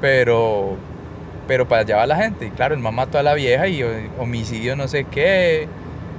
Pero, 0.00 0.76
pero 1.48 1.66
para 1.66 1.82
allá 1.82 1.96
va 1.96 2.06
la 2.06 2.16
gente. 2.16 2.46
Y 2.46 2.50
claro, 2.50 2.74
el 2.74 2.80
man 2.80 2.94
mató 2.94 3.18
a 3.18 3.22
la 3.22 3.34
vieja 3.34 3.66
y 3.66 3.82
homicidio 4.18 4.76
no 4.76 4.86
sé 4.86 5.04
qué. 5.04 5.66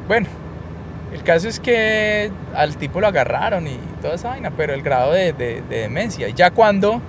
Bueno, 0.07 0.27
el 1.13 1.23
caso 1.23 1.47
es 1.47 1.59
que 1.59 2.31
al 2.53 2.75
tipo 2.75 2.99
lo 2.99 3.07
agarraron 3.07 3.67
y 3.67 3.77
toda 4.01 4.15
esa 4.15 4.29
vaina, 4.29 4.51
pero 4.51 4.73
el 4.73 4.81
grado 4.81 5.13
de, 5.13 5.31
de, 5.31 5.61
de 5.61 5.81
demencia. 5.81 6.27
Y 6.27 6.33
ya 6.33 6.51
cuando 6.51 7.01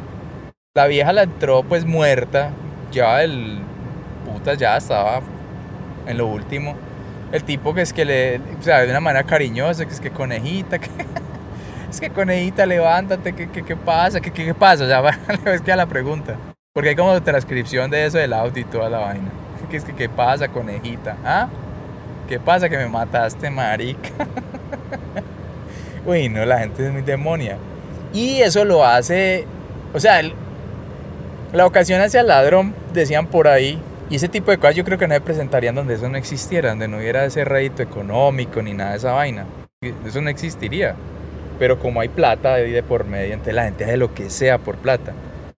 la 0.74 0.86
vieja 0.86 1.12
la 1.12 1.24
entró 1.24 1.64
pues 1.64 1.84
muerta, 1.84 2.52
ya 2.92 3.24
el 3.24 3.60
ya 4.58 4.76
estaba 4.76 5.20
en 6.06 6.18
lo 6.18 6.26
último. 6.26 6.74
El 7.32 7.44
tipo 7.44 7.74
que 7.74 7.82
es 7.82 7.92
que 7.92 8.04
le, 8.04 8.38
o 8.38 8.62
sea, 8.62 8.80
de 8.80 8.90
una 8.90 9.00
manera 9.00 9.24
cariñosa, 9.24 9.86
que 9.86 9.92
es 9.92 10.00
que 10.00 10.10
conejita, 10.10 10.78
que, 10.80 10.88
es 11.90 12.00
que 12.00 12.10
conejita, 12.10 12.66
levántate, 12.66 13.34
¿qué, 13.34 13.48
qué, 13.48 13.76
pasa? 13.76 14.20
¿Qué, 14.20 14.32
qué, 14.32 14.54
pasa? 14.54 14.84
O 14.84 14.86
sea, 14.86 15.02
es 15.52 15.60
que 15.62 15.72
a 15.72 15.76
la 15.76 15.86
pregunta. 15.86 16.36
Porque 16.72 16.90
hay 16.90 16.96
como 16.96 17.20
transcripción 17.22 17.90
de 17.90 18.06
eso 18.06 18.18
del 18.18 18.32
audio 18.32 18.62
y 18.62 18.64
toda 18.64 18.88
la 18.88 18.98
vaina. 18.98 19.30
¿Qué 19.70 19.76
es 19.76 19.84
que 19.84 19.94
qué 19.94 20.08
pasa, 20.08 20.48
conejita? 20.48 21.16
¿Ah? 21.24 21.48
¿Qué 22.28 22.40
pasa 22.40 22.68
que 22.68 22.76
me 22.76 22.88
mataste, 22.88 23.50
marica? 23.50 24.08
Uy, 26.06 26.28
no, 26.28 26.44
la 26.44 26.58
gente 26.58 26.86
es 26.86 26.92
muy 26.92 27.02
demonia. 27.02 27.56
Y 28.12 28.40
eso 28.40 28.64
lo 28.64 28.84
hace, 28.84 29.46
o 29.94 30.00
sea, 30.00 30.20
la 31.52 31.66
ocasión 31.66 32.00
hacia 32.00 32.20
el 32.20 32.26
ladrón, 32.26 32.74
decían 32.92 33.26
por 33.26 33.46
ahí, 33.46 33.80
y 34.10 34.16
ese 34.16 34.28
tipo 34.28 34.50
de 34.50 34.58
cosas 34.58 34.74
yo 34.74 34.84
creo 34.84 34.98
que 34.98 35.06
no 35.06 35.14
se 35.14 35.20
presentarían 35.20 35.76
donde 35.76 35.94
eso 35.94 36.08
no 36.08 36.18
existiera, 36.18 36.70
donde 36.70 36.88
no 36.88 36.96
hubiera 36.96 37.24
ese 37.24 37.44
rédito 37.44 37.80
económico 37.80 38.60
ni 38.60 38.74
nada 38.74 38.90
de 38.90 38.96
esa 38.96 39.12
vaina. 39.12 39.46
Eso 40.04 40.20
no 40.20 40.28
existiría. 40.28 40.96
Pero 41.60 41.78
como 41.78 42.00
hay 42.00 42.08
plata 42.08 42.56
de, 42.56 42.82
por 42.82 43.04
medio, 43.04 43.34
entonces 43.34 43.54
la 43.54 43.64
gente 43.64 43.84
hace 43.84 43.96
lo 43.96 44.12
que 44.12 44.28
sea 44.28 44.58
por 44.58 44.78
plata, 44.78 45.12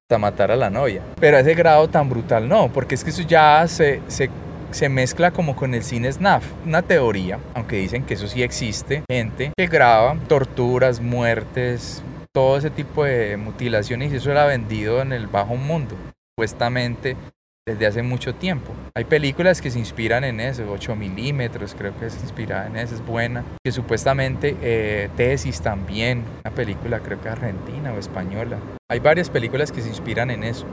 hasta 0.05 0.19
matar 0.19 0.51
a 0.53 0.57
la 0.57 0.69
novia. 0.69 1.01
Pero 1.19 1.39
a 1.39 1.41
ese 1.41 1.55
grado 1.55 1.89
tan 1.89 2.11
brutal 2.11 2.47
no, 2.47 2.71
porque 2.71 2.95
es 2.95 3.03
que 3.03 3.09
eso 3.11 3.23
ya 3.23 3.67
se, 3.69 4.03
se, 4.09 4.29
se 4.71 4.89
mezcla 4.91 5.31
como 5.31 5.57
con 5.57 5.73
el 5.73 5.83
cine 5.83 6.13
SNAF. 6.13 6.45
Una 6.67 6.83
teoría, 6.83 7.39
aunque 7.55 7.77
dicen 7.77 8.05
que 8.05 8.15
eso 8.15 8.29
sí 8.29 8.43
existe, 8.43 9.03
gente 9.11 9.53
que 9.57 9.67
graba 9.67 10.15
torturas, 10.29 11.01
muertes, 11.01 12.03
todo 12.35 12.59
ese 12.59 12.69
tipo 12.69 13.05
de 13.05 13.39
mutilaciones 13.39 14.13
y 14.13 14.17
eso 14.17 14.31
era 14.31 14.45
vendido 14.45 15.01
en 15.01 15.13
el 15.13 15.27
bajo 15.27 15.57
mundo. 15.57 15.97
Supuestamente 16.35 17.17
desde 17.67 17.87
hace 17.87 18.03
mucho 18.03 18.35
tiempo. 18.35 18.73
Hay 18.95 19.05
películas 19.05 19.63
que 19.63 19.71
se 19.71 19.79
inspiran 19.79 20.25
en 20.25 20.41
eso, 20.41 20.65
8 20.69 20.97
milímetros 20.97 21.77
creo 21.79 21.97
que 21.97 22.11
se 22.11 22.19
inspira 22.21 22.67
en 22.67 22.77
eso, 22.77 22.97
es 22.97 23.07
buena. 23.07 23.45
Que 23.65 23.71
supuestamente 23.71 24.57
eh, 24.61 25.09
Tesis 25.17 25.61
también, 25.61 26.25
una 26.45 26.55
película 26.55 26.99
creo 26.99 27.21
que 27.21 27.29
argentina 27.29 27.93
o 27.93 27.99
española. 27.99 28.59
Hay 28.91 28.99
varias 28.99 29.31
películas 29.31 29.71
que 29.71 29.81
se 29.81 29.89
inspiran 29.89 30.31
en 30.31 30.43
eso. 30.43 30.67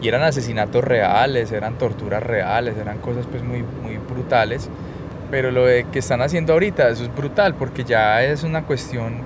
Y 0.00 0.08
eran 0.08 0.22
asesinatos 0.22 0.82
reales, 0.82 1.52
eran 1.52 1.76
torturas 1.76 2.22
reales, 2.22 2.76
eran 2.78 2.98
cosas 2.98 3.26
pues 3.26 3.42
muy, 3.42 3.62
muy 3.82 3.98
brutales. 3.98 4.70
Pero 5.30 5.50
lo 5.50 5.66
de 5.66 5.84
que 5.92 5.98
están 5.98 6.22
haciendo 6.22 6.54
ahorita, 6.54 6.88
eso 6.88 7.02
es 7.02 7.14
brutal 7.14 7.54
porque 7.54 7.84
ya 7.84 8.22
es 8.22 8.44
una 8.44 8.64
cuestión 8.64 9.16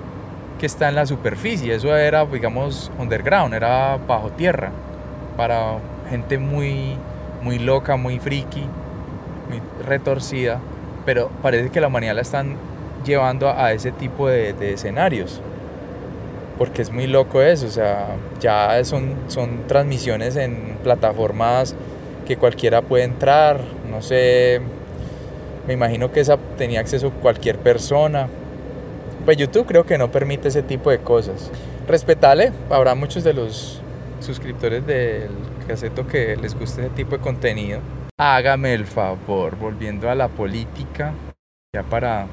que 0.59 0.67
está 0.67 0.89
en 0.89 0.97
la 0.97 1.07
superficie. 1.07 1.75
Eso 1.75 1.97
era, 1.97 2.25
digamos, 2.25 2.91
underground, 2.99 3.55
era 3.55 3.99
bajo 3.99 4.31
tierra. 4.31 4.73
Para 5.37 5.79
gente 6.13 6.39
muy, 6.39 6.97
muy 7.43 7.59
loca, 7.59 7.97
muy 7.97 8.19
friki, 8.19 8.65
muy 9.49 9.61
retorcida, 9.85 10.61
pero 11.07 11.31
parece 11.41 11.71
que 11.71 11.81
la 11.81 11.89
humanidad 11.89 12.15
la 12.15 12.23
están 12.23 12.57
llevando 13.05 13.49
a, 13.49 13.73
ese 13.73 13.93
tipo 13.93 14.29
de, 14.29 14.55
escenarios. 14.73 15.41
Porque 16.59 16.83
es 16.83 16.93
muy 16.93 17.07
loco 17.07 17.41
eso, 17.41 17.67
o 17.67 17.71
sea, 17.71 18.09
ya 18.39 18.85
son, 18.85 19.15
son 19.27 19.67
transmisiones 19.67 20.37
en 20.37 20.77
plataformas 20.83 21.75
que 22.27 22.37
cualquiera 22.37 22.83
puede 22.83 23.05
entrar, 23.05 23.59
no 23.91 24.03
sé, 24.03 24.61
me 25.67 25.73
imagino 25.73 26.13
que 26.13 26.21
esa 26.21 26.37
tenía 26.59 26.81
acceso 26.81 27.11
cualquier 27.11 27.59
persona. 27.59 28.29
Pues 29.25 29.37
YouTube 29.39 29.67
creo 29.67 29.85
que 29.85 29.97
no 29.97 30.11
permite 30.11 30.49
ese 30.49 30.63
tipo 30.63 30.91
de 30.91 30.99
cosas. 30.99 31.51
Respetale, 31.89 32.53
habrá 32.71 32.95
muchos 32.95 33.25
de 33.25 33.33
los 33.33 33.81
suscriptores 34.21 34.87
del 34.87 35.31
caseto 35.65 36.07
que 36.07 36.37
les 36.37 36.59
guste 36.59 36.83
ese 36.83 36.91
tipo 36.91 37.17
de 37.17 37.23
contenido, 37.23 37.81
hágame 38.19 38.75
el 38.75 38.87
favor, 38.87 39.57
volviendo 39.57 40.11
a 40.11 40.15
la 40.15 40.29
política, 40.29 41.13
ya 41.75 41.83
para... 41.83 42.27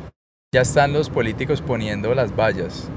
Ya 0.53 0.61
están 0.61 0.93
los 0.93 1.11
políticos 1.11 1.61
poniendo 1.61 2.15
las 2.15 2.35
vallas. 2.35 2.89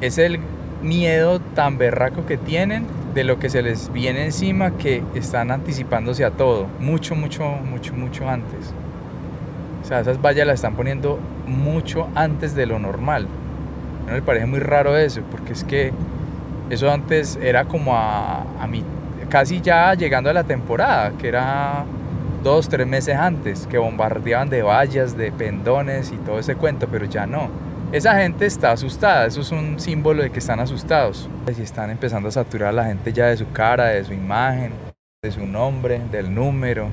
Es 0.00 0.16
el 0.16 0.40
miedo 0.82 1.40
tan 1.40 1.76
berraco 1.76 2.24
que 2.24 2.38
tienen 2.38 2.86
de 3.12 3.24
lo 3.24 3.38
que 3.38 3.50
se 3.50 3.62
les 3.62 3.92
viene 3.92 4.24
encima 4.24 4.76
que 4.78 5.02
están 5.14 5.50
anticipándose 5.50 6.24
a 6.24 6.30
todo, 6.30 6.66
mucho, 6.80 7.14
mucho, 7.14 7.44
mucho, 7.44 7.92
mucho 7.94 8.28
antes. 8.28 8.72
O 9.82 9.84
sea, 9.86 10.00
esas 10.00 10.22
vallas 10.22 10.46
las 10.46 10.54
están 10.56 10.74
poniendo 10.74 11.18
mucho 11.46 12.08
antes 12.14 12.54
de 12.54 12.66
lo 12.66 12.78
normal. 12.78 13.26
¿No 14.06 14.12
me 14.12 14.22
parece 14.22 14.46
muy 14.46 14.60
raro 14.60 14.96
eso? 14.96 15.20
Porque 15.30 15.52
es 15.52 15.64
que 15.64 15.92
eso 16.70 16.90
antes 16.90 17.36
era 17.42 17.64
como 17.66 17.94
a, 17.94 18.42
a 18.60 18.66
mi, 18.66 18.82
casi 19.28 19.60
ya 19.60 19.94
llegando 19.94 20.30
a 20.30 20.32
la 20.32 20.44
temporada, 20.44 21.12
que 21.18 21.28
era 21.28 21.84
dos, 22.42 22.68
tres 22.68 22.86
meses 22.86 23.16
antes, 23.16 23.66
que 23.66 23.78
bombardeaban 23.78 24.48
de 24.48 24.62
vallas, 24.62 25.16
de 25.16 25.32
pendones 25.32 26.12
y 26.12 26.16
todo 26.16 26.38
ese 26.38 26.56
cuento, 26.56 26.88
pero 26.88 27.04
ya 27.04 27.26
no. 27.26 27.50
Esa 27.90 28.16
gente 28.20 28.44
está 28.44 28.72
asustada, 28.72 29.26
eso 29.26 29.40
es 29.40 29.50
un 29.50 29.80
símbolo 29.80 30.22
de 30.22 30.30
que 30.30 30.40
están 30.40 30.60
asustados. 30.60 31.28
Y 31.56 31.62
están 31.62 31.90
empezando 31.90 32.28
a 32.28 32.32
saturar 32.32 32.68
a 32.68 32.72
la 32.72 32.84
gente 32.84 33.12
ya 33.12 33.26
de 33.26 33.36
su 33.36 33.50
cara, 33.50 33.86
de 33.86 34.04
su 34.04 34.12
imagen, 34.12 34.72
de 35.22 35.30
su 35.30 35.46
nombre, 35.46 36.00
del 36.12 36.34
número. 36.34 36.88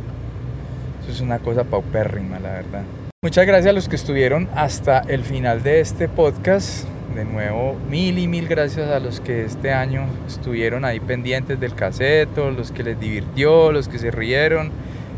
Eso 1.02 1.12
es 1.12 1.22
una 1.22 1.40
cosa 1.40 1.64
paupérrima, 1.66 2.40
la 2.40 2.54
verdad. 2.54 2.84
Muchas 3.22 3.46
gracias 3.46 3.72
a 3.72 3.74
los 3.74 3.90
que 3.90 3.96
estuvieron 3.96 4.48
hasta 4.56 5.00
el 5.00 5.24
final 5.24 5.64
de 5.64 5.82
este 5.82 6.08
podcast. 6.08 6.88
De 7.16 7.24
nuevo, 7.24 7.78
mil 7.90 8.20
y 8.20 8.28
mil 8.28 8.48
gracias 8.48 8.90
a 8.90 9.00
los 9.00 9.22
que 9.22 9.46
este 9.46 9.72
año 9.72 10.06
estuvieron 10.28 10.84
ahí 10.84 11.00
pendientes 11.00 11.60
del 11.60 11.74
caseto, 11.74 12.52
los 12.52 12.74
que 12.74 12.84
les 12.84 13.00
divirtió, 13.00 13.72
los 13.72 13.88
que 13.88 14.00
se 14.00 14.12
rieron 14.12 14.72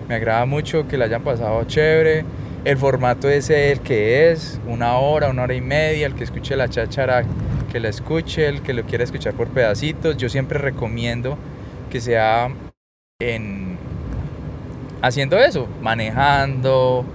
me 0.07 0.15
agrada 0.15 0.45
mucho 0.45 0.87
que 0.87 0.97
la 0.97 1.05
hayan 1.05 1.23
pasado 1.23 1.63
chévere. 1.65 2.23
El 2.63 2.77
formato 2.77 3.29
es 3.29 3.49
el 3.49 3.81
que 3.81 4.31
es, 4.31 4.59
una 4.65 4.97
hora, 4.97 5.29
una 5.29 5.43
hora 5.43 5.53
y 5.53 5.61
media. 5.61 6.07
El 6.07 6.15
que 6.15 6.23
escuche 6.23 6.55
la 6.55 6.69
cháchara, 6.69 7.23
que 7.71 7.79
la 7.79 7.89
escuche. 7.89 8.47
El 8.47 8.61
que 8.61 8.73
lo 8.73 8.83
quiera 8.83 9.03
escuchar 9.03 9.33
por 9.33 9.49
pedacitos. 9.49 10.15
Yo 10.17 10.29
siempre 10.29 10.59
recomiendo 10.59 11.37
que 11.89 11.99
sea 11.99 12.49
en 13.19 13.77
haciendo 15.01 15.37
eso, 15.37 15.67
manejando, 15.81 17.05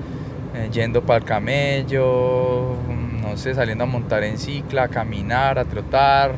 eh, 0.54 0.68
yendo 0.70 1.02
para 1.02 1.20
el 1.20 1.24
camello, 1.24 2.76
no 3.22 3.36
sé, 3.38 3.54
saliendo 3.54 3.84
a 3.84 3.86
montar 3.86 4.24
en 4.24 4.36
cicla, 4.36 4.84
a 4.84 4.88
caminar, 4.88 5.58
a 5.58 5.64
trotar, 5.64 6.32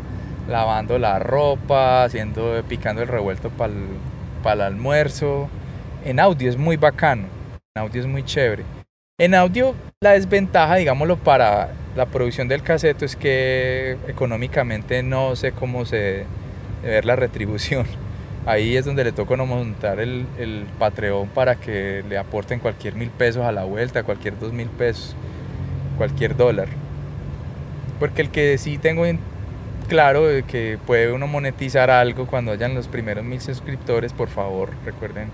lavando 0.48 0.98
la 0.98 1.18
ropa, 1.18 2.04
haciendo, 2.04 2.62
picando 2.68 3.02
el 3.02 3.08
revuelto 3.08 3.50
para 3.50 4.54
el 4.54 4.60
almuerzo 4.60 5.48
en 6.04 6.20
audio 6.20 6.50
es 6.50 6.56
muy 6.56 6.76
bacano, 6.76 7.24
en 7.74 7.82
audio 7.82 8.00
es 8.00 8.06
muy 8.06 8.22
chévere. 8.22 8.62
En 9.18 9.34
audio 9.34 9.74
la 10.02 10.12
desventaja, 10.12 10.76
digámoslo, 10.76 11.16
para 11.16 11.70
la 11.96 12.06
producción 12.06 12.46
del 12.46 12.62
caseto 12.62 13.04
es 13.04 13.16
que 13.16 13.96
económicamente 14.06 15.02
no 15.02 15.34
sé 15.36 15.52
cómo 15.52 15.86
se 15.86 16.26
ver 16.82 17.04
la 17.04 17.16
retribución. 17.16 17.86
Ahí 18.46 18.76
es 18.76 18.84
donde 18.84 19.04
le 19.04 19.12
toca 19.12 19.36
montar 19.36 20.00
el, 20.00 20.26
el 20.38 20.66
Patreon 20.78 21.28
para 21.28 21.56
que 21.56 22.04
le 22.06 22.18
aporten 22.18 22.60
cualquier 22.60 22.94
mil 22.94 23.08
pesos 23.08 23.42
a 23.44 23.52
la 23.52 23.64
vuelta, 23.64 24.02
cualquier 24.02 24.38
dos 24.38 24.52
mil 24.52 24.68
pesos, 24.68 25.16
cualquier 25.96 26.36
dólar. 26.36 26.68
Porque 27.98 28.22
el 28.22 28.30
que 28.30 28.58
sí 28.58 28.78
tengo 28.78 29.04
claro 29.88 30.26
de 30.26 30.42
que 30.42 30.78
puede 30.86 31.12
uno 31.12 31.26
monetizar 31.26 31.90
algo 31.90 32.26
cuando 32.26 32.52
hayan 32.52 32.74
los 32.74 32.88
primeros 32.88 33.24
mil 33.24 33.40
suscriptores, 33.40 34.12
por 34.12 34.28
favor, 34.28 34.70
recuerden 34.84 35.30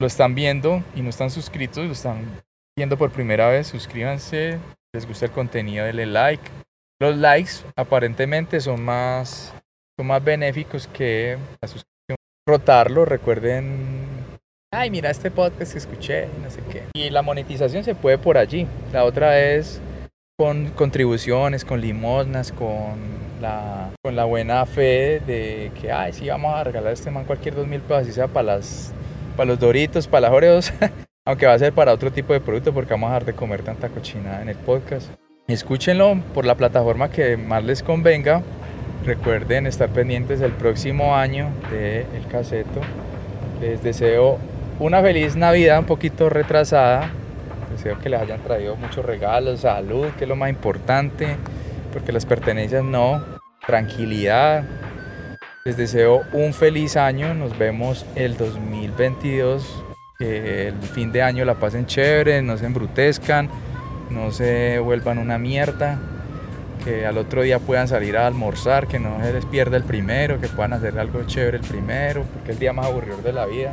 lo 0.00 0.06
están 0.06 0.34
viendo 0.34 0.82
y 0.94 1.02
no 1.02 1.10
están 1.10 1.30
suscritos, 1.30 1.84
lo 1.86 1.92
están 1.92 2.42
viendo 2.76 2.96
por 2.98 3.10
primera 3.10 3.48
vez, 3.48 3.68
suscríbanse, 3.68 4.58
les 4.92 5.06
gusta 5.06 5.26
el 5.26 5.32
contenido, 5.32 5.84
denle 5.84 6.06
like. 6.06 6.42
Los 7.00 7.16
likes 7.16 7.52
aparentemente 7.76 8.60
son 8.60 8.82
más, 8.82 9.52
son 9.98 10.06
más 10.06 10.22
benéficos 10.22 10.88
que 10.88 11.38
la 11.60 11.68
suscripción. 11.68 12.16
Rotarlo, 12.46 13.04
recuerden, 13.04 14.06
ay, 14.72 14.90
mira 14.90 15.10
este 15.10 15.30
podcast 15.30 15.72
que 15.72 15.78
escuché, 15.78 16.28
no 16.42 16.50
sé 16.50 16.60
qué. 16.70 16.82
Y 16.92 17.10
la 17.10 17.22
monetización 17.22 17.84
se 17.84 17.94
puede 17.94 18.18
por 18.18 18.36
allí. 18.36 18.66
La 18.92 19.04
otra 19.04 19.40
es 19.40 19.80
con 20.36 20.70
contribuciones, 20.70 21.64
con 21.64 21.80
limosnas, 21.80 22.50
con 22.50 22.98
la, 23.40 23.90
con 24.02 24.16
la 24.16 24.24
buena 24.24 24.66
fe 24.66 25.20
de 25.24 25.70
que, 25.80 25.92
ay, 25.92 26.12
sí, 26.12 26.28
vamos 26.28 26.52
a 26.54 26.64
regalar 26.64 26.90
a 26.90 26.92
este 26.92 27.10
man 27.10 27.24
cualquier 27.24 27.54
dos 27.54 27.68
mil 27.68 27.80
pesos, 27.80 28.02
así 28.02 28.12
sea 28.12 28.26
para 28.26 28.56
las 28.56 28.92
para 29.36 29.48
los 29.48 29.60
doritos, 29.60 30.08
para 30.08 30.22
las 30.22 30.32
oreos, 30.32 30.72
aunque 31.26 31.46
va 31.46 31.52
a 31.52 31.58
ser 31.58 31.72
para 31.72 31.92
otro 31.92 32.10
tipo 32.10 32.32
de 32.32 32.40
producto 32.40 32.72
porque 32.74 32.92
vamos 32.92 33.10
a 33.10 33.14
dejar 33.14 33.26
de 33.26 33.32
comer 33.34 33.62
tanta 33.62 33.88
cochinada 33.88 34.42
en 34.42 34.48
el 34.48 34.56
podcast. 34.56 35.08
Escúchenlo 35.46 36.16
por 36.32 36.46
la 36.46 36.56
plataforma 36.56 37.10
que 37.10 37.36
más 37.36 37.62
les 37.62 37.82
convenga. 37.82 38.42
Recuerden 39.04 39.66
estar 39.66 39.88
pendientes 39.90 40.40
el 40.40 40.52
próximo 40.52 41.14
año 41.14 41.50
del 41.70 42.06
el 42.14 42.26
caseto. 42.30 42.80
Les 43.60 43.82
deseo 43.82 44.38
una 44.80 45.02
feliz 45.02 45.36
Navidad 45.36 45.78
un 45.78 45.84
poquito 45.86 46.28
retrasada. 46.28 47.10
Deseo 47.84 48.00
que 48.00 48.08
les 48.08 48.18
hayan 48.18 48.40
traído 48.40 48.76
muchos 48.76 49.04
regalos, 49.04 49.60
salud, 49.60 50.06
que 50.16 50.24
es 50.24 50.28
lo 50.28 50.36
más 50.36 50.48
importante, 50.48 51.36
porque 51.92 52.12
las 52.12 52.24
pertenencias 52.24 52.82
no, 52.82 53.22
tranquilidad, 53.66 54.64
les 55.66 55.76
deseo 55.76 56.22
un 56.32 56.54
feliz 56.54 56.96
año, 56.96 57.34
nos 57.34 57.58
vemos 57.58 58.06
el 58.14 58.38
2022, 58.38 59.84
que 60.18 60.68
el 60.68 60.80
fin 60.80 61.12
de 61.12 61.20
año 61.20 61.44
la 61.44 61.56
pasen 61.56 61.84
chévere, 61.84 62.40
no 62.40 62.56
se 62.56 62.64
embrutezcan, 62.64 63.50
no 64.08 64.30
se 64.30 64.78
vuelvan 64.78 65.18
una 65.18 65.36
mierda, 65.36 65.98
que 66.86 67.04
al 67.04 67.18
otro 67.18 67.42
día 67.42 67.58
puedan 67.58 67.86
salir 67.86 68.16
a 68.16 68.26
almorzar, 68.26 68.86
que 68.86 68.98
no 68.98 69.22
se 69.22 69.30
les 69.30 69.44
pierda 69.44 69.76
el 69.76 69.84
primero, 69.84 70.40
que 70.40 70.48
puedan 70.48 70.72
hacer 70.72 70.98
algo 70.98 71.22
chévere 71.24 71.58
el 71.58 71.64
primero, 71.64 72.22
porque 72.32 72.52
es 72.52 72.56
el 72.56 72.60
día 72.60 72.72
más 72.72 72.86
aburrido 72.86 73.18
de 73.18 73.34
la 73.34 73.44
vida. 73.44 73.72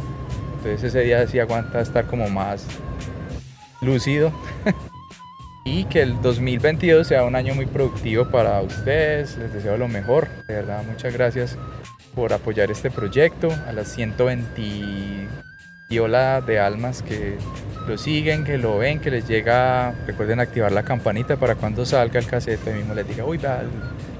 Entonces 0.58 0.84
ese 0.84 1.00
día 1.00 1.26
sí 1.28 1.40
aguanta 1.40 1.80
estar 1.80 2.08
como 2.08 2.28
más 2.30 2.68
lúcido. 3.82 4.32
y 5.64 5.86
que 5.86 6.02
el 6.02 6.22
2022 6.22 7.08
sea 7.08 7.24
un 7.24 7.36
año 7.36 7.54
muy 7.54 7.66
productivo 7.66 8.30
para 8.30 8.62
ustedes. 8.62 9.38
Les 9.38 9.54
deseo 9.54 9.78
lo 9.78 9.88
mejor. 9.88 10.28
De 10.48 10.56
verdad, 10.56 10.84
muchas 10.86 11.14
gracias 11.14 11.58
por 12.16 12.34
apoyar 12.34 12.72
este 12.72 12.92
proyecto, 12.92 13.50
a 13.68 13.72
las 13.72 13.88
120 13.90 15.28
ola 16.00 16.42
de 16.42 16.60
almas 16.60 17.02
que 17.02 17.38
lo 17.88 17.98
siguen, 17.98 18.44
que 18.44 18.58
lo 18.58 18.78
ven, 18.78 19.00
que 19.00 19.12
les 19.12 19.28
llega, 19.28 19.92
recuerden 20.06 20.40
activar 20.40 20.72
la 20.72 20.84
campanita 20.84 21.36
para 21.36 21.56
cuando 21.56 21.86
salga 21.86 22.20
el 22.20 22.28
cassette, 22.28 22.74
mismo 22.74 22.94
les 22.94 23.08
diga, 23.08 23.26
uy, 23.26 23.38
va, 23.38 23.62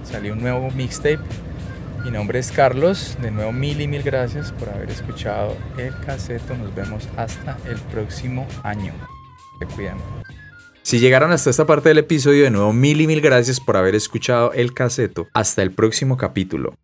salió 0.04 0.34
un 0.34 0.42
nuevo 0.42 0.70
mixtape. 0.72 1.20
Mi 2.04 2.12
nombre 2.12 2.40
es 2.40 2.52
Carlos, 2.52 3.18
de 3.22 3.30
nuevo 3.32 3.52
mil 3.52 3.80
y 3.80 3.88
mil 3.88 4.02
gracias 4.02 4.52
por 4.52 4.70
haber 4.70 4.90
escuchado 4.90 5.56
el 5.78 5.96
cassette, 6.00 6.50
nos 6.58 6.74
vemos 6.74 7.08
hasta 7.16 7.58
el 7.68 7.78
próximo 7.80 8.48
año. 8.64 8.92
Si 10.84 11.00
llegaron 11.00 11.32
hasta 11.32 11.50
esta 11.50 11.66
parte 11.66 11.90
del 11.90 12.00
episodio, 12.00 12.44
de 12.44 12.50
nuevo 12.50 12.74
mil 12.74 13.02
y 13.02 13.08
mil 13.08 13.22
gracias 13.22 13.60
por 13.60 13.78
haber 13.78 13.96
escuchado 13.96 14.52
el 14.54 14.74
caseto. 14.74 15.28
Hasta 15.34 15.62
el 15.62 15.72
próximo 15.72 16.18
capítulo. 16.18 16.76